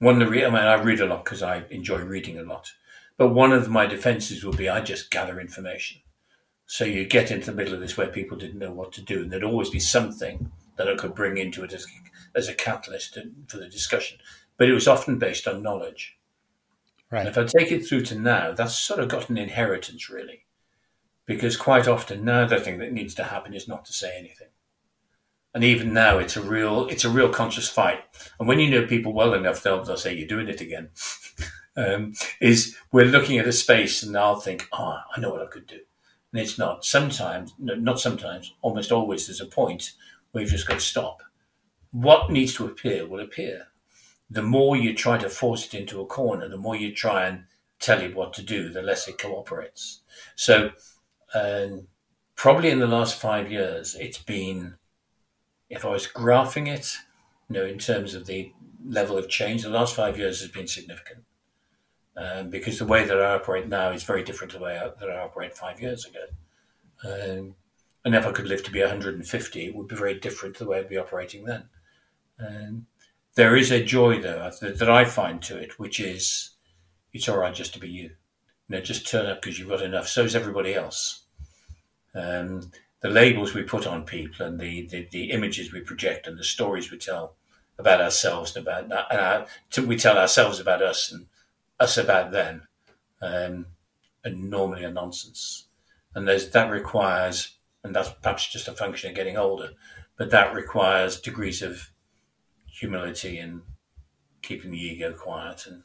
one 0.00 0.20
of 0.20 0.26
the 0.26 0.32
re- 0.32 0.44
I 0.44 0.48
mean, 0.48 0.56
I 0.56 0.82
read 0.82 1.00
a 1.00 1.06
lot 1.06 1.24
because 1.24 1.42
I 1.42 1.64
enjoy 1.70 1.98
reading 1.98 2.38
a 2.38 2.42
lot. 2.42 2.72
But 3.16 3.28
one 3.28 3.52
of 3.52 3.68
my 3.68 3.86
defenses 3.86 4.44
would 4.44 4.56
be 4.56 4.68
I 4.68 4.80
just 4.80 5.10
gather 5.10 5.38
information. 5.38 6.00
So 6.66 6.84
you 6.84 7.04
get 7.04 7.30
into 7.30 7.50
the 7.50 7.56
middle 7.56 7.74
of 7.74 7.80
this 7.80 7.96
where 7.96 8.06
people 8.06 8.38
didn't 8.38 8.58
know 8.58 8.72
what 8.72 8.92
to 8.92 9.02
do, 9.02 9.22
and 9.22 9.30
there'd 9.30 9.44
always 9.44 9.70
be 9.70 9.80
something 9.80 10.50
that 10.76 10.88
I 10.88 10.94
could 10.94 11.14
bring 11.14 11.36
into 11.36 11.62
it 11.64 11.72
as, 11.72 11.86
as 12.34 12.48
a 12.48 12.54
catalyst 12.54 13.18
for 13.46 13.58
the 13.58 13.68
discussion. 13.68 14.18
But 14.56 14.70
it 14.70 14.74
was 14.74 14.88
often 14.88 15.18
based 15.18 15.46
on 15.46 15.62
knowledge. 15.62 16.16
Right. 17.10 17.20
And 17.20 17.28
if 17.28 17.36
I 17.36 17.44
take 17.44 17.72
it 17.72 17.86
through 17.86 18.04
to 18.06 18.14
now, 18.14 18.52
that's 18.52 18.78
sort 18.78 19.00
of 19.00 19.08
got 19.08 19.28
an 19.28 19.36
inheritance, 19.36 20.08
really. 20.08 20.46
Because 21.26 21.56
quite 21.56 21.88
often 21.88 22.24
now 22.24 22.46
the 22.46 22.60
thing 22.60 22.78
that 22.78 22.92
needs 22.92 23.14
to 23.16 23.24
happen 23.24 23.52
is 23.52 23.68
not 23.68 23.84
to 23.86 23.92
say 23.92 24.16
anything 24.16 24.48
and 25.54 25.64
even 25.64 25.92
now 25.92 26.18
it's 26.18 26.36
a 26.36 26.42
real 26.42 26.86
it's 26.88 27.04
a 27.04 27.10
real 27.10 27.28
conscious 27.28 27.68
fight. 27.68 28.00
And 28.38 28.48
when 28.48 28.58
you 28.58 28.70
know 28.70 28.86
people 28.86 29.12
well 29.12 29.34
enough 29.34 29.62
they'll, 29.62 29.82
they'll 29.82 29.96
say 29.96 30.14
you're 30.14 30.28
doing 30.28 30.48
it 30.48 30.60
again. 30.60 30.90
Um, 31.76 32.14
is 32.40 32.76
we're 32.90 33.04
looking 33.04 33.38
at 33.38 33.46
a 33.46 33.52
space 33.52 34.02
and 34.02 34.18
i'll 34.18 34.40
think 34.40 34.66
oh 34.72 34.98
i 35.16 35.20
know 35.20 35.30
what 35.30 35.40
i 35.40 35.46
could 35.46 35.68
do. 35.68 35.78
And 36.32 36.42
it's 36.42 36.58
not. 36.58 36.84
Sometimes 36.84 37.54
no, 37.58 37.74
not 37.74 38.00
sometimes 38.00 38.54
almost 38.60 38.92
always 38.92 39.26
there's 39.26 39.40
a 39.40 39.46
point 39.46 39.92
where 40.32 40.42
you've 40.42 40.50
just 40.50 40.66
got 40.66 40.74
to 40.74 40.80
stop. 40.80 41.22
What 41.92 42.30
needs 42.30 42.54
to 42.54 42.66
appear 42.66 43.06
will 43.06 43.20
appear. 43.20 43.68
The 44.30 44.42
more 44.42 44.76
you 44.76 44.94
try 44.94 45.18
to 45.18 45.28
force 45.28 45.66
it 45.66 45.74
into 45.74 46.00
a 46.00 46.06
corner, 46.06 46.48
the 46.48 46.56
more 46.56 46.76
you 46.76 46.94
try 46.94 47.26
and 47.26 47.44
tell 47.80 48.00
it 48.00 48.14
what 48.14 48.32
to 48.34 48.42
do, 48.42 48.68
the 48.68 48.82
less 48.82 49.08
it 49.08 49.18
cooperates. 49.18 50.02
So, 50.36 50.70
um, 51.34 51.88
probably 52.36 52.70
in 52.70 52.78
the 52.78 52.86
last 52.86 53.20
five 53.20 53.50
years, 53.50 53.96
it's 53.98 54.18
been, 54.18 54.76
if 55.70 55.84
I 55.84 55.88
was 55.88 56.06
graphing 56.06 56.68
it, 56.68 56.98
you 57.48 57.54
know, 57.54 57.64
in 57.64 57.78
terms 57.78 58.14
of 58.14 58.26
the 58.26 58.52
level 58.84 59.16
of 59.16 59.28
change, 59.28 59.62
the 59.62 59.70
last 59.70 59.94
five 59.94 60.18
years 60.18 60.40
has 60.40 60.50
been 60.50 60.66
significant. 60.66 61.24
Um, 62.16 62.50
because 62.50 62.78
the 62.78 62.84
way 62.84 63.04
that 63.04 63.22
I 63.22 63.34
operate 63.34 63.68
now 63.68 63.90
is 63.90 64.02
very 64.02 64.24
different 64.24 64.50
to 64.52 64.58
the 64.58 64.64
way 64.64 64.76
I, 64.76 64.88
that 64.88 65.10
I 65.10 65.20
operated 65.20 65.56
five 65.56 65.80
years 65.80 66.04
ago. 66.04 66.26
Um, 67.04 67.54
and 68.04 68.14
if 68.14 68.26
I 68.26 68.32
could 68.32 68.46
live 68.46 68.64
to 68.64 68.70
be 68.70 68.80
150, 68.80 69.64
it 69.64 69.74
would 69.74 69.88
be 69.88 69.96
very 69.96 70.18
different 70.18 70.56
to 70.56 70.64
the 70.64 70.70
way 70.70 70.80
I'd 70.80 70.88
be 70.88 70.98
operating 70.98 71.44
then. 71.44 71.64
Um, 72.38 72.86
there 73.36 73.56
is 73.56 73.70
a 73.70 73.84
joy 73.84 74.20
though 74.20 74.50
that 74.60 74.90
I 74.90 75.04
find 75.04 75.40
to 75.42 75.56
it, 75.56 75.78
which 75.78 76.00
is 76.00 76.50
it's 77.12 77.28
all 77.28 77.38
right 77.38 77.54
just 77.54 77.74
to 77.74 77.80
be 77.80 77.88
you. 77.88 78.10
You 78.68 78.76
know, 78.76 78.80
just 78.80 79.08
turn 79.08 79.26
up 79.26 79.40
because 79.40 79.58
you've 79.58 79.68
got 79.68 79.82
enough. 79.82 80.08
So 80.08 80.24
is 80.24 80.34
everybody 80.34 80.74
else. 80.74 81.22
Um, 82.14 82.70
the 83.00 83.08
labels 83.08 83.54
we 83.54 83.62
put 83.62 83.86
on 83.86 84.04
people 84.04 84.44
and 84.44 84.60
the, 84.60 84.86
the, 84.86 85.08
the, 85.10 85.30
images 85.30 85.72
we 85.72 85.80
project 85.80 86.26
and 86.26 86.38
the 86.38 86.44
stories 86.44 86.90
we 86.90 86.98
tell 86.98 87.34
about 87.78 88.00
ourselves 88.00 88.54
and 88.54 88.66
about 88.66 88.92
uh, 88.92 89.46
we 89.86 89.96
tell 89.96 90.18
ourselves 90.18 90.60
about 90.60 90.82
us 90.82 91.10
and 91.10 91.26
us 91.80 91.96
about 91.96 92.30
them, 92.30 92.68
um, 93.22 93.66
and 94.22 94.50
normally 94.50 94.84
a 94.84 94.90
nonsense. 94.90 95.66
And 96.14 96.28
there's 96.28 96.50
that 96.50 96.70
requires, 96.70 97.56
and 97.82 97.96
that's 97.96 98.10
perhaps 98.22 98.52
just 98.52 98.68
a 98.68 98.72
function 98.72 99.10
of 99.10 99.16
getting 99.16 99.38
older, 99.38 99.70
but 100.18 100.30
that 100.30 100.54
requires 100.54 101.20
degrees 101.20 101.62
of 101.62 101.90
humility 102.66 103.38
and 103.38 103.62
keeping 104.42 104.70
the 104.70 104.78
ego 104.78 105.12
quiet 105.12 105.66
and 105.66 105.82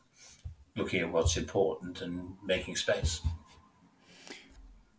looking 0.76 1.02
at 1.02 1.12
what's 1.12 1.38
important 1.38 2.02
and 2.02 2.36
making 2.44 2.76
space. 2.76 3.22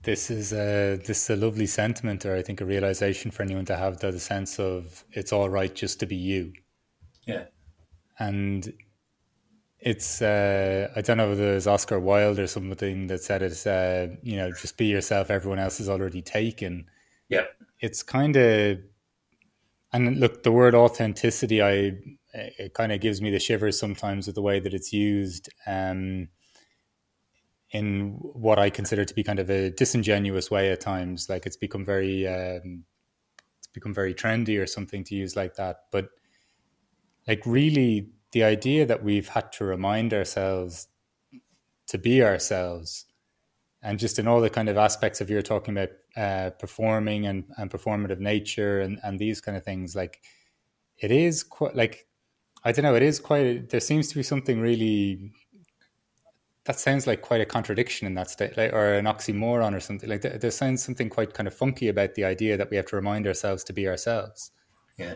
This 0.06 0.30
is 0.30 0.52
a 0.52 1.00
this 1.04 1.24
is 1.24 1.30
a 1.30 1.44
lovely 1.44 1.66
sentiment, 1.66 2.24
or 2.24 2.36
I 2.36 2.40
think 2.40 2.60
a 2.60 2.64
realization 2.64 3.32
for 3.32 3.42
anyone 3.42 3.64
to 3.64 3.76
have 3.76 3.98
the 3.98 4.20
sense 4.20 4.60
of 4.60 5.04
it's 5.10 5.32
all 5.32 5.48
right 5.48 5.74
just 5.74 5.98
to 5.98 6.06
be 6.06 6.14
you. 6.14 6.52
Yeah, 7.26 7.46
and 8.16 8.72
it's 9.80 10.22
uh, 10.22 10.92
I 10.94 11.00
don't 11.00 11.16
know 11.16 11.32
if 11.32 11.38
there's 11.38 11.66
Oscar 11.66 11.98
Wilde 11.98 12.38
or 12.38 12.46
something 12.46 13.08
that 13.08 13.24
said 13.24 13.42
it's 13.42 13.66
uh, 13.66 14.06
you 14.22 14.36
know 14.36 14.52
just 14.52 14.76
be 14.76 14.86
yourself. 14.86 15.28
Everyone 15.28 15.58
else 15.58 15.80
is 15.80 15.88
already 15.88 16.22
taken. 16.22 16.86
Yeah, 17.28 17.46
it's 17.80 18.04
kind 18.04 18.36
of 18.36 18.78
and 19.92 20.20
look 20.20 20.44
the 20.44 20.52
word 20.52 20.76
authenticity. 20.76 21.60
I 21.60 21.98
it 22.32 22.74
kind 22.74 22.92
of 22.92 23.00
gives 23.00 23.20
me 23.20 23.32
the 23.32 23.40
shivers 23.40 23.76
sometimes 23.76 24.28
with 24.28 24.36
the 24.36 24.42
way 24.42 24.60
that 24.60 24.72
it's 24.72 24.92
used. 24.92 25.48
Um, 25.66 26.28
in 27.76 28.16
what 28.20 28.58
I 28.58 28.70
consider 28.70 29.04
to 29.04 29.14
be 29.14 29.22
kind 29.22 29.38
of 29.38 29.50
a 29.50 29.70
disingenuous 29.70 30.50
way 30.50 30.70
at 30.72 30.80
times. 30.80 31.28
Like 31.28 31.44
it's 31.44 31.58
become 31.58 31.84
very, 31.84 32.26
um, 32.26 32.84
it's 33.58 33.68
become 33.68 33.92
very 33.92 34.14
trendy 34.14 34.58
or 34.58 34.66
something 34.66 35.04
to 35.04 35.14
use 35.14 35.36
like 35.36 35.56
that. 35.56 35.82
But 35.92 36.08
like 37.28 37.42
really, 37.44 38.08
the 38.32 38.44
idea 38.44 38.86
that 38.86 39.04
we've 39.04 39.28
had 39.28 39.52
to 39.52 39.64
remind 39.64 40.14
ourselves 40.14 40.88
to 41.88 41.98
be 41.98 42.22
ourselves, 42.22 43.04
and 43.82 43.98
just 43.98 44.18
in 44.18 44.26
all 44.26 44.40
the 44.40 44.50
kind 44.50 44.68
of 44.68 44.76
aspects 44.76 45.20
of 45.20 45.28
you're 45.28 45.42
talking 45.42 45.76
about 45.76 45.90
uh, 46.16 46.50
performing 46.58 47.26
and, 47.26 47.44
and 47.58 47.70
performative 47.70 48.20
nature 48.20 48.80
and 48.80 48.98
and 49.04 49.18
these 49.18 49.40
kind 49.40 49.56
of 49.56 49.64
things, 49.64 49.94
like 49.94 50.22
it 50.98 51.12
is 51.12 51.42
quite 51.42 51.76
like 51.76 52.06
I 52.64 52.72
don't 52.72 52.84
know, 52.84 52.96
it 52.96 53.02
is 53.02 53.20
quite. 53.20 53.68
There 53.68 53.80
seems 53.80 54.08
to 54.08 54.16
be 54.16 54.24
something 54.24 54.60
really 54.60 55.32
that 56.66 56.78
sounds 56.80 57.06
like 57.06 57.22
quite 57.22 57.40
a 57.40 57.46
contradiction 57.46 58.06
in 58.06 58.14
that 58.14 58.28
state, 58.28 58.56
like, 58.56 58.72
or 58.72 58.94
an 58.94 59.06
oxymoron 59.06 59.74
or 59.74 59.80
something. 59.80 60.08
Like 60.10 60.20
there, 60.20 60.36
there 60.36 60.50
sounds 60.50 60.82
something 60.82 61.08
quite 61.08 61.32
kind 61.32 61.46
of 61.46 61.54
funky 61.54 61.88
about 61.88 62.14
the 62.14 62.24
idea 62.24 62.56
that 62.56 62.70
we 62.70 62.76
have 62.76 62.86
to 62.86 62.96
remind 62.96 63.26
ourselves 63.26 63.64
to 63.64 63.72
be 63.72 63.88
ourselves. 63.88 64.50
Yeah, 64.98 65.14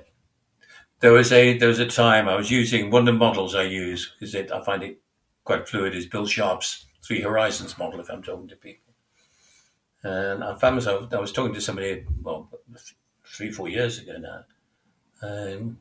there 1.01 1.13
was 1.13 1.33
a 1.33 1.59
there 1.59 1.69
was 1.69 1.81
a 1.81 1.87
time 1.87 2.29
I 2.29 2.37
was 2.37 2.51
using 2.51 2.91
one 2.91 3.01
of 3.01 3.07
the 3.07 3.19
models 3.19 3.55
I 3.55 3.65
use 3.65 4.13
because 4.19 4.35
it 4.35 4.53
I 4.53 4.63
find 4.65 4.83
it 4.83 5.01
quite 5.45 5.69
fluid. 5.69 5.95
Is 5.95 6.07
Bill 6.07 6.27
Sharpe's 6.27 6.87
Three 7.03 7.21
Horizons 7.21 7.77
model. 7.79 8.01
If 8.01 8.11
I'm 8.11 8.23
talking 8.23 8.49
to 8.49 8.57
people, 8.57 8.95
and 10.05 10.45
I 10.45 10.57
found 10.57 10.77
myself 10.77 11.13
I 11.13 11.19
was 11.19 11.33
talking 11.33 11.55
to 11.55 11.61
somebody 11.61 12.05
well 12.23 12.49
three 13.27 13.51
four 13.51 13.69
years 13.69 13.99
ago 13.99 14.19
now, 14.19 14.45
and 15.23 15.79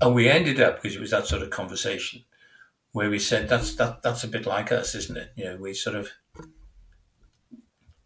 and 0.00 0.14
we 0.14 0.30
ended 0.30 0.60
up 0.60 0.76
because 0.76 0.96
it 0.96 1.00
was 1.00 1.10
that 1.10 1.26
sort 1.26 1.42
of 1.42 1.50
conversation 1.50 2.24
where 2.96 3.10
we 3.10 3.18
said 3.18 3.46
that's 3.46 3.74
that 3.74 4.00
that's 4.00 4.24
a 4.24 4.28
bit 4.28 4.46
like 4.46 4.72
us, 4.72 4.94
isn't 4.94 5.18
it? 5.18 5.30
You 5.36 5.44
know, 5.44 5.56
we 5.58 5.74
sort 5.74 5.96
of 5.96 6.12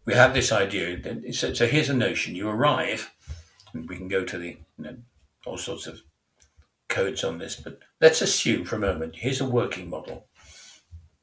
we 0.03 0.13
have 0.13 0.33
this 0.33 0.51
idea. 0.51 0.97
That, 0.97 1.33
so, 1.33 1.53
so 1.53 1.65
here's 1.65 1.87
a 1.87 1.93
notion: 1.93 2.35
you 2.35 2.49
arrive, 2.49 3.09
and 3.73 3.87
we 3.87 3.95
can 3.95 4.09
go 4.09 4.25
to 4.25 4.37
the 4.37 4.47
you 4.49 4.83
know, 4.83 4.97
all 5.45 5.57
sorts 5.57 5.87
of 5.87 6.01
codes 6.89 7.23
on 7.23 7.37
this, 7.37 7.55
but 7.55 7.79
let's 8.01 8.21
assume 8.21 8.65
for 8.65 8.75
a 8.75 8.79
moment. 8.79 9.15
Here's 9.15 9.39
a 9.39 9.47
working 9.47 9.89
model. 9.89 10.25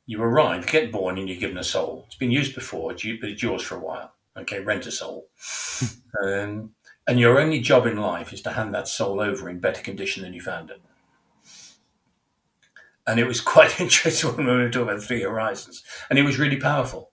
You 0.06 0.22
arrive, 0.22 0.66
get 0.66 0.90
born, 0.90 1.18
and 1.18 1.28
you're 1.28 1.38
given 1.38 1.58
a 1.58 1.62
soul. 1.62 2.04
It's 2.06 2.16
been 2.16 2.30
used 2.30 2.54
before, 2.54 2.92
but 2.92 3.04
it's 3.04 3.42
yours 3.42 3.60
for 3.60 3.76
a 3.76 3.80
while. 3.80 4.14
Okay, 4.34 4.60
rent 4.60 4.86
a 4.86 4.90
soul. 4.90 5.28
um, 6.24 6.70
and 7.06 7.20
your 7.20 7.38
only 7.38 7.60
job 7.60 7.84
in 7.86 7.98
life 7.98 8.32
is 8.32 8.40
to 8.42 8.52
hand 8.52 8.72
that 8.72 8.88
soul 8.88 9.20
over 9.20 9.50
in 9.50 9.60
better 9.60 9.82
condition 9.82 10.22
than 10.22 10.32
you 10.32 10.40
found 10.40 10.70
it. 10.70 10.80
And 13.08 13.18
it 13.18 13.26
was 13.26 13.40
quite 13.54 13.80
interesting 13.80 14.36
when 14.36 14.46
we 14.46 14.52
were 14.52 14.70
talking 14.70 14.90
about 14.90 15.02
Three 15.02 15.22
Horizons. 15.22 15.82
And 16.08 16.18
it 16.18 16.22
was 16.22 16.38
really 16.38 16.60
powerful 16.60 17.10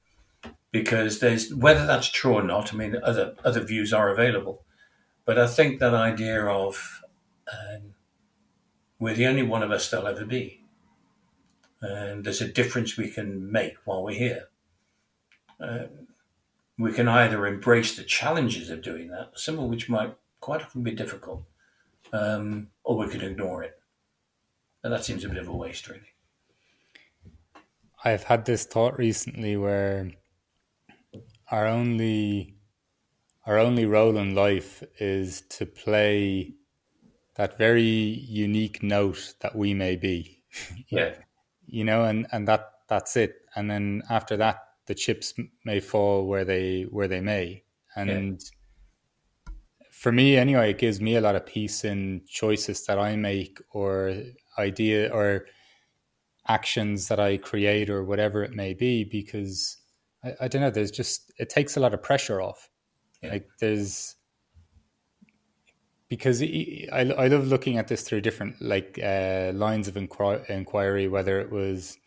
because 0.71 1.19
there's, 1.19 1.55
whether 1.55 1.87
that's 1.87 2.09
true 2.09 2.33
or 2.33 2.43
not, 2.43 2.73
I 2.73 2.77
mean, 2.77 2.97
other, 3.01 3.33
other 3.43 3.61
views 3.61 3.93
are 3.93 4.09
available. 4.09 4.65
But 5.23 5.39
I 5.39 5.47
think 5.47 5.79
that 5.79 5.93
idea 5.93 6.45
of 6.45 7.01
um, 7.51 7.95
we're 8.99 9.15
the 9.15 9.25
only 9.25 9.43
one 9.43 9.63
of 9.63 9.71
us 9.71 9.89
there'll 9.89 10.07
ever 10.07 10.25
be. 10.25 10.61
And 11.81 12.25
there's 12.25 12.41
a 12.41 12.51
difference 12.51 12.97
we 12.97 13.09
can 13.09 13.51
make 13.51 13.75
while 13.85 14.03
we're 14.03 14.19
here. 14.19 14.49
Um, 15.59 16.07
we 16.77 16.91
can 16.91 17.07
either 17.07 17.47
embrace 17.47 17.95
the 17.95 18.03
challenges 18.03 18.69
of 18.69 18.81
doing 18.81 19.07
that, 19.09 19.31
some 19.35 19.57
of 19.59 19.69
which 19.69 19.87
might 19.87 20.13
quite 20.41 20.61
often 20.61 20.83
be 20.83 20.91
difficult, 20.91 21.43
um, 22.11 22.67
or 22.83 22.97
we 22.97 23.07
can 23.07 23.21
ignore 23.21 23.63
it. 23.63 23.74
And 24.85 24.93
that 24.93 25.03
seems 25.03 25.25
a 25.25 25.29
bit 25.29 25.39
of 25.39 25.47
a 25.47 25.51
waste, 25.51 25.87
really. 25.89 26.13
I've 28.03 28.21
had 28.21 28.45
this 28.45 28.65
thought 28.65 28.99
recently 28.99 29.57
where 29.57 30.11
our 31.49 31.65
only 31.65 32.53
our 33.47 33.57
only 33.57 33.87
role 33.87 34.15
in 34.17 34.35
life 34.35 34.83
is 34.99 35.41
to 35.49 35.65
play 35.65 36.53
that 37.33 37.57
very 37.57 37.81
unique 37.81 38.83
note 38.83 39.33
that 39.39 39.55
we 39.55 39.73
may 39.73 39.95
be. 39.95 40.43
Yeah. 40.89 41.15
you 41.65 41.83
know, 41.83 42.03
and, 42.03 42.27
and 42.31 42.47
that 42.47 42.69
that's 42.87 43.17
it. 43.17 43.37
And 43.55 43.69
then 43.71 44.03
after 44.11 44.37
that 44.37 44.59
the 44.85 44.93
chips 44.93 45.33
may 45.65 45.79
fall 45.79 46.27
where 46.27 46.45
they 46.45 46.83
where 46.83 47.07
they 47.07 47.21
may. 47.21 47.63
And 47.95 48.39
yeah 48.39 48.51
for 49.95 50.11
me 50.11 50.35
anyway 50.35 50.71
it 50.71 50.77
gives 50.77 50.99
me 50.99 51.15
a 51.15 51.21
lot 51.21 51.35
of 51.35 51.45
peace 51.45 51.85
in 51.85 52.21
choices 52.27 52.85
that 52.85 52.99
i 52.99 53.15
make 53.15 53.59
or 53.71 54.13
idea 54.57 55.11
or 55.13 55.45
actions 56.47 57.07
that 57.07 57.19
I 57.19 57.37
create 57.37 57.89
or 57.89 58.03
whatever 58.03 58.43
it 58.43 58.53
may 58.53 58.73
be 58.73 59.03
because 59.03 59.77
I, 60.23 60.33
I 60.41 60.47
don't 60.47 60.61
know 60.61 60.69
there's 60.69 60.91
just 60.91 61.31
it 61.37 61.49
takes 61.49 61.75
a 61.75 61.79
lot 61.79 61.93
of 61.93 62.03
pressure 62.03 62.41
off 62.41 62.69
yeah. 63.21 63.31
like 63.31 63.47
there's 63.59 64.15
because 66.07 66.41
I, 66.41 66.87
I 66.91 67.27
love 67.27 67.47
looking 67.47 67.77
at 67.77 67.87
this 67.87 68.03
through 68.03 68.21
different 68.21 68.61
like 68.61 68.99
uh, 69.03 69.51
lines 69.55 69.87
of 69.87 69.95
inqu- 69.95 70.47
inquiry 70.49 71.07
whether 71.07 71.39
it 71.39 71.51
was 71.51 71.97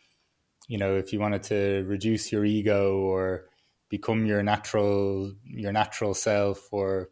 you 0.67 0.77
know 0.77 0.95
if 0.95 1.11
you 1.11 1.19
wanted 1.19 1.43
to 1.43 1.83
reduce 1.87 2.31
your 2.31 2.45
ego 2.45 2.97
or 2.97 3.49
become 3.89 4.25
your 4.25 4.41
natural 4.41 5.33
your 5.43 5.73
natural 5.73 6.13
self 6.13 6.69
or 6.71 7.09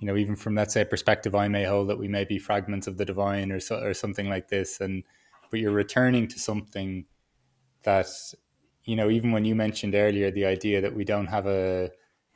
you 0.00 0.06
know, 0.06 0.16
even 0.16 0.34
from 0.34 0.54
let's 0.54 0.72
say 0.72 0.80
a 0.80 0.86
perspective 0.86 1.34
I 1.34 1.48
may 1.48 1.64
hold 1.64 1.90
that 1.90 1.98
we 1.98 2.08
may 2.08 2.24
be 2.24 2.38
fragments 2.38 2.86
of 2.86 2.96
the 2.96 3.04
divine 3.04 3.52
or 3.52 3.60
so, 3.60 3.78
or 3.80 3.92
something 3.92 4.28
like 4.28 4.48
this, 4.48 4.80
and 4.80 5.04
but 5.50 5.60
you're 5.60 5.72
returning 5.72 6.26
to 6.28 6.38
something 6.38 7.04
that 7.82 8.08
you 8.84 8.96
know, 8.96 9.10
even 9.10 9.30
when 9.30 9.44
you 9.44 9.54
mentioned 9.54 9.94
earlier 9.94 10.30
the 10.30 10.46
idea 10.46 10.80
that 10.80 10.94
we 10.94 11.04
don't 11.04 11.26
have 11.26 11.46
a 11.46 11.90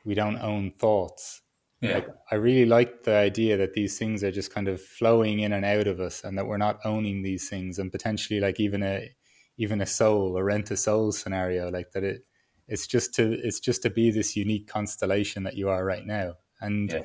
we 0.05 0.15
don't 0.15 0.39
own 0.39 0.73
thoughts. 0.79 1.41
Yeah. 1.81 1.95
Like, 1.95 2.09
I 2.31 2.35
really 2.37 2.67
like 2.67 3.05
the 3.05 3.17
idea 3.17 3.57
that 3.57 3.73
these 3.73 3.99
things 3.99 4.23
are 4.23 4.31
just 4.31 4.53
kind 4.53 4.69
of 4.69 4.81
flowing 4.81 5.41
in 5.41 5.53
and 5.53 5.65
out 5.65 5.87
of 5.87 6.01
us, 6.01 6.23
and 6.23 6.37
that 6.37 6.47
we're 6.47 6.59
not 6.59 6.81
owning 6.85 7.23
these 7.23 7.49
things, 7.49 7.79
and 7.79 7.91
potentially 7.91 8.41
like 8.41 8.61
even 8.61 8.83
a 8.83 9.11
even 9.57 9.81
a 9.81 9.87
soul, 9.87 10.37
a 10.37 10.45
rent 10.45 10.71
a 10.71 10.77
soul 10.77 11.13
scenario, 11.13 11.71
like 11.71 11.93
that. 11.93 12.05
It 12.05 12.27
it's 12.69 12.87
just 12.87 13.15
to 13.15 13.33
it's 13.33 13.61
just 13.61 13.83
to 13.83 13.91
be 13.91 14.11
this 14.11 14.37
unique 14.37 14.69
constellation 14.69 15.45
that 15.45 15.57
you 15.57 15.71
are 15.71 15.83
right 15.83 16.05
now, 16.05 16.35
and. 16.61 16.93
Yeah 16.93 17.01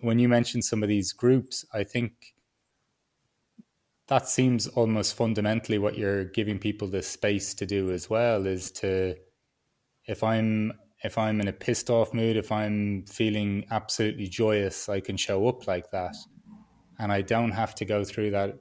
when 0.00 0.18
you 0.18 0.28
mentioned 0.28 0.64
some 0.64 0.82
of 0.82 0.88
these 0.88 1.12
groups, 1.12 1.64
I 1.72 1.84
think 1.84 2.34
that 4.08 4.28
seems 4.28 4.66
almost 4.66 5.14
fundamentally 5.14 5.78
what 5.78 5.96
you're 5.96 6.24
giving 6.24 6.58
people 6.58 6.88
the 6.88 7.02
space 7.02 7.54
to 7.54 7.66
do 7.66 7.90
as 7.90 8.10
well 8.10 8.46
is 8.46 8.70
to 8.72 9.14
if 10.06 10.24
i'm 10.24 10.72
if 11.04 11.16
i'm 11.18 11.40
in 11.40 11.48
a 11.48 11.52
pissed 11.52 11.90
off 11.90 12.12
mood 12.12 12.36
if 12.36 12.50
i'm 12.50 13.04
feeling 13.04 13.64
absolutely 13.70 14.26
joyous 14.26 14.88
i 14.88 14.98
can 14.98 15.16
show 15.16 15.46
up 15.46 15.66
like 15.66 15.90
that. 15.90 16.16
And 16.98 17.12
i 17.12 17.22
don't 17.22 17.52
have 17.52 17.74
to 17.76 17.84
go 17.84 18.02
through 18.02 18.30
that 18.32 18.58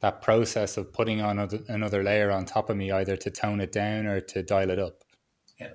that 0.00 0.22
process 0.22 0.76
of 0.76 0.92
putting 0.92 1.20
on 1.20 1.38
another 1.68 2.02
layer 2.02 2.30
on 2.30 2.44
top 2.44 2.70
of 2.70 2.76
me 2.76 2.90
either 2.90 3.16
to 3.16 3.30
tone 3.30 3.60
it 3.60 3.72
down 3.72 4.06
or 4.06 4.18
to 4.18 4.42
dial 4.42 4.70
it 4.70 4.78
up. 4.78 5.04
Yeah. 5.60 5.72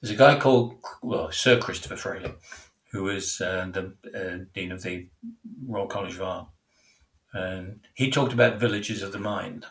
There's 0.00 0.14
a 0.14 0.16
guy 0.16 0.38
called 0.38 0.76
well 1.02 1.30
sir 1.32 1.58
christopher 1.58 1.96
frayling 1.96 2.34
who 2.92 3.04
was 3.04 3.40
uh, 3.40 3.68
the 3.72 3.94
uh, 4.14 4.44
dean 4.52 4.72
of 4.72 4.82
the 4.82 5.08
royal 5.66 5.86
college 5.86 6.14
of 6.14 6.22
art 6.22 6.48
and 7.32 7.80
he 7.94 8.10
talked 8.10 8.32
about 8.32 8.58
villages 8.58 9.02
of 9.02 9.12
the 9.12 9.18
mind. 9.18 9.66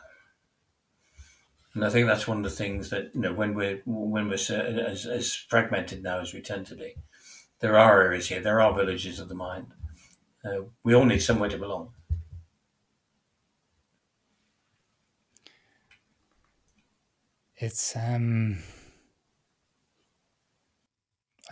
And 1.73 1.85
I 1.85 1.89
think 1.89 2.07
that's 2.07 2.27
one 2.27 2.37
of 2.37 2.43
the 2.43 2.49
things 2.49 2.89
that 2.89 3.11
you 3.13 3.21
know 3.21 3.33
when 3.33 3.53
we're 3.53 3.81
when 3.85 4.27
we're 4.27 4.33
as, 4.33 5.05
as 5.05 5.33
fragmented 5.33 6.01
now 6.01 6.19
as 6.19 6.33
we 6.33 6.41
tend 6.41 6.65
to 6.67 6.75
be, 6.75 6.95
there 7.59 7.77
are 7.77 8.01
areas 8.01 8.27
here. 8.27 8.41
There 8.41 8.61
are 8.61 8.73
villages 8.73 9.19
of 9.19 9.29
the 9.29 9.35
mind. 9.35 9.67
Uh, 10.43 10.63
we 10.83 10.95
all 10.95 11.05
need 11.05 11.19
somewhere 11.19 11.49
to 11.49 11.57
belong. 11.57 11.91
It's 17.57 17.95
um, 17.95 18.59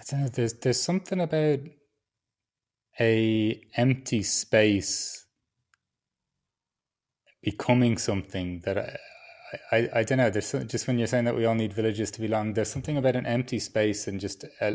don't 0.09 0.21
know. 0.21 0.27
There's 0.27 0.53
there's 0.53 0.81
something 0.81 1.19
about 1.19 1.59
a 2.99 3.61
empty 3.75 4.23
space 4.23 5.25
becoming 7.41 7.97
something 7.97 8.61
that 8.65 8.77
I, 8.77 8.97
I, 9.71 9.89
I 9.95 10.03
don't 10.03 10.17
know. 10.17 10.29
There's 10.29 10.51
just 10.51 10.87
when 10.87 10.97
you're 10.97 11.07
saying 11.07 11.25
that 11.25 11.35
we 11.35 11.45
all 11.45 11.55
need 11.55 11.73
villages 11.73 12.11
to 12.11 12.21
belong, 12.21 12.53
there's 12.53 12.71
something 12.71 12.97
about 12.97 13.15
an 13.15 13.25
empty 13.25 13.59
space 13.59 14.07
and 14.07 14.19
just 14.19 14.45
uh, 14.61 14.73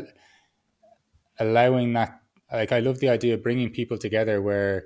allowing 1.39 1.93
that. 1.93 2.19
Like 2.51 2.71
I 2.71 2.79
love 2.79 2.99
the 2.99 3.09
idea 3.09 3.35
of 3.35 3.43
bringing 3.43 3.69
people 3.69 3.97
together 3.97 4.41
where 4.41 4.85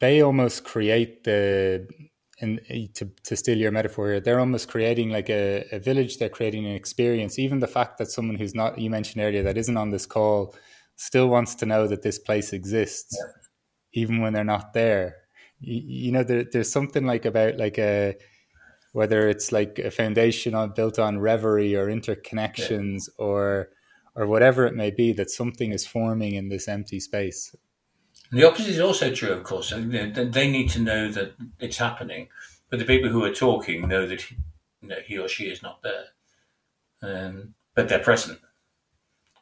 they 0.00 0.22
almost 0.22 0.64
create 0.64 1.24
the 1.24 1.86
and 2.40 2.60
eh, 2.68 2.86
to, 2.94 3.10
to 3.24 3.36
steal 3.36 3.58
your 3.58 3.70
metaphor 3.70 4.08
here, 4.08 4.20
they're 4.20 4.40
almost 4.40 4.68
creating 4.68 5.10
like 5.10 5.28
a, 5.30 5.66
a 5.72 5.78
village. 5.78 6.18
They're 6.18 6.28
creating 6.28 6.66
an 6.66 6.74
experience. 6.74 7.38
Even 7.38 7.60
the 7.60 7.66
fact 7.66 7.98
that 7.98 8.10
someone 8.10 8.36
who's 8.36 8.54
not, 8.54 8.78
you 8.78 8.90
mentioned 8.90 9.22
earlier, 9.22 9.42
that 9.42 9.58
isn't 9.58 9.76
on 9.76 9.90
this 9.90 10.06
call, 10.06 10.54
still 10.96 11.28
wants 11.28 11.54
to 11.56 11.66
know 11.66 11.86
that 11.86 12.02
this 12.02 12.18
place 12.18 12.52
exists, 12.52 13.16
yeah. 13.18 14.02
even 14.02 14.20
when 14.20 14.32
they're 14.32 14.44
not 14.44 14.72
there 14.74 15.16
you, 15.60 15.82
you 16.06 16.12
know 16.12 16.24
there, 16.24 16.44
there's 16.44 16.72
something 16.72 17.06
like 17.06 17.24
about 17.24 17.56
like 17.56 17.78
a 17.78 18.16
whether 18.92 19.28
it's 19.28 19.52
like 19.52 19.78
a 19.78 19.90
foundation 19.90 20.54
on 20.54 20.72
built 20.74 20.98
on 20.98 21.20
reverie 21.20 21.76
or 21.76 21.86
interconnections 21.86 23.08
yeah. 23.08 23.24
or 23.24 23.68
or 24.16 24.26
whatever 24.26 24.66
it 24.66 24.74
may 24.74 24.90
be 24.90 25.12
that 25.12 25.30
something 25.30 25.72
is 25.72 25.86
forming 25.86 26.34
in 26.34 26.48
this 26.48 26.66
empty 26.66 26.98
space 26.98 27.54
the 28.30 28.44
opposite 28.44 28.68
is 28.70 28.80
also 28.80 29.12
true 29.12 29.32
of 29.32 29.42
course 29.42 29.70
they 29.70 30.50
need 30.50 30.70
to 30.70 30.80
know 30.80 31.10
that 31.10 31.34
it's 31.58 31.78
happening 31.78 32.28
but 32.68 32.78
the 32.78 32.84
people 32.84 33.10
who 33.10 33.24
are 33.24 33.34
talking 33.34 33.88
know 33.88 34.06
that 34.06 34.22
he, 34.22 34.36
you 34.82 34.88
know, 34.88 34.96
he 35.04 35.18
or 35.18 35.28
she 35.28 35.44
is 35.44 35.62
not 35.62 35.82
there 35.82 36.04
um, 37.02 37.54
but 37.74 37.88
they're 37.88 37.98
present 37.98 38.38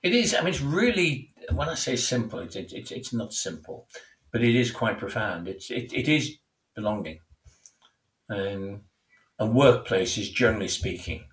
it 0.03 0.15
is 0.15 0.35
i 0.35 0.39
mean 0.41 0.49
it's 0.49 0.61
really 0.61 1.33
when 1.53 1.69
i 1.69 1.75
say 1.75 1.97
simple 1.97 2.39
it's, 2.39 2.57
it's, 2.57 2.91
it's 2.91 3.13
not 3.13 3.33
simple 3.33 3.87
but 4.31 4.43
it 4.43 4.55
is 4.55 4.71
quite 4.71 4.99
profound. 4.99 5.49
It's 5.49 5.71
it, 5.71 5.93
it 5.93 6.09
is 6.09 6.39
belonging, 6.75 7.21
um, 8.29 8.83
and 9.39 9.55
workplaces, 9.55 10.33
generally 10.33 10.69
speaking, 10.69 11.25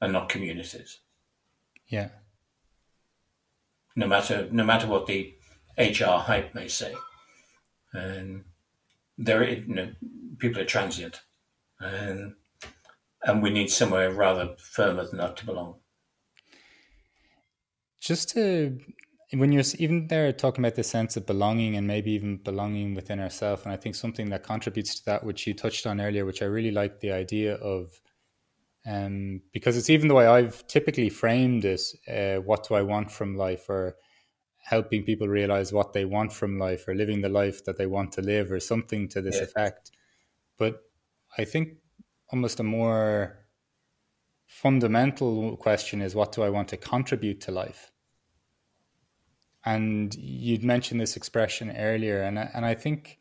are 0.00 0.08
not 0.08 0.28
communities. 0.28 1.00
Yeah. 1.88 2.08
No 3.96 4.06
matter 4.06 4.48
no 4.50 4.64
matter 4.64 4.86
what 4.86 5.06
the 5.06 5.34
HR 5.78 6.18
hype 6.18 6.54
may 6.54 6.68
say, 6.68 6.94
and 7.92 8.44
there 9.16 9.48
you 9.48 9.64
know, 9.66 9.92
people 10.38 10.60
are 10.60 10.66
transient, 10.66 11.20
and 11.80 12.34
and 13.22 13.42
we 13.42 13.50
need 13.50 13.70
somewhere 13.70 14.12
rather 14.12 14.54
firmer 14.58 15.04
than 15.04 15.18
that 15.18 15.36
to 15.36 15.46
belong. 15.46 15.76
Just 18.00 18.30
to 18.30 18.78
when 19.34 19.52
you're 19.52 19.64
even 19.78 20.06
there 20.08 20.32
talking 20.32 20.64
about 20.64 20.74
the 20.74 20.82
sense 20.82 21.16
of 21.16 21.26
belonging 21.26 21.76
and 21.76 21.86
maybe 21.86 22.12
even 22.12 22.38
belonging 22.38 22.94
within 22.94 23.20
ourselves, 23.20 23.62
and 23.64 23.72
I 23.72 23.76
think 23.76 23.94
something 23.94 24.30
that 24.30 24.42
contributes 24.42 24.94
to 24.96 25.04
that, 25.06 25.24
which 25.24 25.46
you 25.46 25.54
touched 25.54 25.86
on 25.86 26.00
earlier, 26.00 26.24
which 26.24 26.40
I 26.42 26.46
really 26.46 26.70
like 26.70 27.00
the 27.00 27.12
idea 27.12 27.56
of, 27.56 28.00
um, 28.86 29.42
because 29.52 29.76
it's 29.76 29.90
even 29.90 30.08
the 30.08 30.14
way 30.14 30.26
I've 30.26 30.66
typically 30.66 31.10
framed 31.10 31.64
it. 31.66 31.82
Uh, 32.08 32.40
what 32.40 32.66
do 32.66 32.74
I 32.74 32.82
want 32.82 33.10
from 33.10 33.36
life, 33.36 33.68
or 33.68 33.96
helping 34.68 35.02
people 35.02 35.28
realize 35.28 35.72
what 35.72 35.92
they 35.92 36.04
want 36.04 36.30
from 36.32 36.58
life, 36.58 36.86
or 36.86 36.94
living 36.94 37.22
the 37.22 37.28
life 37.28 37.64
that 37.64 37.78
they 37.78 37.86
want 37.86 38.12
to 38.12 38.20
live, 38.20 38.52
or 38.52 38.60
something 38.60 39.08
to 39.08 39.22
this 39.22 39.36
yeah. 39.36 39.44
effect. 39.44 39.90
But 40.58 40.82
I 41.38 41.44
think 41.44 41.78
almost 42.30 42.60
a 42.60 42.64
more 42.64 43.46
fundamental 44.46 45.56
question 45.56 46.02
is, 46.02 46.14
what 46.14 46.32
do 46.32 46.42
I 46.42 46.50
want 46.50 46.68
to 46.68 46.76
contribute 46.76 47.40
to 47.42 47.52
life? 47.52 47.90
And 49.64 50.14
you'd 50.14 50.64
mentioned 50.64 51.00
this 51.00 51.16
expression 51.16 51.74
earlier, 51.76 52.20
and 52.22 52.38
I, 52.38 52.50
and 52.54 52.64
I 52.66 52.74
think 52.74 53.18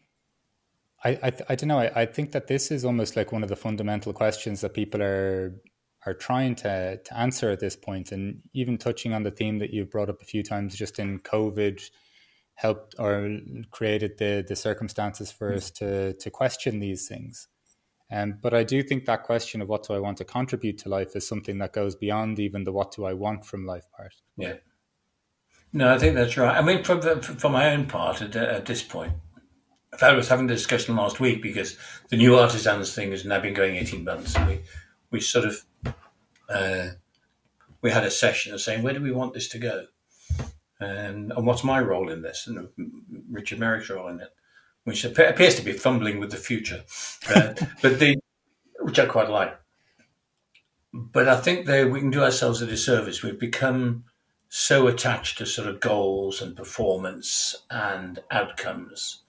I 1.04 1.10
I, 1.28 1.32
I 1.50 1.56
don't 1.56 1.70
know. 1.70 1.80
I, 1.80 2.02
I 2.02 2.06
think 2.06 2.32
that 2.32 2.48
this 2.48 2.72
is 2.72 2.84
almost 2.84 3.16
like 3.16 3.32
one 3.32 3.43
of 3.43 3.50
the 3.50 3.56
fundamental 3.56 4.14
questions 4.14 4.62
that 4.62 4.74
people 4.74 5.02
are 5.02 5.56
are 6.08 6.14
trying 6.14 6.55
to 6.55 6.97
to 6.97 7.18
answer 7.18 7.51
at 7.51 7.60
this 7.60 7.76
point, 7.76 8.12
and 8.12 8.41
even 8.53 8.78
touching 8.78 9.14
on 9.14 9.24
the 9.24 9.32
theme 9.32 9.60
that 9.60 9.72
you've 9.72 9.91
brought 9.91 10.10
up 10.10 10.22
a 10.22 10.26
few 10.26 10.41
times, 10.41 10.76
just 10.76 10.99
in 10.99 11.20
COVID, 11.20 11.82
helped 12.55 12.95
or 12.97 13.39
created 13.72 14.18
the 14.18 14.43
the 14.47 14.55
circumstances 14.55 15.32
for 15.32 15.53
us 15.53 15.70
to 15.72 16.14
to 16.14 16.30
question 16.30 16.80
these 16.80 17.08
things. 17.08 17.47
Um, 18.10 18.39
but 18.41 18.53
I 18.53 18.64
do 18.64 18.82
think 18.84 19.05
that 19.05 19.24
question 19.24 19.62
of 19.62 19.68
what 19.68 19.86
do 19.86 19.93
I 19.93 19.99
want 19.99 20.18
to 20.20 20.24
contribute 20.24 20.78
to 20.80 20.89
life 20.89 21.14
is 21.16 21.28
something 21.28 21.58
that 21.58 21.74
goes 21.74 21.95
beyond 21.95 22.39
even 22.39 22.64
the 22.64 22.72
what 22.72 22.93
do 22.95 23.03
I 23.03 23.12
want 23.12 23.45
from 23.45 23.66
life 23.66 23.88
part. 23.91 24.14
Yeah. 24.38 24.53
No, 25.74 25.93
I 25.93 25.97
think 25.99 26.16
that's 26.16 26.38
right. 26.38 26.55
I 26.55 26.62
mean, 26.62 26.86
for, 26.86 27.22
for 27.22 27.49
my 27.49 27.70
own 27.74 27.88
part, 27.88 28.22
at, 28.22 28.34
at 28.38 28.66
this 28.66 28.82
point, 28.82 29.12
I 30.01 30.14
was 30.14 30.30
having 30.30 30.47
the 30.47 30.53
discussion 30.53 30.95
last 30.95 31.20
week 31.20 31.41
because 31.41 31.78
the 32.08 32.16
new 32.16 32.38
artisans 32.38 32.95
thing 32.95 33.12
has 33.12 33.26
now 33.26 33.41
been 33.41 33.53
going 33.53 33.76
18 33.76 34.05
months. 34.05 34.36
And 34.38 34.47
we, 34.47 34.62
we 35.12 35.20
sort 35.20 35.45
of, 35.45 35.66
uh, 36.49 36.89
we 37.82 37.91
had 37.91 38.03
a 38.03 38.12
session 38.12 38.53
of 38.53 38.62
saying, 38.62 38.84
where 38.84 38.93
do 38.93 39.01
we 39.01 39.12
want 39.12 39.34
this 39.34 39.47
to 39.49 39.60
go? 39.60 39.86
And, 40.80 41.32
and 41.32 41.45
what's 41.45 41.64
my 41.64 41.80
role 41.80 42.10
in 42.10 42.22
this? 42.22 42.47
And 42.47 42.68
Richard 43.32 43.60
Merrick's 43.60 43.89
role 43.89 44.08
in 44.10 44.20
it, 44.20 44.30
which 44.84 45.03
appears 45.03 45.55
to 45.55 45.62
be 45.62 45.74
fumbling 45.74 46.20
with 46.20 46.32
the 46.32 46.38
future. 46.38 46.84
Uh, 47.34 47.53
but 47.82 47.99
the, 47.99 48.20
which 48.80 48.99
I 48.99 49.05
quite 49.05 49.30
like. 49.30 49.58
But 50.93 51.28
I 51.28 51.39
think 51.39 51.66
that 51.66 51.91
we 51.91 51.99
can 51.99 52.12
do 52.12 52.24
ourselves 52.24 52.62
a 52.62 52.66
disservice. 52.66 53.22
We've 53.22 53.39
become 53.39 54.05
so 54.49 54.88
attached 54.88 55.38
to 55.38 55.45
sort 55.45 55.68
of 55.68 55.80
goals 55.80 56.41
and 56.41 56.55
performance 56.55 57.64
and 57.70 58.20
outcomes 58.32 59.24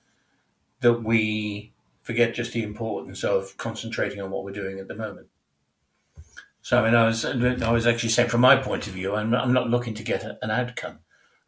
that 0.81 1.03
we 1.03 1.73
forget 2.03 2.35
just 2.35 2.53
the 2.53 2.63
importance 2.63 3.25
of 3.25 3.57
concentrating 3.57 4.21
on 4.21 4.31
what 4.31 4.45
we're 4.45 4.53
doing 4.53 4.79
at 4.79 4.89
the 4.89 4.95
moment. 4.95 5.27
So 6.63 6.81
I 6.81 6.85
mean, 6.85 6.95
I 6.95 7.07
was 7.07 7.25
I 7.25 7.71
was 7.71 7.87
actually 7.87 8.11
saying 8.11 8.29
from 8.29 8.41
my 8.41 8.57
point 8.57 8.87
of 8.87 8.93
view, 8.93 9.15
I'm, 9.15 9.35
I'm 9.35 9.53
not 9.53 9.71
looking 9.71 9.95
to 9.95 10.03
get 10.03 10.25
a, 10.25 10.39
an 10.43 10.51
outcome. 10.51 11.01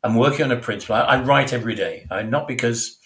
I'm 0.02 0.14
working 0.14 0.44
on 0.44 0.52
a 0.52 0.56
principle. 0.56 0.96
I, 0.96 1.00
I 1.00 1.22
write 1.22 1.52
every 1.52 1.74
day, 1.74 2.06
I, 2.11 2.22
not 2.22 2.48
because 2.48 2.98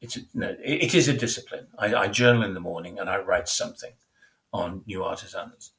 it's 0.00 0.18
no, 0.34 0.50
it, 0.64 0.84
it 0.84 0.94
is 0.94 1.08
a 1.08 1.12
discipline. 1.12 1.66
I, 1.78 1.94
I 1.94 2.08
journal 2.08 2.44
in 2.44 2.54
the 2.54 2.60
morning 2.60 2.98
and 2.98 3.08
I 3.08 3.18
write 3.18 3.48
something 3.48 3.92
on 4.52 4.82
new 4.86 5.02
artisans. 5.02 5.72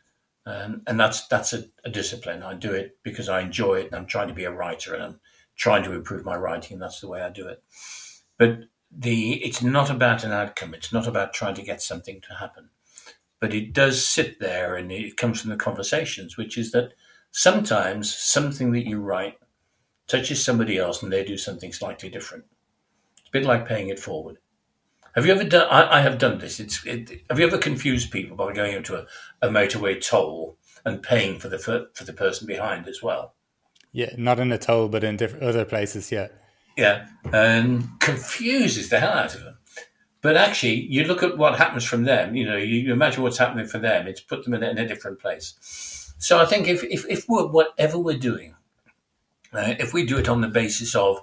Um, 0.45 0.81
and 0.87 0.99
that's 0.99 1.27
that's 1.27 1.53
a, 1.53 1.65
a, 1.85 1.89
discipline. 1.89 2.43
I 2.43 2.55
do 2.55 2.73
it 2.73 2.97
because 3.03 3.29
I 3.29 3.41
enjoy 3.41 3.81
it, 3.81 3.85
and 3.87 3.95
I'm 3.95 4.07
trying 4.07 4.29
to 4.29 4.33
be 4.33 4.45
a 4.45 4.51
writer, 4.51 4.95
and 4.95 5.03
I'm 5.03 5.19
trying 5.55 5.83
to 5.83 5.93
improve 5.93 6.25
my 6.25 6.35
writing, 6.35 6.73
and 6.73 6.81
that's 6.81 7.01
the 7.01 7.07
way 7.07 7.21
I 7.21 7.29
do 7.29 7.47
it. 7.47 7.61
But 8.37 8.61
the 8.89 9.33
it's 9.43 9.61
not 9.61 9.91
about 9.91 10.23
an 10.23 10.31
outcome. 10.31 10.73
It's 10.73 10.91
not 10.91 11.07
about 11.07 11.33
trying 11.33 11.55
to 11.55 11.61
get 11.61 11.81
something 11.81 12.21
to 12.21 12.35
happen, 12.35 12.69
but 13.39 13.53
it 13.53 13.73
does 13.73 14.05
sit 14.05 14.39
there, 14.39 14.75
and 14.75 14.91
it 14.91 15.17
comes 15.17 15.41
from 15.41 15.49
the 15.49 15.57
conversations, 15.57 16.37
which 16.37 16.57
is 16.57 16.71
that 16.71 16.93
sometimes 17.31 18.15
something 18.15 18.71
that 18.73 18.87
you 18.87 18.99
write 18.99 19.37
touches 20.07 20.43
somebody 20.43 20.77
else, 20.77 21.01
and 21.01 21.11
they 21.11 21.23
do 21.23 21.37
something 21.37 21.71
slightly 21.71 22.09
different. 22.09 22.45
It's 23.17 23.29
a 23.29 23.31
bit 23.31 23.45
like 23.45 23.67
paying 23.67 23.89
it 23.89 23.99
forward. 23.99 24.37
Have 25.15 25.25
you 25.25 25.31
ever 25.33 25.43
done? 25.43 25.67
I, 25.69 25.97
I 25.97 26.01
have 26.01 26.17
done 26.17 26.37
this. 26.37 26.59
It's. 26.59 26.85
It, 26.85 27.23
have 27.29 27.39
you 27.39 27.47
ever 27.47 27.57
confused 27.57 28.11
people 28.11 28.37
by 28.37 28.53
going 28.53 28.75
into 28.75 28.95
a, 28.95 29.05
a 29.41 29.49
motorway 29.49 29.99
toll 30.01 30.57
and 30.85 31.01
paying 31.01 31.39
for 31.39 31.49
the 31.49 31.57
for, 31.57 31.87
for 31.93 32.03
the 32.03 32.13
person 32.13 32.47
behind 32.47 32.87
as 32.87 33.01
well? 33.01 33.33
Yeah, 33.91 34.13
not 34.17 34.39
in 34.39 34.51
a 34.51 34.57
toll, 34.57 34.87
but 34.87 35.03
in 35.03 35.17
different 35.17 35.43
other 35.43 35.65
places. 35.65 36.11
Yeah. 36.11 36.27
Yeah, 36.77 37.07
and 37.33 37.99
confuses 37.99 38.89
the 38.89 38.99
hell 38.99 39.11
out 39.11 39.35
of 39.35 39.43
them. 39.43 39.48
But 40.21 40.35
actually, 40.35 40.81
you 40.87 41.05
look 41.05 41.23
at 41.23 41.37
what 41.37 41.57
happens 41.57 41.85
from 41.85 42.03
them. 42.03 42.35
You 42.35 42.45
know, 42.45 42.57
you, 42.57 42.91
imagine 42.91 43.23
what's 43.23 43.37
happening 43.37 43.67
for 43.67 43.79
them. 43.79 44.07
It's 44.07 44.19
put 44.21 44.43
them 44.43 44.53
in, 44.53 44.63
in 44.63 44.77
a 44.77 44.87
different 44.87 45.19
place. 45.19 46.13
So 46.17 46.39
I 46.39 46.45
think 46.45 46.67
if 46.67 46.83
if, 46.83 47.05
if 47.07 47.25
we're, 47.29 47.47
whatever 47.47 47.97
we're 47.97 48.17
doing, 48.17 48.55
uh, 49.53 49.75
if 49.79 49.93
we 49.93 50.05
do 50.05 50.17
it 50.17 50.27
on 50.27 50.41
the 50.41 50.47
basis 50.49 50.93
of 50.95 51.21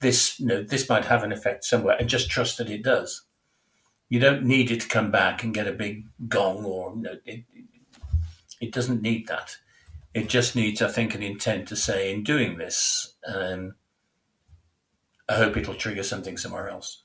this, 0.00 0.38
you 0.38 0.46
know, 0.46 0.62
this 0.62 0.88
might 0.88 1.04
have 1.06 1.24
an 1.24 1.32
effect 1.32 1.64
somewhere, 1.64 1.96
and 1.98 2.08
just 2.08 2.30
trust 2.30 2.58
that 2.58 2.70
it 2.70 2.84
does. 2.84 3.24
You 4.08 4.20
don't 4.20 4.44
need 4.44 4.70
it 4.70 4.80
to 4.82 4.88
come 4.88 5.10
back 5.10 5.42
and 5.42 5.52
get 5.52 5.66
a 5.66 5.72
big 5.72 6.04
gong, 6.28 6.64
or 6.64 6.94
you 6.94 7.02
know, 7.02 7.14
it, 7.24 7.44
it 8.60 8.72
doesn't 8.72 9.02
need 9.02 9.26
that. 9.26 9.56
It 10.14 10.28
just 10.28 10.56
needs, 10.56 10.80
I 10.80 10.88
think, 10.88 11.14
an 11.14 11.22
intent 11.22 11.68
to 11.68 11.76
say, 11.76 12.12
in 12.12 12.24
doing 12.24 12.56
this, 12.56 13.14
um, 13.26 13.74
I 15.28 15.34
hope 15.34 15.56
it'll 15.56 15.74
trigger 15.74 16.02
something 16.02 16.38
somewhere 16.38 16.70
else, 16.70 17.02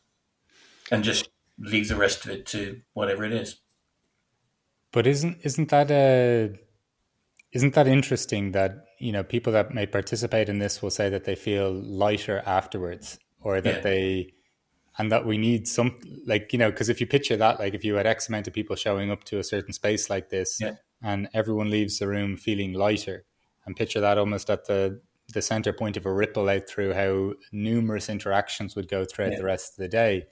and 0.91 1.03
just 1.03 1.29
leave 1.57 1.88
the 1.88 1.95
rest 1.95 2.25
of 2.25 2.31
it 2.31 2.45
to 2.47 2.81
whatever 2.93 3.23
it 3.23 3.34
is. 3.34 3.57
But 4.91 5.07
isn't 5.07 5.39
isn't 5.43 5.69
that 5.69 5.89
a 5.91 6.51
isn't 7.51 7.73
that 7.73 7.88
interesting 7.88 8.51
that 8.51 8.86
you 8.99 9.11
know 9.11 9.23
people 9.23 9.53
that 9.53 9.73
may 9.73 9.86
participate 9.86 10.49
in 10.49 10.59
this 10.59 10.81
will 10.81 10.91
say 10.91 11.09
that 11.09 11.23
they 11.23 11.36
feel 11.36 11.71
lighter 11.73 12.43
afterwards, 12.45 13.17
or 13.41 13.61
that 13.61 13.75
yeah. 13.75 13.81
they 13.81 14.34
and 14.97 15.11
that 15.11 15.25
we 15.25 15.38
need 15.38 15.67
some 15.67 15.99
like 16.27 16.53
you 16.53 16.59
know 16.59 16.69
because 16.69 16.89
if 16.89 17.01
you 17.01 17.07
picture 17.07 17.38
that 17.38 17.59
like 17.59 17.73
if 17.73 17.84
you 17.84 17.95
had 17.95 18.05
X 18.05 18.29
amount 18.29 18.47
of 18.47 18.53
people 18.53 18.75
showing 18.75 19.09
up 19.09 19.23
to 19.25 19.39
a 19.39 19.43
certain 19.43 19.73
space 19.73 20.09
like 20.09 20.29
this, 20.29 20.59
yeah. 20.61 20.75
and 21.01 21.27
everyone 21.34 21.69
leaves 21.69 21.97
the 21.97 22.07
room 22.07 22.38
feeling 22.38 22.73
lighter, 22.73 23.25
and 23.65 23.75
picture 23.75 23.99
that 23.99 24.17
almost 24.17 24.49
at 24.49 24.65
the 24.65 25.01
the 25.34 25.41
center 25.41 25.73
point 25.73 25.97
of 25.97 26.05
a 26.05 26.13
ripple 26.13 26.49
out 26.49 26.67
through 26.67 26.93
how 26.93 27.34
numerous 27.51 28.09
interactions 28.09 28.75
would 28.75 28.88
go 28.88 29.05
throughout 29.05 29.31
yeah. 29.31 29.38
the 29.38 29.45
rest 29.45 29.73
of 29.73 29.77
the 29.77 29.88
day 29.88 30.25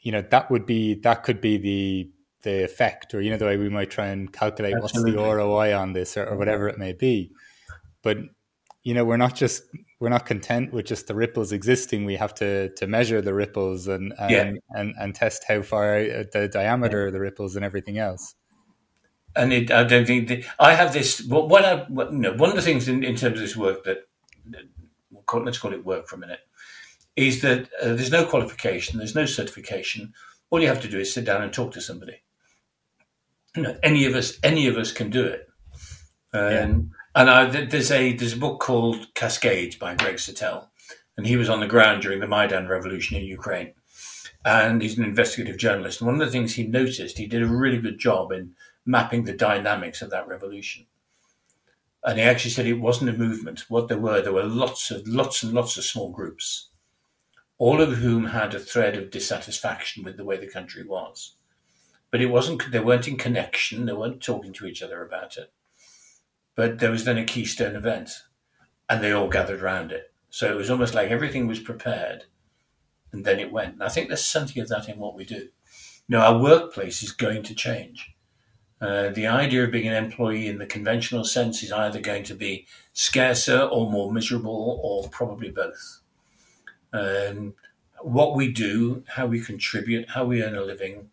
you 0.00 0.12
know 0.12 0.22
that 0.30 0.50
would 0.50 0.66
be 0.66 0.94
that 0.94 1.22
could 1.22 1.40
be 1.40 1.56
the 1.58 2.10
the 2.42 2.64
effect 2.64 3.14
or 3.14 3.20
you 3.20 3.30
know 3.30 3.36
the 3.36 3.44
way 3.44 3.56
we 3.56 3.68
might 3.68 3.90
try 3.90 4.06
and 4.06 4.32
calculate 4.32 4.74
Absolutely. 4.74 5.12
what's 5.12 5.26
the 5.26 5.36
roi 5.36 5.74
on 5.74 5.92
this 5.92 6.16
or, 6.16 6.26
or 6.26 6.36
whatever 6.36 6.68
it 6.68 6.78
may 6.78 6.92
be 6.92 7.30
but 8.02 8.16
you 8.82 8.94
know 8.94 9.04
we're 9.04 9.18
not 9.18 9.34
just 9.34 9.62
we're 9.98 10.08
not 10.08 10.24
content 10.24 10.72
with 10.72 10.86
just 10.86 11.06
the 11.06 11.14
ripples 11.14 11.52
existing 11.52 12.04
we 12.06 12.16
have 12.16 12.34
to 12.34 12.70
to 12.70 12.86
measure 12.86 13.20
the 13.20 13.34
ripples 13.34 13.88
and 13.88 14.14
and 14.18 14.30
yeah. 14.30 14.52
and, 14.70 14.94
and, 14.98 15.14
test 15.14 15.44
how 15.46 15.60
far 15.60 15.98
uh, 15.98 16.24
the 16.32 16.48
diameter 16.50 17.06
of 17.06 17.12
the 17.12 17.20
ripples 17.20 17.56
and 17.56 17.64
everything 17.64 17.98
else 17.98 18.34
and 19.36 19.52
it, 19.52 19.70
I 19.70 19.84
don't 19.84 20.06
think 20.06 20.26
the, 20.26 20.44
I 20.58 20.74
have 20.74 20.92
this. 20.92 21.24
What, 21.24 21.64
I, 21.64 21.84
what, 21.84 22.10
you 22.10 22.18
know, 22.18 22.32
one 22.32 22.50
of 22.50 22.56
the 22.56 22.62
things 22.62 22.88
in, 22.88 23.04
in 23.04 23.14
terms 23.14 23.38
of 23.38 23.42
this 23.42 23.56
work 23.56 23.84
that 23.84 24.08
let's 25.32 25.58
call 25.58 25.72
it 25.72 25.84
work 25.84 26.08
for 26.08 26.16
a 26.16 26.18
minute 26.18 26.40
is 27.16 27.42
that 27.42 27.68
uh, 27.82 27.94
there's 27.94 28.10
no 28.10 28.24
qualification, 28.24 28.98
there's 28.98 29.14
no 29.14 29.26
certification. 29.26 30.12
All 30.50 30.60
you 30.60 30.68
have 30.68 30.80
to 30.82 30.88
do 30.88 30.98
is 30.98 31.12
sit 31.12 31.24
down 31.24 31.42
and 31.42 31.52
talk 31.52 31.72
to 31.72 31.80
somebody. 31.80 32.22
You 33.56 33.62
know, 33.62 33.76
any 33.82 34.04
of 34.06 34.14
us, 34.14 34.38
any 34.42 34.68
of 34.68 34.76
us 34.76 34.92
can 34.92 35.10
do 35.10 35.24
it. 35.24 35.48
Um, 36.32 36.50
yeah. 36.52 36.70
And 37.14 37.28
I, 37.28 37.46
there's 37.46 37.90
a 37.90 38.12
there's 38.12 38.34
a 38.34 38.38
book 38.38 38.60
called 38.60 39.12
Cascades 39.14 39.76
by 39.76 39.96
Greg 39.96 40.16
Satell, 40.16 40.68
and 41.16 41.26
he 41.26 41.36
was 41.36 41.48
on 41.48 41.58
the 41.60 41.66
ground 41.66 42.02
during 42.02 42.20
the 42.20 42.28
Maidan 42.28 42.68
revolution 42.68 43.16
in 43.16 43.24
Ukraine, 43.24 43.74
and 44.44 44.80
he's 44.80 44.96
an 44.96 45.04
investigative 45.04 45.58
journalist. 45.58 46.00
And 46.00 46.06
one 46.06 46.20
of 46.20 46.24
the 46.24 46.30
things 46.30 46.54
he 46.54 46.66
noticed, 46.66 47.18
he 47.18 47.26
did 47.26 47.42
a 47.42 47.48
really 47.48 47.78
good 47.78 47.98
job 47.98 48.30
in 48.30 48.54
mapping 48.86 49.24
the 49.24 49.32
dynamics 49.32 50.02
of 50.02 50.10
that 50.10 50.28
revolution. 50.28 50.86
And 52.04 52.18
he 52.18 52.24
actually 52.24 52.52
said 52.52 52.66
it 52.66 52.74
wasn't 52.74 53.10
a 53.10 53.18
movement. 53.18 53.64
What 53.68 53.88
there 53.88 53.98
were, 53.98 54.22
there 54.22 54.32
were 54.32 54.44
lots 54.44 54.90
of 54.90 55.06
lots 55.06 55.42
and 55.42 55.52
lots 55.52 55.76
of 55.76 55.84
small 55.84 56.10
groups, 56.10 56.69
all 57.60 57.82
of 57.82 57.98
whom 57.98 58.24
had 58.24 58.54
a 58.54 58.58
thread 58.58 58.96
of 58.96 59.10
dissatisfaction 59.10 60.02
with 60.02 60.16
the 60.16 60.24
way 60.24 60.38
the 60.38 60.46
country 60.46 60.82
was. 60.82 61.36
But 62.10 62.22
it 62.22 62.26
wasn't. 62.26 62.72
They 62.72 62.80
weren't 62.80 63.06
in 63.06 63.18
connection. 63.18 63.84
They 63.84 63.92
weren't 63.92 64.22
talking 64.22 64.52
to 64.54 64.66
each 64.66 64.82
other 64.82 65.04
about 65.04 65.36
it. 65.36 65.52
But 66.56 66.78
there 66.78 66.90
was 66.90 67.04
then 67.04 67.18
a 67.18 67.24
keystone 67.24 67.76
event, 67.76 68.10
and 68.88 69.04
they 69.04 69.12
all 69.12 69.28
gathered 69.28 69.62
around 69.62 69.92
it. 69.92 70.12
So 70.30 70.50
it 70.50 70.56
was 70.56 70.70
almost 70.70 70.94
like 70.94 71.10
everything 71.10 71.46
was 71.46 71.60
prepared, 71.60 72.24
and 73.12 73.24
then 73.26 73.38
it 73.38 73.52
went. 73.52 73.74
And 73.74 73.82
I 73.82 73.90
think 73.90 74.08
there's 74.08 74.24
something 74.24 74.60
of 74.62 74.68
that 74.68 74.88
in 74.88 74.98
what 74.98 75.14
we 75.14 75.24
do. 75.24 75.50
Know, 76.08 76.20
our 76.20 76.40
workplace 76.40 77.02
is 77.02 77.12
going 77.12 77.42
to 77.44 77.54
change 77.54 78.16
uh, 78.80 79.10
the 79.10 79.26
idea 79.26 79.64
of 79.64 79.70
being 79.70 79.88
an 79.88 80.02
employee 80.02 80.48
in 80.48 80.58
the 80.58 80.66
conventional 80.66 81.24
sense 81.24 81.62
is 81.62 81.70
either 81.70 82.00
going 82.00 82.24
to 82.24 82.34
be 82.34 82.66
scarcer 82.94 83.60
or 83.60 83.90
more 83.90 84.10
miserable, 84.10 84.80
or 84.82 85.08
probably 85.10 85.50
both. 85.50 85.99
Um, 86.92 87.54
what 88.00 88.34
we 88.34 88.50
do, 88.50 89.04
how 89.08 89.26
we 89.26 89.40
contribute, 89.40 90.10
how 90.10 90.24
we 90.24 90.42
earn 90.42 90.56
a 90.56 90.62
living, 90.62 91.10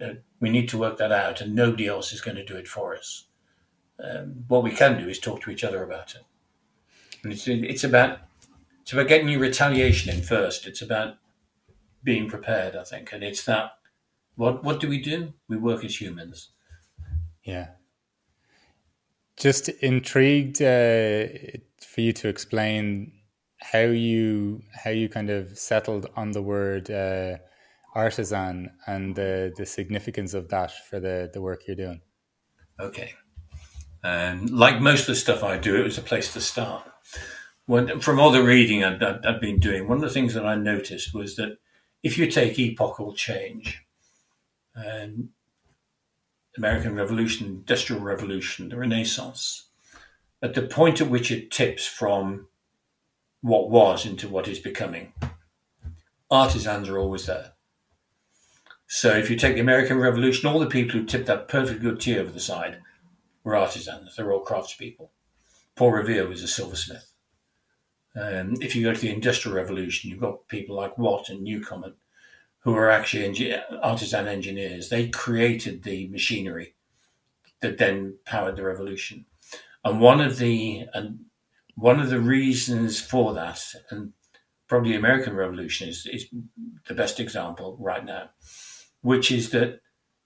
uh, 0.00 0.14
we 0.40 0.50
need 0.50 0.68
to 0.70 0.78
work 0.78 0.98
that 0.98 1.12
out, 1.12 1.40
and 1.40 1.54
nobody 1.54 1.86
else 1.86 2.12
is 2.12 2.20
going 2.20 2.36
to 2.36 2.44
do 2.44 2.56
it 2.56 2.68
for 2.68 2.96
us. 2.96 3.24
Um, 4.02 4.44
what 4.48 4.62
we 4.62 4.70
can 4.70 4.98
do 4.98 5.08
is 5.08 5.18
talk 5.18 5.42
to 5.42 5.50
each 5.50 5.64
other 5.64 5.82
about 5.82 6.14
it, 6.14 6.22
and 7.22 7.32
it's 7.32 7.48
it's 7.48 7.84
about 7.84 8.20
it's 8.82 8.92
about 8.92 9.08
getting 9.08 9.28
your 9.28 9.40
retaliation 9.40 10.14
in 10.14 10.22
first. 10.22 10.66
It's 10.66 10.82
about 10.82 11.16
being 12.04 12.28
prepared, 12.28 12.76
I 12.76 12.84
think, 12.84 13.12
and 13.12 13.24
it's 13.24 13.44
that. 13.44 13.72
What 14.36 14.62
what 14.62 14.78
do 14.78 14.88
we 14.88 15.00
do? 15.00 15.32
We 15.48 15.56
work 15.56 15.84
as 15.84 16.00
humans 16.00 16.50
yeah. 17.48 17.68
Just 19.38 19.70
intrigued 19.70 20.60
uh, 20.60 21.28
for 21.80 22.00
you 22.02 22.12
to 22.12 22.28
explain 22.28 23.12
how 23.60 23.80
you 23.80 24.62
how 24.72 24.90
you 24.90 25.08
kind 25.08 25.30
of 25.30 25.58
settled 25.58 26.06
on 26.16 26.32
the 26.32 26.42
word 26.42 26.90
uh, 26.90 27.36
artisan 27.94 28.70
and 28.86 29.16
the 29.16 29.52
the 29.56 29.66
significance 29.66 30.34
of 30.34 30.48
that 30.48 30.72
for 30.88 31.00
the 31.00 31.30
the 31.32 31.40
work 31.40 31.62
you're 31.66 31.76
doing. 31.76 32.00
Okay, 32.80 33.14
and 34.02 34.50
like 34.50 34.80
most 34.80 35.02
of 35.02 35.06
the 35.08 35.14
stuff 35.16 35.42
I 35.42 35.58
do, 35.58 35.76
it 35.76 35.84
was 35.84 35.98
a 35.98 36.02
place 36.02 36.32
to 36.34 36.40
start. 36.40 36.84
When, 37.66 38.00
from 38.00 38.18
all 38.18 38.30
the 38.30 38.42
reading 38.42 38.82
i 38.82 38.92
have 38.92 39.40
been 39.42 39.58
doing, 39.58 39.88
one 39.88 39.98
of 39.98 40.02
the 40.02 40.08
things 40.08 40.32
that 40.32 40.46
I 40.46 40.54
noticed 40.54 41.12
was 41.12 41.36
that 41.36 41.58
if 42.02 42.16
you 42.16 42.30
take 42.30 42.58
epochal 42.58 43.12
change, 43.12 43.84
and 44.74 45.30
American 46.56 46.94
Revolution, 46.94 47.46
Industrial 47.46 48.00
Revolution, 48.00 48.68
the 48.68 48.76
Renaissance, 48.76 49.68
at 50.42 50.54
the 50.54 50.62
point 50.62 51.00
at 51.00 51.10
which 51.10 51.30
it 51.30 51.50
tips 51.50 51.86
from 51.86 52.48
what 53.40 53.70
was 53.70 54.04
into 54.06 54.28
what 54.28 54.48
is 54.48 54.58
becoming, 54.58 55.12
artisans 56.30 56.88
are 56.88 56.98
always 56.98 57.26
there. 57.26 57.52
So 58.86 59.10
if 59.16 59.28
you 59.30 59.36
take 59.36 59.54
the 59.54 59.60
American 59.60 59.98
Revolution, 59.98 60.48
all 60.48 60.58
the 60.58 60.66
people 60.66 60.98
who 60.98 61.04
tipped 61.04 61.26
that 61.26 61.48
perfect 61.48 61.82
good 61.82 62.00
tea 62.00 62.18
over 62.18 62.30
the 62.30 62.40
side 62.40 62.80
were 63.44 63.56
artisans. 63.56 64.16
They're 64.16 64.32
all 64.32 64.44
craftspeople. 64.44 65.10
Paul 65.76 65.92
Revere 65.92 66.26
was 66.26 66.42
a 66.42 66.48
silversmith. 66.48 67.12
Um, 68.16 68.54
if 68.60 68.74
you 68.74 68.82
go 68.82 68.94
to 68.94 69.00
the 69.00 69.12
Industrial 69.12 69.56
Revolution, 69.56 70.10
you've 70.10 70.20
got 70.20 70.48
people 70.48 70.74
like 70.74 70.98
Watt 70.98 71.28
and 71.28 71.42
Newcomen 71.42 71.94
who 72.60 72.72
were 72.72 72.90
actually 72.90 73.54
artisan 73.82 74.26
engineers. 74.26 74.88
They 74.88 75.08
created 75.08 75.82
the 75.82 76.08
machinery 76.08 76.74
that 77.60 77.78
then 77.78 78.16
powered 78.24 78.56
the 78.56 78.64
revolution. 78.64 79.26
And 79.84 80.00
one 80.00 80.20
of 80.20 80.38
the 80.38 80.86
and 80.94 81.20
one 81.78 82.00
of 82.00 82.10
the 82.10 82.20
reasons 82.20 83.00
for 83.00 83.34
that, 83.34 83.62
and 83.90 84.12
probably 84.66 84.90
the 84.90 84.98
American 84.98 85.34
Revolution 85.34 85.88
is, 85.88 86.06
is 86.06 86.26
the 86.88 86.94
best 86.94 87.20
example 87.20 87.76
right 87.78 88.04
now, 88.04 88.30
which 89.02 89.30
is 89.30 89.50
that 89.50 89.80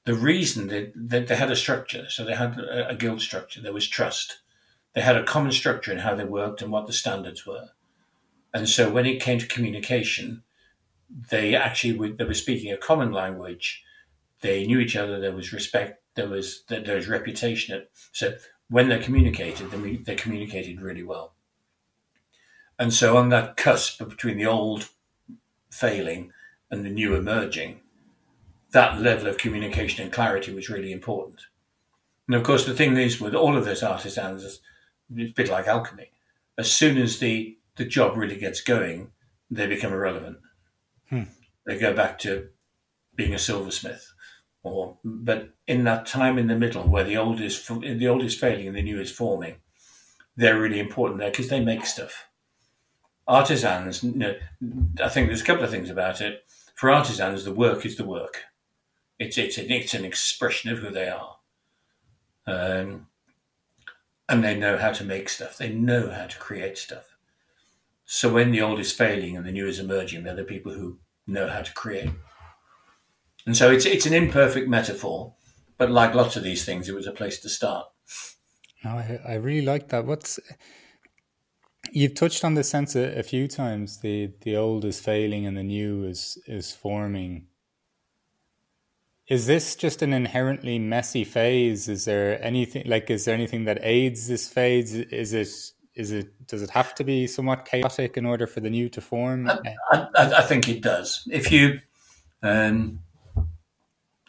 the 0.05 0.14
reason 0.14 0.68
that, 0.68 0.92
that 0.96 1.26
they 1.28 1.36
had 1.36 1.50
a 1.50 1.57
structure, 1.57 2.07
so 2.09 2.24
they 2.24 2.34
had 2.34 2.59
a, 2.59 2.88
a 2.88 2.94
guild 2.94 3.20
structure, 3.20 3.61
there 3.61 3.72
was 3.72 3.86
trust. 3.86 4.38
They 4.94 5.03
had 5.03 5.16
a 5.16 5.24
common 5.24 5.53
structure 5.53 5.92
in 5.92 5.98
how 5.98 6.14
they 6.14 6.24
worked 6.24 6.62
and 6.62 6.72
what 6.72 6.86
the 6.86 6.92
standards 6.92 7.46
were. 7.46 7.68
And 8.55 8.66
so 8.68 8.90
when 8.90 9.07
it 9.07 9.22
came 9.22 9.38
to 9.38 9.46
communication, 9.46 10.42
they 11.30 11.55
actually 11.55 11.98
were, 11.98 12.09
they 12.09 12.24
were 12.24 12.34
speaking 12.34 12.72
a 12.72 12.78
common 12.78 13.12
language. 13.12 13.82
They 14.40 14.66
knew 14.66 14.80
each 14.80 14.96
other. 14.96 15.20
There 15.20 15.36
was 15.36 15.53
respect. 15.53 16.03
There 16.14 16.28
was 16.28 16.64
there 16.68 16.96
was 16.96 17.09
reputation. 17.09 17.86
So 18.12 18.34
when 18.68 18.88
they 18.88 18.98
communicated, 18.98 19.70
they, 19.70 19.96
they 19.96 20.14
communicated 20.14 20.80
really 20.80 21.03
well. 21.03 21.34
And 22.79 22.93
so 22.93 23.16
on 23.16 23.29
that 23.29 23.57
cusp 23.57 23.99
between 23.99 24.39
the 24.39 24.47
old 24.47 24.89
failing 25.70 26.33
and 26.70 26.85
the 26.85 26.91
new 26.91 27.14
emerging, 27.14 27.81
that 28.73 29.01
level 29.01 29.27
of 29.27 29.39
communication 29.39 30.03
and 30.03 30.12
clarity 30.12 30.53
was 30.53 30.70
really 30.70 30.93
important. 30.93 31.43
And 32.27 32.37
of 32.37 32.43
course, 32.43 32.64
the 32.64 32.75
thing 32.75 32.97
is 32.97 33.20
with 33.20 33.35
all 33.35 33.57
of 33.57 33.64
those 33.64 33.83
artisans, 33.83 34.45
it's 34.45 34.61
a 35.11 35.33
bit 35.33 35.51
like 35.51 35.66
alchemy. 35.66 36.11
As 36.57 36.70
soon 36.70 36.99
as 36.99 37.18
the, 37.18 37.59
the 37.77 37.85
job 37.85 38.16
really 38.16 38.37
gets 38.37 38.61
going, 38.61 39.11
they 39.51 39.66
become 39.66 39.93
irrelevant. 39.93 40.39
Hmm. 41.09 41.25
They 41.66 41.79
go 41.79 41.95
back 41.95 42.18
to 42.20 42.49
being 43.14 43.35
a 43.35 43.39
silversmith, 43.39 44.12
or 44.62 44.97
but 45.05 45.51
in 45.66 45.85
that 45.85 46.07
time 46.07 46.39
in 46.39 46.47
the 46.47 46.57
middle 46.57 46.85
where 46.85 47.05
the 47.05 47.16
old 47.16 47.41
is 47.41 47.66
the 47.66 48.09
old 48.09 48.23
is 48.23 48.35
failing 48.35 48.66
and 48.66 48.77
the 48.77 48.83
new 48.83 49.01
is 49.01 49.12
forming, 49.12 49.57
they're 50.37 50.59
really 50.59 50.81
important 50.81 51.20
there 51.20 51.31
because 51.31 51.49
they 51.49 51.61
make 51.61 51.85
stuff. 51.85 52.29
Artisans, 53.27 54.03
you 54.03 54.12
know, 54.14 54.35
I 55.03 55.09
think 55.09 55.29
there's 55.29 55.43
a 55.43 55.45
couple 55.45 55.64
of 55.64 55.70
things 55.70 55.91
about 55.91 56.20
it. 56.20 56.45
For 56.75 56.91
artisans, 56.91 57.45
the 57.45 57.53
work 57.55 57.87
is 57.87 57.97
the 57.97 58.05
work. 58.05 58.43
It's 59.18 59.39
it's 59.39 59.59
an, 59.59 59.70
it's 59.70 59.95
an 59.95 60.05
expression 60.05 60.73
of 60.73 60.79
who 60.79 60.91
they 60.91 61.09
are, 61.09 61.37
um, 62.47 63.07
and 64.29 64.43
they 64.43 64.57
know 64.57 64.77
how 64.77 64.91
to 64.93 65.05
make 65.05 65.29
stuff. 65.29 65.59
They 65.59 65.68
know 65.68 66.11
how 66.11 66.27
to 66.27 66.39
create 66.39 66.77
stuff. 66.77 67.16
So 68.05 68.33
when 68.33 68.51
the 68.51 68.62
old 68.62 68.81
is 68.81 68.93
failing 68.93 69.37
and 69.37 69.47
the 69.47 69.53
new 69.53 69.66
is 69.66 69.79
emerging, 69.79 70.25
they're 70.25 70.35
the 70.35 70.45
people 70.45 70.73
who 70.73 70.99
know 71.27 71.49
how 71.49 71.62
to 71.62 71.73
create. 71.73 72.11
And 73.47 73.57
so 73.57 73.70
it's 73.70 73.87
it's 73.87 74.07
an 74.07 74.12
imperfect 74.12 74.68
metaphor, 74.68 75.35
but 75.79 75.91
like 75.91 76.14
lots 76.14 76.37
of 76.37 76.43
these 76.43 76.64
things, 76.64 76.89
it 76.89 76.95
was 76.95 77.07
a 77.07 77.12
place 77.12 77.39
to 77.41 77.49
start. 77.49 77.87
No, 78.85 78.91
I, 78.91 79.20
I 79.27 79.35
really 79.35 79.64
like 79.64 79.89
that. 79.91 80.07
What's 80.07 80.41
you've 81.93 82.14
touched 82.14 82.45
on 82.45 82.55
this 82.55 82.68
sense 82.68 82.97
a, 82.97 83.18
a, 83.18 83.22
few 83.22 83.47
times. 83.47 84.01
The 84.01 84.32
the 84.40 84.57
old 84.57 84.84
is 84.84 84.99
failing 84.99 85.47
and 85.47 85.57
the 85.57 85.62
new 85.62 86.05
is 86.05 86.38
is 86.47 86.72
forming. 86.72 87.47
Is 89.28 89.47
this 89.47 89.76
just 89.76 90.03
an 90.03 90.12
inherently 90.12 90.78
messy 90.78 91.24
phase? 91.24 91.88
Is 91.88 92.05
there 92.05 92.43
anything 92.43 92.84
like 92.86 93.11
is 93.11 93.24
there 93.24 93.34
anything 93.34 93.64
that 93.64 93.78
aids 93.82 94.26
this 94.26 94.49
phase? 94.49 94.95
Is 94.95 95.32
it 95.32 95.49
is 95.95 96.11
it 96.11 96.47
does 96.47 96.62
it 96.62 96.70
have 96.70 96.95
to 96.97 97.05
be 97.05 97.26
somewhat 97.26 97.64
chaotic 97.64 98.16
in 98.16 98.26
order 98.26 98.47
for 98.47 98.61
the 98.61 98.70
new 98.70 98.88
to 98.88 99.01
form? 99.01 99.49
I, 99.49 99.74
I, 99.93 100.07
I 100.38 100.43
think 100.43 100.68
it 100.68 100.82
does. 100.82 101.28
If 101.30 101.53
you 101.53 101.80
um, 102.43 103.01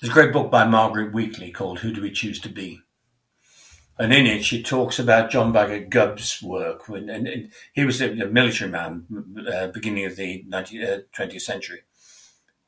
there's 0.01 0.11
a 0.11 0.14
great 0.14 0.34
book 0.34 0.51
by 0.51 0.66
Margaret 0.66 1.14
Wheatley 1.14 1.51
called 1.51 1.80
"Who 1.80 1.93
Do 1.93 2.01
We 2.01 2.11
Choose 2.11 2.39
to 2.41 2.49
Be," 2.49 2.82
and 4.00 4.14
in 4.14 4.26
it 4.26 4.44
she 4.44 4.64
talks 4.64 5.00
about 5.00 5.30
John 5.30 5.54
Bagot 5.54 5.89
Glubb's 5.89 6.41
work 6.41 6.89
when 6.89 7.10
and, 7.10 7.28
and 7.28 7.52
he 7.74 7.86
was 7.86 8.02
a, 8.02 8.12
a 8.12 8.28
military 8.28 8.70
man 8.70 9.06
uh, 9.52 9.68
beginning 9.68 10.06
of 10.06 10.16
the 10.16 10.44
19, 10.48 10.84
uh, 10.84 10.98
20th 11.16 11.41
century. 11.41 11.82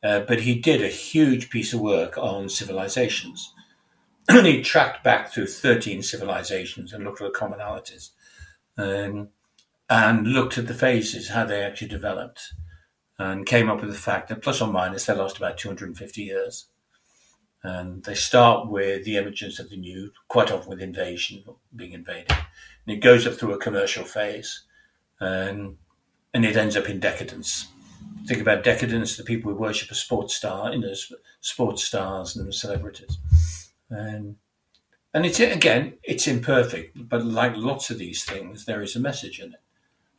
Uh, 0.03 0.19
but 0.19 0.41
he 0.41 0.59
did 0.59 0.84
a 0.84 0.88
huge 0.88 1.49
piece 1.49 1.73
of 1.73 1.82
work 1.82 2.17
on 2.17 2.47
civilizations. 2.49 3.53
He 4.30 4.61
tracked 4.61 5.03
back 5.03 5.32
through 5.32 5.47
13 5.47 6.03
civilizations 6.03 6.93
and 6.93 7.03
looked 7.03 7.21
at 7.21 7.32
the 7.32 7.39
commonalities 7.39 8.11
um, 8.78 9.30
and 9.89 10.28
looked 10.28 10.57
at 10.57 10.67
the 10.67 10.73
phases 10.73 11.30
how 11.30 11.45
they 11.45 11.63
actually 11.63 11.88
developed 11.88 12.53
and 13.17 13.45
came 13.45 13.69
up 13.69 13.82
with 13.82 13.91
the 13.91 13.97
fact 13.97 14.30
that 14.30 14.41
plus 14.41 14.61
or 14.61 14.71
minus 14.71 15.05
they 15.05 15.15
lost 15.15 15.38
about 15.38 15.57
250 15.57 16.21
years 16.21 16.67
and 17.66 18.03
they 18.03 18.13
start 18.13 18.70
with 18.70 19.05
the 19.05 19.18
emergence 19.18 19.57
of 19.57 19.70
the 19.70 19.78
new, 19.78 20.11
quite 20.28 20.51
often 20.51 20.70
with 20.70 20.82
invasion, 20.82 21.43
being 21.76 21.93
invaded. 21.93 22.32
And 22.32 22.95
it 22.95 23.01
goes 23.01 23.26
up 23.26 23.34
through 23.34 23.53
a 23.53 23.57
commercial 23.57 24.03
phase, 24.03 24.61
and 25.20 25.78
and 26.34 26.45
it 26.45 26.57
ends 26.57 26.78
up 26.78 26.89
in 26.89 26.99
decadence. 26.99 27.68
Think 28.28 28.41
about 28.41 28.63
decadence, 28.63 29.18
the 29.18 29.24
people 29.24 29.51
who 29.51 29.57
worship 29.57 29.89
a 29.89 29.95
sports 29.95 30.36
star, 30.36 30.74
you 30.74 30.80
know, 30.80 30.93
sports 31.41 31.84
stars 31.84 32.36
and 32.36 32.53
celebrities. 32.53 33.18
And, 33.89 34.36
and 35.13 35.26
it's, 35.26 35.39
again, 35.39 35.93
it's 36.03 36.28
imperfect, 36.28 37.09
but 37.09 37.24
like 37.24 37.55
lots 37.55 37.89
of 37.89 37.97
these 37.97 38.26
things, 38.26 38.66
there 38.66 38.82
is 38.82 38.95
a 38.95 38.99
message 38.99 39.39
in 39.39 39.53
it. 39.53 39.61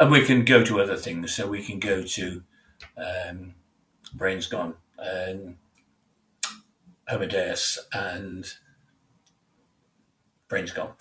And 0.01 0.11
we 0.11 0.25
can 0.25 0.45
go 0.45 0.65
to 0.65 0.81
other 0.81 0.97
things. 0.97 1.35
So 1.35 1.47
we 1.47 1.63
can 1.63 1.79
go 1.79 2.03
to 2.03 2.43
um, 2.97 3.55
Brains 4.15 4.47
Gone. 4.47 4.75
and 4.99 5.57
Homo 7.09 7.27
Deus 7.27 7.79
and 7.93 8.47
Brains 10.49 10.73
Gone. 10.73 10.95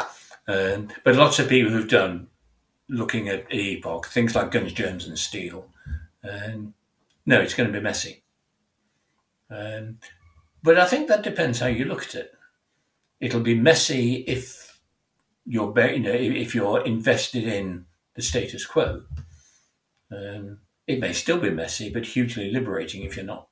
Um, 0.47 0.89
but 1.03 1.15
lots 1.15 1.39
of 1.39 1.49
people 1.49 1.71
who've 1.71 1.89
done 1.89 2.27
looking 2.87 3.29
at 3.29 3.51
epoch, 3.51 4.07
things 4.07 4.35
like 4.35 4.51
Guns, 4.51 4.73
Germs, 4.73 5.07
and 5.07 5.17
Steel. 5.17 5.67
Um, 6.23 6.73
no, 7.25 7.41
it's 7.41 7.53
going 7.55 7.71
to 7.71 7.77
be 7.77 7.83
messy. 7.83 8.23
Um, 9.49 9.99
but 10.61 10.77
I 10.77 10.85
think 10.85 11.07
that 11.07 11.23
depends 11.23 11.59
how 11.59 11.67
you 11.67 11.85
look 11.85 12.03
at 12.03 12.15
it. 12.15 12.33
It'll 13.19 13.41
be 13.41 13.55
messy 13.55 14.15
if 14.15 14.79
you're, 15.45 15.73
you 15.89 15.99
know, 15.99 16.11
if 16.11 16.53
you're 16.53 16.85
invested 16.85 17.43
in 17.43 17.85
the 18.15 18.21
status 18.21 18.65
quo. 18.65 19.03
Um, 20.11 20.59
it 20.87 20.99
may 20.99 21.13
still 21.13 21.39
be 21.39 21.49
messy, 21.49 21.89
but 21.89 22.05
hugely 22.05 22.51
liberating 22.51 23.03
if 23.03 23.15
you're 23.15 23.25
not. 23.25 23.47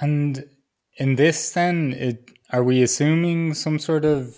And 0.00 0.44
in 0.96 1.16
this, 1.16 1.50
then, 1.50 1.92
it, 1.92 2.30
are 2.50 2.62
we 2.62 2.82
assuming 2.82 3.54
some 3.54 3.78
sort 3.78 4.04
of, 4.04 4.36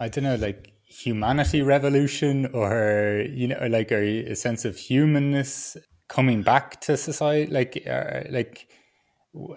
I 0.00 0.08
don't 0.08 0.24
know, 0.24 0.36
like 0.36 0.72
humanity 0.86 1.62
revolution, 1.62 2.46
or 2.52 3.24
you 3.28 3.48
know, 3.48 3.66
like 3.68 3.92
a, 3.92 4.32
a 4.32 4.36
sense 4.36 4.64
of 4.64 4.76
humanness 4.76 5.76
coming 6.08 6.42
back 6.42 6.80
to 6.82 6.96
society? 6.96 7.50
Like, 7.50 7.86
uh, 7.88 8.22
like, 8.30 8.68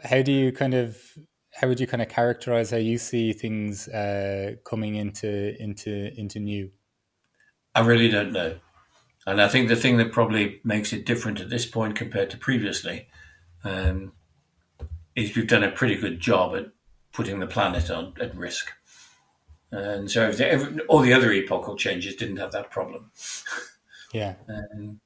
how 0.04 0.22
do 0.22 0.32
you 0.32 0.52
kind 0.52 0.74
of 0.74 0.98
how 1.54 1.68
would 1.68 1.80
you 1.80 1.88
kind 1.88 2.02
of 2.02 2.10
characterize 2.10 2.72
how 2.72 2.78
you 2.78 2.98
see 2.98 3.34
things 3.34 3.88
uh, 3.90 4.56
coming 4.64 4.96
into 4.96 5.62
into 5.62 6.12
into 6.18 6.40
new? 6.40 6.72
I 7.76 7.82
really 7.82 8.10
don't 8.10 8.34
know, 8.34 8.58
and 9.26 9.42
I 9.42 9.48
think 9.48 9.70
the 9.70 9.76
thing 9.76 9.98
that 9.98 10.12
probably 10.12 10.60
makes 10.64 10.94
it 10.94 11.06
different 11.06 11.40
at 11.40 11.50
this 11.50 11.66
point 11.66 11.96
compared 11.96 12.30
to 12.32 12.38
previously 12.38 13.08
um, 13.64 14.14
is 15.16 15.36
we've 15.36 15.48
done 15.48 15.64
a 15.64 15.72
pretty 15.72 15.96
good 15.96 16.20
job 16.20 16.56
at 16.56 16.68
putting 17.12 17.40
the 17.40 17.48
planet 17.48 17.90
on 17.90 18.14
at 18.20 18.36
risk. 18.36 18.72
And 19.72 20.12
so 20.12 20.28
every, 20.28 20.80
all 20.88 21.00
the 21.00 21.14
other 21.14 21.32
epochal 21.32 21.78
changes 21.78 22.16
didn't 22.16 22.38
have 22.38 22.52
that 22.52 22.72
problem. 22.72 23.12
Yeah. 24.14 24.36
Um, 24.50 25.00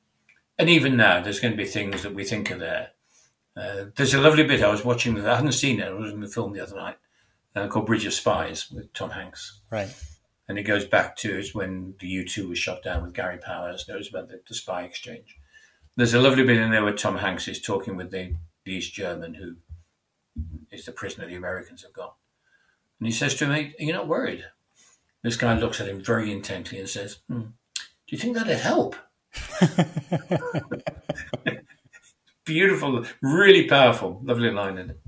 and 0.58 0.70
even 0.70 0.98
now, 0.98 1.22
there's 1.22 1.40
going 1.40 1.52
to 1.52 1.58
be 1.58 1.66
things 1.66 2.04
that 2.04 2.14
we 2.14 2.24
think 2.24 2.52
are 2.52 2.58
there. 2.58 2.90
Uh, 3.58 3.86
there's 3.96 4.14
a 4.14 4.22
lovely 4.22 4.44
bit 4.44 4.64
I 4.64 4.72
was 4.72 4.84
watching, 4.84 5.16
that 5.16 5.30
I 5.30 5.36
hadn't 5.36 5.52
seen 5.54 5.80
it, 5.80 5.88
I 5.88 5.92
was 5.92 6.12
in 6.12 6.22
the 6.22 6.28
film 6.28 6.54
the 6.54 6.62
other 6.62 6.76
night, 6.76 6.98
uh, 7.56 7.68
called 7.68 7.86
Bridge 7.86 8.06
of 8.06 8.14
Spies 8.14 8.70
with 8.72 8.92
Tom 8.94 9.12
Hanks. 9.12 9.62
Right. 9.70 9.94
And 10.48 10.60
it 10.60 10.64
goes 10.64 10.86
back 10.86 11.16
to 11.18 11.44
when 11.54 11.96
the 12.00 12.08
U 12.08 12.28
2 12.28 12.50
was 12.50 12.60
shot 12.60 12.84
down 12.84 13.04
with 13.04 13.14
Gary 13.14 13.38
Powers. 13.38 13.86
It 13.88 13.96
was 13.96 14.10
about 14.10 14.30
the, 14.30 14.42
the 14.48 14.54
spy 14.54 14.84
exchange. 14.84 15.38
There's 15.96 16.14
a 16.14 16.22
lovely 16.22 16.44
bit 16.44 16.58
in 16.58 16.72
there 16.72 16.84
where 16.84 16.94
Tom 16.94 17.18
Hanks 17.18 17.48
is 17.48 17.62
talking 17.62 17.96
with 17.96 18.12
the, 18.12 18.36
the 18.66 18.74
East 18.74 18.94
German 18.94 19.34
who 19.34 19.56
is 20.72 20.86
the 20.86 20.92
prisoner 20.92 21.28
the 21.28 21.36
Americans 21.36 21.84
have 21.84 21.94
got. 21.94 22.16
And 23.00 23.08
he 23.08 23.14
says 23.14 23.36
to 23.36 23.48
me, 23.48 23.76
Are 23.80 23.84
you 23.84 23.94
not 23.94 24.08
worried? 24.08 24.46
This 25.24 25.38
guy 25.38 25.58
looks 25.58 25.82
at 25.82 25.88
him 25.88 26.02
very 26.04 26.32
intently 26.32 26.80
and 26.80 26.90
says, 26.90 27.20
hmm, 27.28 27.42
Do 27.42 27.82
you 28.08 28.18
think 28.18 28.36
that'd 28.36 28.58
help? 28.58 28.96
Beautiful, 32.46 33.06
really 33.22 33.68
powerful, 33.68 34.22
lovely 34.24 34.52
line 34.52 34.78
in 34.78 34.90
it. 34.92 35.00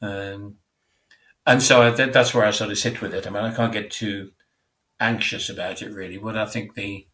Um, 0.00 0.56
and 1.46 1.62
so 1.62 1.82
I, 1.82 1.90
that's 1.90 2.34
where 2.34 2.44
I 2.44 2.50
sort 2.50 2.70
of 2.70 2.78
sit 2.78 3.00
with 3.00 3.14
it. 3.14 3.26
I 3.26 3.30
mean, 3.30 3.44
I 3.44 3.54
can't 3.54 3.72
get 3.72 3.90
too 3.90 4.32
anxious 5.00 5.48
about 5.48 5.82
it 5.82 5.92
really, 5.92 6.18
but 6.18 6.36
I 6.36 6.46
think 6.46 6.74
the 6.74 7.06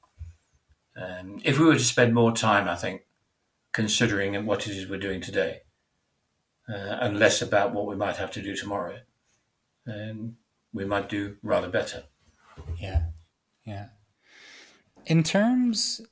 um, 0.96 1.40
if 1.44 1.58
we 1.58 1.66
were 1.66 1.74
to 1.74 1.80
spend 1.80 2.12
more 2.12 2.32
time, 2.32 2.68
I 2.68 2.74
think, 2.74 3.02
considering 3.72 4.44
what 4.46 4.66
it 4.66 4.72
is 4.76 4.88
we're 4.88 4.98
doing 4.98 5.20
today, 5.20 5.60
uh, 6.68 6.98
and 7.00 7.18
less 7.18 7.42
about 7.42 7.72
what 7.72 7.86
we 7.86 7.96
might 7.96 8.16
have 8.16 8.30
to 8.32 8.42
do 8.42 8.54
tomorrow, 8.54 8.98
um, 9.86 10.36
we 10.72 10.84
might 10.84 11.08
do 11.08 11.36
rather 11.42 11.68
better. 11.68 12.04
Yeah, 12.78 13.06
yeah. 13.64 13.86
In 15.06 15.22
terms, 15.22 16.02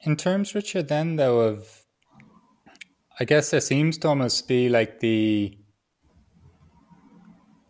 in 0.00 0.16
terms, 0.16 0.54
Richard, 0.54 0.88
then 0.88 1.16
though 1.16 1.40
of, 1.40 1.84
I 3.18 3.24
guess 3.24 3.50
there 3.50 3.60
seems 3.60 3.98
to 3.98 4.08
almost 4.08 4.46
be 4.46 4.68
like 4.68 5.00
the, 5.00 5.58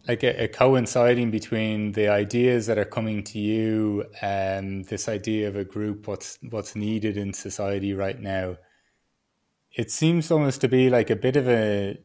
like 0.07 0.23
a, 0.23 0.45
a 0.45 0.49
coinciding 0.49 1.31
between 1.31 1.93
the 1.93 2.09
ideas 2.09 2.67
that 2.67 2.77
are 2.77 2.85
coming 2.85 3.25
to 3.25 3.39
you 3.39 4.05
and 4.21 4.85
this 4.87 5.09
idea 5.09 5.49
of 5.49 5.57
a 5.57 5.65
group, 5.65 6.07
what's 6.07 6.39
what's 6.51 6.77
needed 6.77 7.17
in 7.17 7.33
society 7.33 7.95
right 7.95 8.21
now. 8.21 8.57
It 9.73 9.91
seems 9.91 10.31
almost 10.31 10.61
to 10.61 10.69
be 10.69 10.91
like 10.91 11.09
a 11.09 11.17
bit 11.17 11.37
of 11.37 11.49
a 11.49 11.99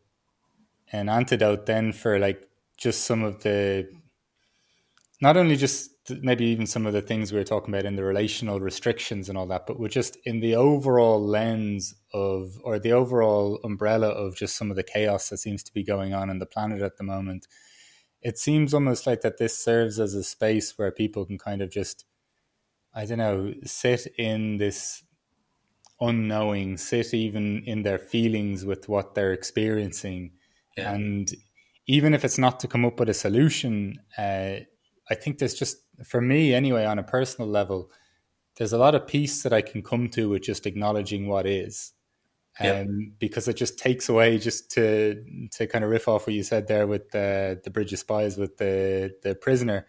an 0.92 1.10
antidote 1.10 1.66
then 1.66 1.92
for 1.92 2.20
like 2.20 2.48
just 2.78 3.06
some 3.06 3.24
of 3.24 3.44
the 3.44 3.90
not 5.22 5.36
only 5.38 5.56
just 5.56 5.92
maybe 6.22 6.46
even 6.46 6.66
some 6.66 6.86
of 6.86 6.94
the 6.94 7.02
things 7.02 7.32
we 7.32 7.38
were 7.38 7.44
talking 7.44 7.74
about 7.74 7.86
in 7.86 7.96
the 7.96 8.04
relational 8.04 8.60
restrictions 8.60 9.30
and 9.30 9.38
all 9.38 9.46
that, 9.48 9.68
but 9.68 9.80
we're 9.80 9.90
just 9.90 10.18
in 10.26 10.40
the 10.40 10.56
overall 10.56 11.24
lens 11.24 11.94
of 12.14 12.60
or 12.64 12.80
the 12.80 12.92
overall 12.92 13.60
umbrella 13.64 14.08
of 14.08 14.36
just 14.36 14.56
some 14.56 14.70
of 14.70 14.78
the 14.78 14.84
chaos 14.84 15.30
that 15.30 15.38
seems 15.38 15.62
to 15.64 15.74
be 15.74 15.84
going 15.84 16.14
on 16.14 16.30
in 16.30 16.40
the 16.40 16.46
planet 16.46 16.82
at 16.82 16.98
the 16.98 17.04
moment. 17.04 17.48
It 18.22 18.38
seems 18.38 18.74
almost 18.74 19.06
like 19.06 19.22
that 19.22 19.38
this 19.38 19.58
serves 19.58 20.00
as 20.00 20.14
a 20.14 20.24
space 20.24 20.78
where 20.78 20.92
people 20.92 21.26
can 21.26 21.38
kind 21.38 21.62
of 21.62 21.70
just 21.70 22.06
I 22.94 23.06
don't 23.06 23.20
know, 23.20 23.54
sit 23.66 24.08
in 24.18 24.58
this 24.58 25.04
unknowing, 26.02 26.78
sit 26.78 27.14
even 27.14 27.64
in 27.66 27.84
their 27.84 28.00
feelings 28.00 28.66
with 28.66 28.90
what 28.90 29.14
they're 29.14 29.34
experiencing 29.34 30.32
yeah. 30.80 30.94
And 30.94 31.32
even 31.88 32.14
if 32.14 32.24
it's 32.26 32.38
not 32.38 32.60
to 32.62 32.68
come 32.68 32.86
up 32.86 33.00
with 33.00 33.10
a 33.10 33.14
solution, 33.14 34.00
uh, 34.18 34.58
I 35.10 35.16
think 35.16 35.40
there's 35.40 35.56
just, 35.56 35.78
for 36.06 36.22
me 36.22 36.54
anyway, 36.54 36.86
on 36.86 37.00
a 37.00 37.04
personal 37.04 37.50
level, 37.50 37.92
there's 38.58 38.74
a 38.74 38.78
lot 38.78 38.96
of 38.96 39.08
peace 39.08 39.44
that 39.44 39.54
I 39.54 39.62
can 39.62 39.82
come 39.82 40.10
to 40.10 40.30
with 40.30 40.44
just 40.44 40.66
acknowledging 40.66 41.28
what 41.28 41.46
is. 41.48 41.94
um, 42.60 43.14
because 43.20 43.48
it 43.48 43.56
just 43.56 43.80
takes 43.80 44.10
away 44.10 44.38
just 44.38 44.70
to 44.72 45.24
to 45.52 45.68
kind 45.68 45.84
of 45.84 45.90
riff 45.92 46.08
off 46.08 46.28
what 46.28 46.34
you 46.34 46.44
said 46.44 46.68
there 46.68 46.88
with 46.88 47.10
the 47.12 47.60
the 47.64 47.70
bridge 47.72 47.94
of 47.94 48.00
spies 48.00 48.38
with 48.38 48.58
the 48.58 49.12
the 49.24 49.36
prisoner. 49.36 49.88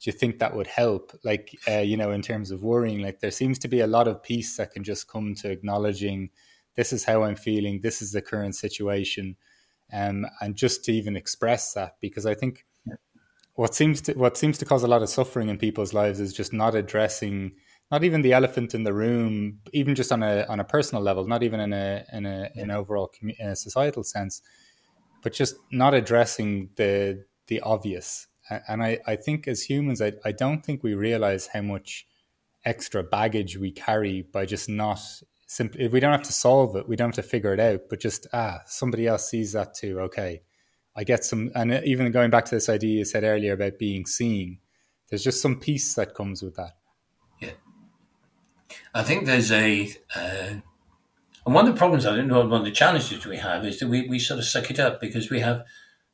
Do 0.00 0.10
you 0.10 0.12
think 0.12 0.38
that 0.38 0.54
would 0.56 0.66
help? 0.66 1.12
Like 1.24 1.56
uh, 1.68 1.78
you 1.78 1.96
know 1.96 2.10
in 2.10 2.22
terms 2.22 2.50
of 2.50 2.62
worrying 2.62 3.00
like 3.00 3.20
there 3.20 3.30
seems 3.30 3.58
to 3.60 3.68
be 3.68 3.80
a 3.80 3.86
lot 3.86 4.08
of 4.08 4.22
peace 4.22 4.56
that 4.56 4.72
can 4.72 4.84
just 4.84 5.08
come 5.08 5.34
to 5.36 5.50
acknowledging 5.50 6.30
this 6.76 6.92
is 6.92 7.04
how 7.04 7.22
i'm 7.24 7.36
feeling. 7.36 7.80
This 7.80 8.02
is 8.02 8.12
the 8.12 8.22
current 8.22 8.54
situation 8.54 9.36
um, 9.92 10.26
and 10.40 10.56
just 10.56 10.84
to 10.84 10.92
even 10.92 11.16
express 11.16 11.72
that 11.74 11.96
because 12.00 12.26
i 12.26 12.34
think 12.34 12.64
what 13.54 13.74
seems 13.74 14.00
to 14.00 14.12
what 14.14 14.36
seems 14.36 14.58
to 14.58 14.64
cause 14.64 14.82
a 14.82 14.88
lot 14.88 15.02
of 15.02 15.08
suffering 15.08 15.48
in 15.48 15.58
people's 15.58 15.92
lives 15.92 16.20
is 16.20 16.32
just 16.32 16.52
not 16.52 16.74
addressing 16.74 17.52
not 17.90 18.04
even 18.04 18.22
the 18.22 18.32
elephant 18.32 18.74
in 18.74 18.84
the 18.84 18.92
room, 18.92 19.58
even 19.72 19.94
just 19.94 20.12
on 20.12 20.22
a 20.22 20.44
on 20.48 20.60
a 20.60 20.64
personal 20.64 21.02
level, 21.02 21.26
not 21.26 21.42
even 21.42 21.60
in 21.60 21.72
a 21.72 22.04
in 22.12 22.24
a 22.24 22.50
in 22.54 22.62
an 22.62 22.70
overall 22.70 23.10
in 23.20 23.48
a 23.48 23.56
societal 23.56 24.04
sense, 24.04 24.42
but 25.22 25.32
just 25.32 25.56
not 25.72 25.94
addressing 25.94 26.70
the 26.76 27.24
the 27.48 27.60
obvious. 27.60 28.28
And 28.68 28.82
I, 28.82 28.98
I 29.06 29.16
think 29.16 29.46
as 29.46 29.62
humans, 29.62 30.02
I, 30.02 30.12
I 30.24 30.32
don't 30.32 30.64
think 30.64 30.82
we 30.82 30.94
realize 30.94 31.48
how 31.52 31.62
much 31.62 32.06
extra 32.64 33.02
baggage 33.02 33.56
we 33.56 33.70
carry 33.70 34.22
by 34.22 34.44
just 34.44 34.68
not 34.68 35.00
simply 35.50 35.88
we 35.88 35.98
don't 35.98 36.12
have 36.12 36.22
to 36.22 36.32
solve 36.32 36.76
it, 36.76 36.88
we 36.88 36.94
don't 36.94 37.08
have 37.08 37.24
to 37.24 37.28
figure 37.28 37.52
it 37.52 37.58
out, 37.58 37.80
but 37.90 38.00
just 38.00 38.28
ah, 38.32 38.60
somebody 38.66 39.08
else 39.08 39.28
sees 39.28 39.52
that 39.52 39.74
too. 39.74 39.98
Okay, 40.00 40.42
I 40.94 41.02
get 41.02 41.24
some, 41.24 41.50
and 41.56 41.72
even 41.84 42.12
going 42.12 42.30
back 42.30 42.44
to 42.46 42.54
this 42.54 42.68
idea 42.68 42.98
you 42.98 43.04
said 43.04 43.24
earlier 43.24 43.54
about 43.54 43.78
being 43.78 44.06
seen, 44.06 44.58
there's 45.08 45.24
just 45.24 45.42
some 45.42 45.58
peace 45.58 45.94
that 45.94 46.14
comes 46.14 46.40
with 46.40 46.54
that. 46.54 46.76
Yeah. 47.40 47.50
I 48.94 49.02
think 49.02 49.26
there's 49.26 49.50
a, 49.50 49.90
uh, 50.14 50.54
and 51.46 51.54
one 51.54 51.66
of 51.66 51.74
the 51.74 51.78
problems, 51.78 52.06
I 52.06 52.14
don't 52.14 52.28
know, 52.28 52.46
one 52.46 52.60
of 52.60 52.64
the 52.64 52.70
challenges 52.70 53.26
we 53.26 53.38
have 53.38 53.64
is 53.66 53.80
that 53.80 53.88
we, 53.88 54.08
we 54.08 54.20
sort 54.20 54.38
of 54.38 54.46
suck 54.46 54.70
it 54.70 54.78
up 54.78 55.00
because 55.00 55.30
we 55.30 55.40
have 55.40 55.64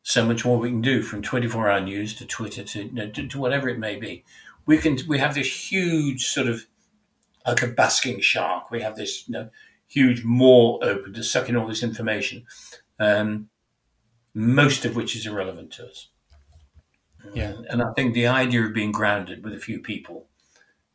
so 0.02 0.24
much 0.24 0.46
more 0.46 0.58
we 0.58 0.70
can 0.70 0.80
do 0.80 1.02
from 1.02 1.20
24 1.20 1.68
hour 1.68 1.80
news 1.80 2.14
to 2.14 2.24
Twitter 2.24 2.62
to, 2.62 2.84
you 2.84 2.92
know, 2.92 3.10
to, 3.10 3.26
to, 3.28 3.38
whatever 3.38 3.68
it 3.68 3.78
may 3.78 3.96
be. 3.96 4.24
We 4.64 4.78
can, 4.78 4.98
we 5.06 5.18
have 5.18 5.34
this 5.34 5.70
huge 5.70 6.26
sort 6.26 6.46
of, 6.46 6.66
like 7.46 7.62
a 7.62 7.68
basking 7.68 8.20
shark. 8.20 8.70
We 8.70 8.82
have 8.82 8.96
this 8.96 9.28
you 9.28 9.32
know, 9.32 9.50
huge 9.86 10.24
maw 10.24 10.78
open 10.82 11.12
to 11.14 11.22
suck 11.22 11.48
in 11.48 11.56
all 11.56 11.66
this 11.66 11.82
information, 11.82 12.44
um, 12.98 13.48
most 14.34 14.84
of 14.84 14.96
which 14.96 15.16
is 15.16 15.26
irrelevant 15.26 15.72
to 15.72 15.86
us. 15.86 16.08
Yeah. 17.34 17.54
And 17.68 17.82
I 17.82 17.92
think 17.94 18.14
the 18.14 18.26
idea 18.26 18.64
of 18.64 18.74
being 18.74 18.92
grounded 18.92 19.44
with 19.44 19.52
a 19.52 19.58
few 19.58 19.80
people 19.80 20.26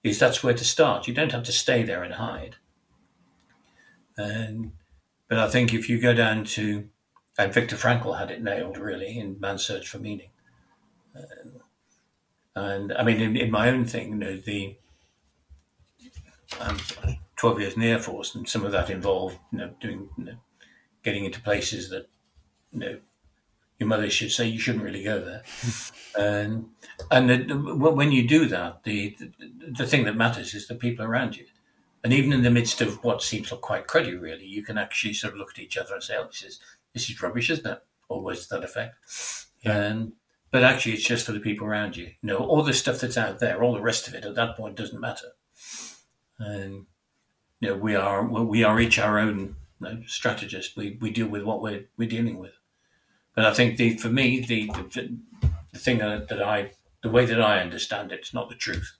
is 0.03 0.17
that's 0.17 0.43
where 0.43 0.53
to 0.53 0.63
start. 0.63 1.07
You 1.07 1.13
don't 1.13 1.31
have 1.31 1.43
to 1.43 1.51
stay 1.51 1.83
there 1.83 2.03
and 2.03 2.13
hide. 2.13 2.55
And 4.17 4.71
but 5.27 5.39
I 5.39 5.49
think 5.49 5.73
if 5.73 5.89
you 5.89 5.99
go 5.99 6.13
down 6.13 6.43
to 6.45 6.89
and 7.37 7.53
Viktor 7.53 7.75
Frankl 7.75 8.17
had 8.17 8.31
it 8.31 8.43
nailed 8.43 8.77
really 8.77 9.17
in 9.17 9.39
Man's 9.39 9.63
Search 9.63 9.87
for 9.87 9.99
Meaning. 9.99 10.29
and 12.55 12.93
I 12.93 13.03
mean, 13.03 13.21
in, 13.21 13.37
in, 13.37 13.51
my 13.51 13.69
own 13.69 13.85
thing, 13.85 14.09
you 14.09 14.15
know, 14.15 14.37
the 14.37 14.75
I'm 16.59 16.77
12 17.37 17.59
years 17.59 17.73
in 17.73 17.81
the 17.81 17.89
Air 17.89 17.99
Force, 17.99 18.35
and 18.35 18.47
some 18.47 18.65
of 18.65 18.71
that 18.71 18.89
involved, 18.89 19.37
you 19.51 19.59
know, 19.59 19.71
doing, 19.79 20.09
you 20.17 20.25
know, 20.25 20.35
getting 21.03 21.25
into 21.25 21.41
places 21.41 21.89
that, 21.89 22.07
you 22.71 22.79
know, 22.79 22.99
your 23.79 23.87
mother 23.87 24.09
should 24.11 24.31
say 24.31 24.45
you 24.45 24.59
shouldn't 24.59 24.83
really 24.83 25.03
go 25.03 25.19
there. 25.19 25.41
and 26.17 26.67
and 27.09 27.29
the, 27.29 27.55
when 27.75 28.11
you 28.11 28.27
do 28.27 28.45
that, 28.45 28.83
the, 28.83 29.17
the, 29.19 29.31
the 29.77 29.87
thing 29.87 30.03
that 30.05 30.15
matters 30.15 30.53
is 30.53 30.67
the 30.67 30.75
people 30.75 31.03
around 31.03 31.35
you. 31.35 31.45
And 32.03 32.13
even 32.13 32.31
in 32.31 32.43
the 32.43 32.51
midst 32.51 32.81
of 32.81 33.03
what 33.03 33.23
seems 33.23 33.51
like 33.51 33.61
quite 33.61 33.87
cruddy, 33.87 34.19
really, 34.19 34.45
you 34.45 34.63
can 34.63 34.77
actually 34.77 35.13
sort 35.13 35.33
of 35.33 35.39
look 35.39 35.51
at 35.51 35.59
each 35.59 35.77
other 35.77 35.95
and 35.95 36.03
say, 36.03 36.15
"Oh, 36.17 36.27
this 36.27 36.43
is 36.43 36.59
this 36.93 37.09
is 37.09 37.21
rubbish, 37.21 37.49
isn't 37.49 37.65
it?" 37.65 37.79
Always 38.07 38.47
to 38.47 38.55
that 38.55 38.63
effect. 38.63 38.95
Yeah. 39.61 39.77
And 39.77 40.13
but 40.51 40.63
actually, 40.63 40.93
it's 40.93 41.07
just 41.07 41.25
for 41.25 41.31
the 41.31 41.39
people 41.39 41.65
around 41.65 41.97
you. 41.97 42.05
You 42.05 42.27
know, 42.27 42.37
all 42.37 42.63
the 42.63 42.73
stuff 42.73 42.99
that's 42.99 43.17
out 43.17 43.39
there, 43.39 43.63
all 43.63 43.73
the 43.73 43.81
rest 43.81 44.07
of 44.07 44.13
it, 44.13 44.25
at 44.25 44.35
that 44.35 44.57
point, 44.57 44.75
doesn't 44.75 44.99
matter. 44.99 45.29
And 46.41 46.85
you 47.59 47.69
know, 47.69 47.75
we 47.75 47.95
are 47.95 48.23
we 48.23 48.63
are 48.63 48.79
each 48.79 48.99
our 48.99 49.19
own 49.19 49.55
you 49.79 49.87
know, 49.87 50.01
strategist. 50.07 50.75
We 50.75 50.97
we 50.99 51.11
deal 51.11 51.27
with 51.27 51.43
what 51.43 51.61
we're 51.61 51.85
we're 51.97 52.09
dealing 52.09 52.39
with. 52.39 52.53
But 53.35 53.45
I 53.45 53.53
think 53.53 53.77
the 53.77 53.97
for 53.97 54.09
me 54.09 54.41
the 54.41 54.67
the, 54.67 55.17
the 55.71 55.79
thing 55.79 55.99
that, 55.99 56.27
that 56.29 56.41
I 56.41 56.71
the 57.03 57.09
way 57.09 57.25
that 57.25 57.41
I 57.41 57.59
understand 57.59 58.11
it, 58.11 58.19
it's 58.19 58.33
not 58.33 58.49
the 58.49 58.55
truth. 58.55 58.97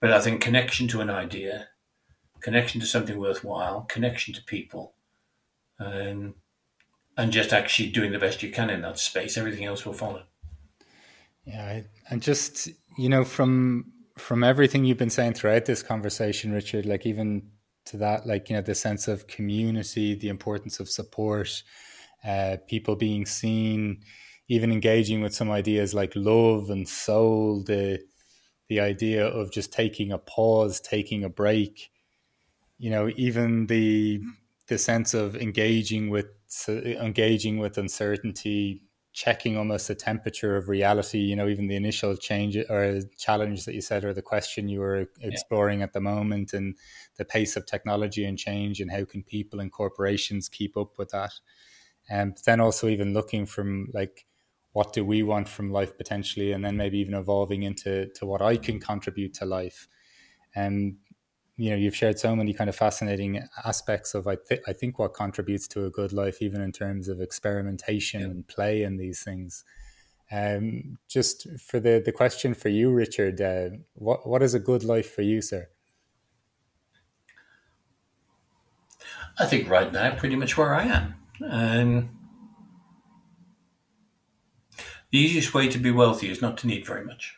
But 0.00 0.12
I 0.12 0.20
think 0.20 0.40
connection 0.40 0.88
to 0.88 1.00
an 1.00 1.10
idea, 1.10 1.68
connection 2.40 2.80
to 2.80 2.86
something 2.86 3.18
worthwhile, 3.18 3.82
connection 3.82 4.34
to 4.34 4.42
people, 4.42 4.94
um, 5.78 6.34
and 7.16 7.32
just 7.32 7.52
actually 7.52 7.90
doing 7.90 8.12
the 8.12 8.18
best 8.18 8.42
you 8.42 8.50
can 8.50 8.70
in 8.70 8.82
that 8.82 8.98
space, 8.98 9.36
everything 9.36 9.64
else 9.64 9.86
will 9.86 9.92
follow. 9.92 10.24
Yeah, 11.44 11.80
and 12.10 12.22
just 12.22 12.68
you 12.98 13.08
know 13.08 13.24
from 13.24 13.92
from 14.22 14.44
everything 14.44 14.84
you've 14.84 14.98
been 14.98 15.10
saying 15.10 15.34
throughout 15.34 15.64
this 15.64 15.82
conversation, 15.82 16.52
Richard, 16.52 16.86
like 16.86 17.04
even 17.06 17.50
to 17.86 17.96
that, 17.98 18.26
like 18.26 18.48
you 18.48 18.56
know, 18.56 18.62
the 18.62 18.74
sense 18.74 19.08
of 19.08 19.26
community, 19.26 20.14
the 20.14 20.28
importance 20.28 20.78
of 20.78 20.88
support, 20.88 21.62
uh, 22.24 22.56
people 22.68 22.94
being 22.94 23.26
seen, 23.26 24.00
even 24.48 24.70
engaging 24.70 25.22
with 25.22 25.34
some 25.34 25.50
ideas 25.50 25.92
like 25.92 26.12
love 26.14 26.70
and 26.70 26.88
soul, 26.88 27.64
the 27.64 27.98
the 28.68 28.80
idea 28.80 29.26
of 29.26 29.52
just 29.52 29.72
taking 29.72 30.12
a 30.12 30.18
pause, 30.18 30.80
taking 30.80 31.24
a 31.24 31.28
break, 31.28 31.90
you 32.78 32.90
know, 32.90 33.10
even 33.16 33.66
the 33.66 34.20
the 34.68 34.78
sense 34.78 35.14
of 35.14 35.36
engaging 35.36 36.10
with 36.10 36.26
engaging 36.68 37.58
with 37.58 37.76
uncertainty, 37.76 38.84
checking 39.12 39.56
almost 39.56 39.88
the 39.88 39.94
temperature 39.94 40.56
of 40.56 40.68
reality. 40.68 41.18
You 41.18 41.36
know, 41.36 41.48
even 41.48 41.68
the 41.68 41.76
initial 41.76 42.16
change 42.16 42.56
uh, 42.56 42.64
or 42.68 43.00
challenge 43.18 43.64
that 43.64 43.74
you 43.74 43.80
said, 43.80 44.04
or 44.04 44.12
the 44.12 44.22
question 44.22 44.68
you 44.68 44.80
were 44.80 45.06
exploring 45.20 45.80
yeah. 45.80 45.84
at 45.84 45.92
the 45.92 46.00
moment, 46.00 46.52
and 46.52 46.76
the 47.16 47.24
pace 47.24 47.56
of 47.56 47.66
technology 47.66 48.24
and 48.24 48.38
change, 48.38 48.80
and 48.80 48.90
how 48.90 49.04
can 49.04 49.22
people 49.22 49.60
and 49.60 49.70
corporations 49.70 50.48
keep 50.48 50.76
up 50.76 50.98
with 50.98 51.10
that? 51.10 51.32
Um, 52.10 52.18
and 52.18 52.38
then 52.44 52.60
also 52.60 52.88
even 52.88 53.14
looking 53.14 53.46
from 53.46 53.88
like 53.92 54.26
what 54.72 54.92
do 54.92 55.04
we 55.04 55.22
want 55.22 55.48
from 55.48 55.70
life 55.70 55.96
potentially, 55.96 56.52
and 56.52 56.64
then 56.64 56.76
maybe 56.76 56.98
even 56.98 57.14
evolving 57.14 57.62
into 57.62 58.08
to 58.14 58.26
what 58.26 58.40
I 58.42 58.56
can 58.56 58.80
contribute 58.80 59.34
to 59.34 59.44
life. 59.44 59.86
And 60.54 60.96
you 61.56 61.70
know, 61.70 61.76
you've 61.76 61.96
shared 61.96 62.18
so 62.18 62.34
many 62.34 62.54
kind 62.54 62.70
of 62.70 62.76
fascinating 62.76 63.42
aspects 63.64 64.14
of 64.14 64.26
I, 64.26 64.36
th- 64.36 64.62
I 64.66 64.72
think 64.72 64.98
what 64.98 65.14
contributes 65.14 65.68
to 65.68 65.84
a 65.84 65.90
good 65.90 66.12
life, 66.12 66.40
even 66.40 66.60
in 66.60 66.72
terms 66.72 67.08
of 67.08 67.20
experimentation 67.20 68.20
yeah. 68.20 68.26
and 68.26 68.48
play 68.48 68.82
and 68.82 68.98
these 68.98 69.22
things. 69.22 69.64
Um, 70.30 70.98
just 71.08 71.46
for 71.60 71.78
the 71.78 72.02
the 72.02 72.12
question 72.12 72.54
for 72.54 72.70
you, 72.70 72.90
Richard, 72.90 73.40
uh, 73.40 73.76
what 73.92 74.26
what 74.26 74.42
is 74.42 74.54
a 74.54 74.58
good 74.58 74.82
life 74.82 75.14
for 75.14 75.20
you, 75.20 75.42
sir? 75.42 75.68
I 79.38 79.44
think 79.44 79.68
right 79.68 79.92
now, 79.92 80.14
pretty 80.14 80.36
much 80.36 80.56
where 80.56 80.74
I 80.74 80.84
am. 80.84 81.14
Um, 81.46 82.18
the 85.10 85.18
easiest 85.18 85.52
way 85.52 85.68
to 85.68 85.78
be 85.78 85.90
wealthy 85.90 86.30
is 86.30 86.40
not 86.40 86.56
to 86.58 86.66
need 86.66 86.86
very 86.86 87.04
much. 87.04 87.36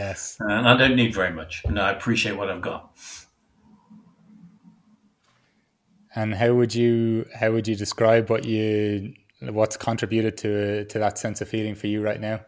Yes. 0.00 0.36
And 0.40 0.66
I 0.66 0.76
don't 0.76 0.96
need 0.96 1.14
very 1.14 1.32
much, 1.32 1.62
and 1.64 1.78
I 1.78 1.90
appreciate 1.92 2.36
what 2.36 2.48
I've 2.50 2.62
got. 2.62 2.90
And 6.14 6.34
how 6.34 6.54
would 6.54 6.74
you 6.74 7.26
how 7.38 7.52
would 7.52 7.68
you 7.68 7.76
describe 7.76 8.30
what 8.30 8.44
you 8.44 9.14
what's 9.40 9.76
contributed 9.76 10.36
to 10.38 10.84
to 10.86 10.98
that 10.98 11.18
sense 11.18 11.40
of 11.40 11.48
feeling 11.48 11.74
for 11.74 11.86
you 11.86 12.02
right 12.02 12.20
now? 12.20 12.40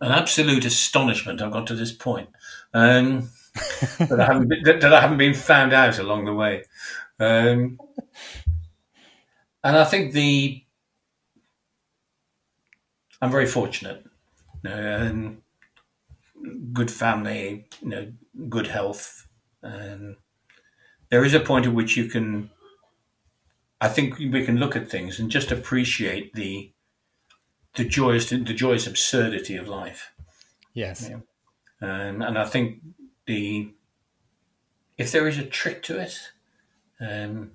An 0.00 0.12
absolute 0.12 0.64
astonishment. 0.64 1.40
I've 1.40 1.52
got 1.52 1.66
to 1.68 1.74
this 1.74 1.92
point, 1.92 2.28
um, 2.74 3.28
that 3.98 4.20
I 4.20 4.26
haven't 4.26 4.48
been, 4.48 4.62
that 4.64 4.92
I 4.92 5.00
haven't 5.00 5.18
been 5.18 5.34
found 5.34 5.72
out 5.72 5.98
along 5.98 6.24
the 6.24 6.34
way, 6.34 6.64
um, 7.18 7.78
and 9.62 9.76
I 9.76 9.84
think 9.84 10.12
the 10.12 10.62
I'm 13.22 13.30
very 13.30 13.46
fortunate. 13.46 14.04
Know, 14.62 15.36
good 16.72 16.90
family, 16.90 17.66
you 17.80 17.88
know, 17.88 18.12
good 18.48 18.66
health. 18.66 19.26
And 19.62 20.16
there 21.10 21.24
is 21.24 21.34
a 21.34 21.40
point 21.40 21.66
at 21.66 21.74
which 21.74 21.96
you 21.96 22.06
can, 22.06 22.50
I 23.80 23.88
think 23.88 24.18
we 24.18 24.44
can 24.44 24.58
look 24.58 24.76
at 24.76 24.90
things 24.90 25.18
and 25.18 25.30
just 25.30 25.50
appreciate 25.50 26.34
the 26.34 26.72
the 27.76 27.84
joyous 27.84 28.30
the 28.30 28.38
joyous 28.38 28.86
absurdity 28.88 29.56
of 29.56 29.68
life. 29.68 30.10
Yes. 30.74 31.08
And 31.80 32.22
and 32.22 32.38
I 32.38 32.44
think 32.44 32.80
the 33.26 33.72
if 34.98 35.12
there 35.12 35.28
is 35.28 35.38
a 35.38 35.46
trick 35.46 35.82
to 35.84 35.98
it, 35.98 36.18
um, 37.00 37.52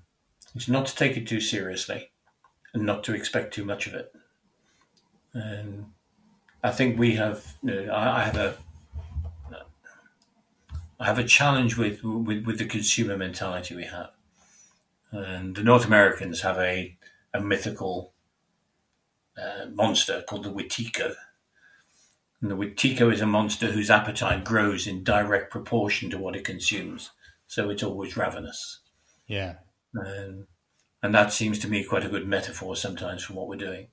it's 0.54 0.68
not 0.68 0.86
to 0.86 0.96
take 0.96 1.16
it 1.16 1.28
too 1.28 1.40
seriously 1.40 2.10
and 2.74 2.84
not 2.84 3.04
to 3.04 3.14
expect 3.14 3.54
too 3.54 3.64
much 3.64 3.86
of 3.86 3.94
it. 3.94 4.12
And 5.32 5.86
I 6.64 6.72
think 6.72 6.98
we 6.98 7.14
have, 7.14 7.54
you 7.62 7.74
know, 7.74 7.92
I, 7.92 8.22
I, 8.22 8.24
have 8.24 8.36
a, 8.36 8.56
I 10.98 11.06
have 11.06 11.18
a 11.18 11.24
challenge 11.24 11.76
with, 11.76 12.02
with, 12.02 12.44
with 12.46 12.58
the 12.58 12.64
consumer 12.64 13.16
mentality 13.16 13.74
we 13.76 13.84
have. 13.84 14.10
And 15.12 15.54
the 15.54 15.62
North 15.62 15.86
Americans 15.86 16.40
have 16.40 16.58
a, 16.58 16.96
a 17.34 17.40
mythical 17.40 18.12
uh, 19.36 19.66
monster 19.72 20.22
called 20.26 20.44
the 20.44 20.52
Wetiko. 20.52 21.14
And 22.40 22.50
the 22.50 22.56
Wetiko 22.56 23.12
is 23.12 23.20
a 23.20 23.26
monster 23.26 23.72
whose 23.72 23.90
appetite 23.90 24.44
grows 24.44 24.86
in 24.86 25.04
direct 25.04 25.50
proportion 25.50 26.10
to 26.10 26.18
what 26.18 26.36
it 26.36 26.44
consumes. 26.44 27.10
So 27.46 27.70
it's 27.70 27.82
always 27.82 28.16
ravenous. 28.16 28.80
Yeah. 29.26 29.56
Um, 29.98 30.46
and 31.02 31.14
that 31.14 31.32
seems 31.32 31.58
to 31.60 31.68
me 31.68 31.84
quite 31.84 32.04
a 32.04 32.08
good 32.08 32.26
metaphor 32.26 32.76
sometimes 32.76 33.24
for 33.24 33.34
what 33.34 33.48
we're 33.48 33.56
doing. 33.56 33.88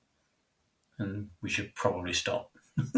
And 0.98 1.30
we 1.42 1.48
should 1.48 1.74
probably 1.74 2.12
stop. 2.12 2.50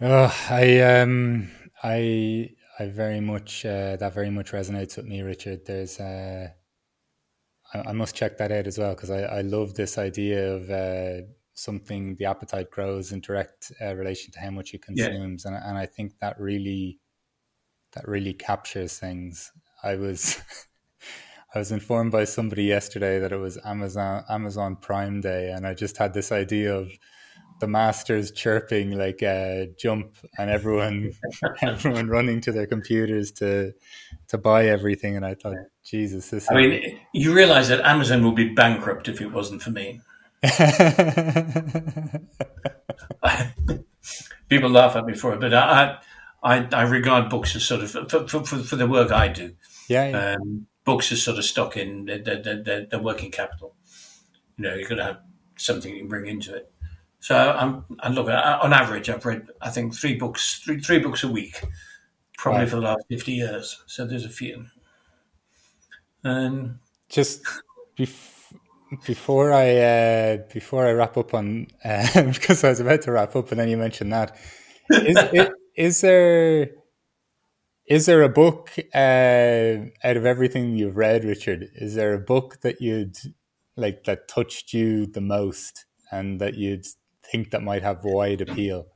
oh, 0.00 0.46
I 0.50 0.80
um 0.80 1.50
I 1.82 2.50
I 2.78 2.86
very 2.86 3.20
much 3.20 3.64
uh, 3.64 3.96
that 3.96 4.14
very 4.14 4.30
much 4.30 4.52
resonates 4.52 4.96
with 4.96 5.06
me, 5.06 5.22
Richard. 5.22 5.66
There's 5.66 5.98
uh, 6.00 6.48
I, 7.74 7.78
I 7.90 7.92
must 7.92 8.14
check 8.14 8.38
that 8.38 8.52
out 8.52 8.66
as 8.66 8.78
well 8.78 8.94
because 8.94 9.10
I 9.10 9.22
I 9.22 9.40
love 9.42 9.74
this 9.74 9.98
idea 9.98 10.54
of 10.54 10.70
uh, 10.70 11.26
something 11.54 12.16
the 12.16 12.26
appetite 12.26 12.70
grows 12.70 13.12
in 13.12 13.20
direct 13.20 13.72
uh, 13.80 13.94
relation 13.94 14.32
to 14.32 14.40
how 14.40 14.50
much 14.50 14.74
it 14.74 14.82
consumes, 14.82 15.44
yeah. 15.44 15.54
and 15.54 15.64
and 15.64 15.78
I 15.78 15.86
think 15.86 16.18
that 16.20 16.40
really 16.40 16.98
that 17.92 18.06
really 18.08 18.34
captures 18.34 18.98
things. 18.98 19.52
I 19.82 19.96
was. 19.96 20.40
I 21.54 21.60
was 21.60 21.72
informed 21.72 22.12
by 22.12 22.24
somebody 22.24 22.64
yesterday 22.64 23.18
that 23.18 23.32
it 23.32 23.38
was 23.38 23.56
Amazon 23.64 24.24
Amazon 24.28 24.76
Prime 24.76 25.22
Day, 25.22 25.52
and 25.52 25.66
I 25.66 25.72
just 25.72 25.96
had 25.96 26.12
this 26.12 26.30
idea 26.30 26.76
of 26.76 26.90
the 27.58 27.66
masters 27.66 28.30
chirping 28.30 28.92
like 28.92 29.22
a 29.22 29.62
uh, 29.62 29.66
jump 29.78 30.16
and 30.38 30.50
everyone 30.50 31.12
everyone 31.62 32.08
running 32.08 32.40
to 32.42 32.52
their 32.52 32.66
computers 32.66 33.32
to 33.32 33.72
to 34.28 34.38
buy 34.38 34.66
everything. 34.66 35.16
And 35.16 35.24
i 35.24 35.34
thought 35.34 35.56
jesus 35.84 36.30
this 36.30 36.50
i 36.50 36.54
mean 36.54 37.00
you 37.12 37.32
realize 37.34 37.68
that 37.68 37.80
amazon 37.80 38.24
would 38.24 38.34
be 38.34 38.48
bankrupt 38.48 39.08
if 39.08 39.20
it 39.20 39.28
wasn't 39.32 39.62
for 39.62 39.70
me. 39.70 40.00
People 44.48 44.70
laugh 44.70 44.94
at 44.94 45.06
me 45.06 45.14
for 45.14 45.32
it 45.34 45.40
but 45.40 45.54
i 45.54 45.96
i 46.42 46.68
i 46.72 46.82
regard 46.82 47.30
books 47.30 47.56
as 47.56 47.64
sort 47.64 47.82
of 47.82 47.90
for, 47.90 48.28
for, 48.28 48.44
for 48.44 48.76
the 48.76 48.86
work 48.86 49.10
i 49.10 49.28
do. 49.28 49.54
Yeah, 49.88 50.08
yeah. 50.08 50.34
Um, 50.34 50.66
books 50.84 51.10
are 51.12 51.16
sort 51.16 51.38
of 51.38 51.44
stock 51.44 51.76
in 51.76 52.06
the, 52.06 52.18
the, 52.18 52.86
the, 52.90 52.98
working 52.98 53.30
capital. 53.30 53.76
You 54.56 54.64
know 54.64 54.74
you've 54.74 54.88
got 54.88 54.96
to 54.96 55.04
have 55.04 55.18
something 55.56 55.92
you 55.92 56.00
can 56.00 56.08
bring 56.08 56.26
into 56.26 56.54
it 56.54 56.70
so 57.20 57.36
I'm, 57.36 57.84
and 58.02 58.14
look, 58.14 58.28
on 58.28 58.72
average, 58.72 59.08
I've 59.08 59.24
read 59.24 59.46
I 59.60 59.70
think 59.70 59.94
three 59.94 60.14
books, 60.14 60.60
three 60.64 60.80
three 60.80 60.98
books 60.98 61.24
a 61.24 61.28
week, 61.28 61.60
probably 62.38 62.66
for 62.66 62.76
the 62.76 62.82
last 62.82 63.04
fifty 63.08 63.32
years. 63.32 63.82
So 63.86 64.06
there's 64.06 64.24
a 64.24 64.30
few. 64.30 64.66
Um, 66.24 66.80
just 67.08 67.42
bef- 67.98 68.52
before 69.06 69.52
I 69.52 69.76
uh, 69.76 70.36
before 70.52 70.86
I 70.86 70.92
wrap 70.92 71.16
up 71.16 71.34
on 71.34 71.68
uh, 71.84 72.22
because 72.32 72.64
I 72.64 72.70
was 72.70 72.80
about 72.80 73.02
to 73.02 73.12
wrap 73.12 73.34
up, 73.36 73.50
and 73.50 73.60
then 73.60 73.68
you 73.68 73.76
mentioned 73.76 74.12
that. 74.12 74.36
Is, 74.90 75.16
it, 75.32 75.52
is 75.76 76.00
there 76.00 76.70
is 77.86 78.06
there 78.06 78.22
a 78.22 78.28
book 78.28 78.72
uh, 78.94 79.86
out 80.04 80.16
of 80.16 80.26
everything 80.26 80.76
you've 80.76 80.96
read, 80.96 81.24
Richard? 81.24 81.68
Is 81.74 81.94
there 81.94 82.14
a 82.14 82.18
book 82.18 82.60
that 82.62 82.80
you'd 82.80 83.16
like 83.76 84.04
that 84.04 84.28
touched 84.28 84.72
you 84.72 85.06
the 85.06 85.20
most, 85.20 85.84
and 86.10 86.40
that 86.40 86.54
you'd 86.54 86.86
think 87.30 87.50
that 87.50 87.62
might 87.62 87.82
have 87.82 88.04
wide 88.04 88.40
appeal? 88.40 88.86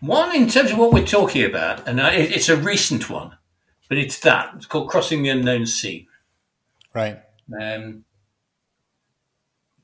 One, 0.00 0.34
in 0.34 0.48
terms 0.48 0.72
of 0.72 0.78
what 0.78 0.92
we're 0.92 1.06
talking 1.06 1.44
about, 1.44 1.86
and 1.86 2.00
it's 2.00 2.48
a 2.48 2.56
recent 2.56 3.08
one, 3.08 3.36
but 3.88 3.98
it's 3.98 4.18
that. 4.20 4.52
It's 4.56 4.66
called 4.66 4.88
Crossing 4.88 5.22
the 5.22 5.28
Unknown 5.28 5.66
Sea. 5.66 6.08
Right. 6.92 7.20
Um, 7.60 8.04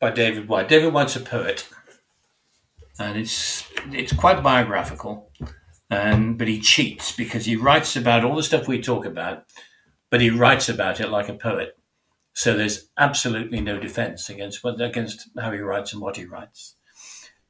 by 0.00 0.11
David 0.11 0.48
Whyte. 0.48 0.68
David 0.68 0.92
Whyte's 0.92 1.16
a 1.16 1.20
poet, 1.20 1.68
and 2.98 3.16
it's 3.16 3.64
it's 3.92 4.12
quite 4.12 4.42
biographical, 4.42 5.30
um, 5.90 6.36
but 6.36 6.48
he 6.48 6.61
cheats 6.61 7.12
because 7.12 7.44
he 7.44 7.56
writes 7.56 7.96
about 7.96 8.24
all 8.24 8.36
the 8.36 8.42
stuff 8.42 8.68
we 8.68 8.80
talk 8.80 9.04
about, 9.04 9.44
but 10.11 10.20
he 10.20 10.30
writes 10.30 10.68
about 10.68 11.00
it 11.00 11.11
like 11.11 11.28
a 11.28 11.34
poet. 11.34 11.78
So 12.32 12.56
there's 12.56 12.88
absolutely 12.98 13.61
no 13.61 13.78
defense 13.78 14.30
against 14.30 14.64
against 14.64 15.28
how 15.38 15.52
he 15.52 15.59
writes 15.59 15.92
and 15.92 16.02
what 16.02 16.16
he 16.16 16.24
writes. 16.24 16.74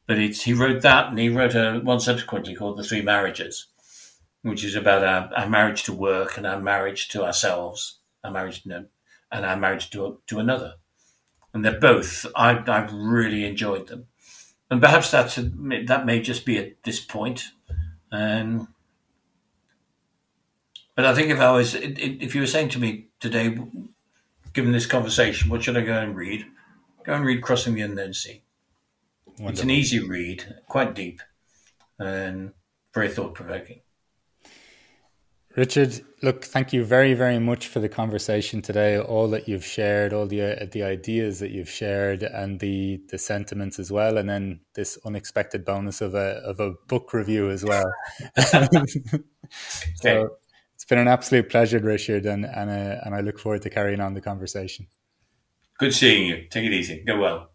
But 0.09 0.18
it's, 0.18 0.42
he 0.42 0.54
wrote 0.54 0.80
that, 0.82 1.09
and 1.09 1.18
he 1.18 1.28
wrote 1.28 1.54
a, 1.54 1.80
one 1.80 2.00
subsequently 2.00 2.56
called 2.56 2.78
The 2.78 2.82
Three 2.82 3.02
Marriages, 3.02 3.66
which 4.40 4.64
is 4.64 4.74
about 4.74 5.04
our, 5.04 5.30
our 5.36 5.48
marriage 5.48 5.82
to 5.82 5.92
work 5.92 6.38
and 6.38 6.46
our 6.46 6.59
marriage 6.59 7.09
to 7.11 7.24
ourselves, 7.24 7.98
our 8.24 8.30
marriage 8.30 8.62
to, 8.62 8.86
and 9.30 9.44
our 9.44 9.59
marriage 9.59 9.90
to, 9.90 10.18
to 10.26 10.38
another. 10.38 10.76
And 11.52 11.62
they're 11.62 11.78
both, 11.78 12.24
I, 12.34 12.59
I've 12.66 12.90
really 12.90 13.44
enjoyed 13.44 13.88
them. 13.88 14.06
And 14.70 14.80
perhaps 14.80 15.11
that's 15.11 15.36
a, 15.36 15.42
that 15.86 16.06
may 16.06 16.22
just 16.22 16.46
be 16.46 16.56
at 16.56 16.82
this 16.84 17.00
point. 17.00 17.44
Um, 18.11 18.72
but 20.94 21.04
I 21.04 21.14
think 21.14 21.28
if 21.28 21.38
I 21.38 21.52
was, 21.52 21.74
if 21.74 22.34
you 22.34 22.40
were 22.40 22.46
saying 22.46 22.70
to 22.70 22.78
me 22.78 23.09
today, 23.20 23.59
given 24.54 24.72
this 24.72 24.86
conversation, 24.86 25.50
what 25.50 25.62
should 25.62 25.76
I 25.76 25.82
go 25.82 25.98
and 25.98 26.16
read? 26.16 26.46
Go 27.04 27.12
and 27.12 27.26
read 27.26 27.42
Crossing 27.42 27.74
the 27.74 27.82
Unknown 27.82 28.14
Sea. 28.14 28.42
Wonderful. 29.39 29.53
It's 29.53 29.62
an 29.62 29.70
easy 29.70 30.01
read, 30.01 30.57
quite 30.66 30.95
deep, 30.95 31.20
and 31.99 32.53
very 32.93 33.09
thought 33.09 33.34
provoking. 33.34 33.80
Richard, 35.57 36.01
look, 36.22 36.45
thank 36.45 36.72
you 36.72 36.84
very, 36.84 37.14
very 37.14 37.39
much 37.39 37.66
for 37.66 37.80
the 37.80 37.89
conversation 37.89 38.62
today. 38.62 38.99
All 38.99 39.28
that 39.30 39.49
you've 39.49 39.64
shared, 39.64 40.12
all 40.12 40.26
the 40.26 40.62
uh, 40.62 40.66
the 40.70 40.82
ideas 40.82 41.41
that 41.41 41.51
you've 41.51 41.68
shared, 41.68 42.22
and 42.22 42.61
the 42.61 43.01
the 43.09 43.18
sentiments 43.18 43.78
as 43.78 43.91
well, 43.91 44.18
and 44.18 44.28
then 44.28 44.61
this 44.74 44.99
unexpected 45.05 45.64
bonus 45.64 46.01
of 46.01 46.14
a 46.14 46.41
of 46.45 46.61
a 46.61 46.74
book 46.86 47.12
review 47.12 47.51
as 47.51 47.64
well. 47.64 47.91
so 49.97 50.36
it's 50.74 50.84
been 50.89 50.99
an 50.99 51.09
absolute 51.09 51.49
pleasure, 51.49 51.80
Richard, 51.80 52.26
and 52.26 52.45
and 52.45 52.70
uh, 52.70 53.01
and 53.05 53.14
I 53.14 53.20
look 53.20 53.39
forward 53.39 53.62
to 53.62 53.70
carrying 53.70 54.01
on 54.01 54.14
the 54.14 54.20
conversation. 54.20 54.86
Good 55.78 55.95
seeing 55.95 56.26
you. 56.26 56.47
Take 56.51 56.66
it 56.66 56.72
easy. 56.72 57.03
Go 57.05 57.18
well. 57.18 57.51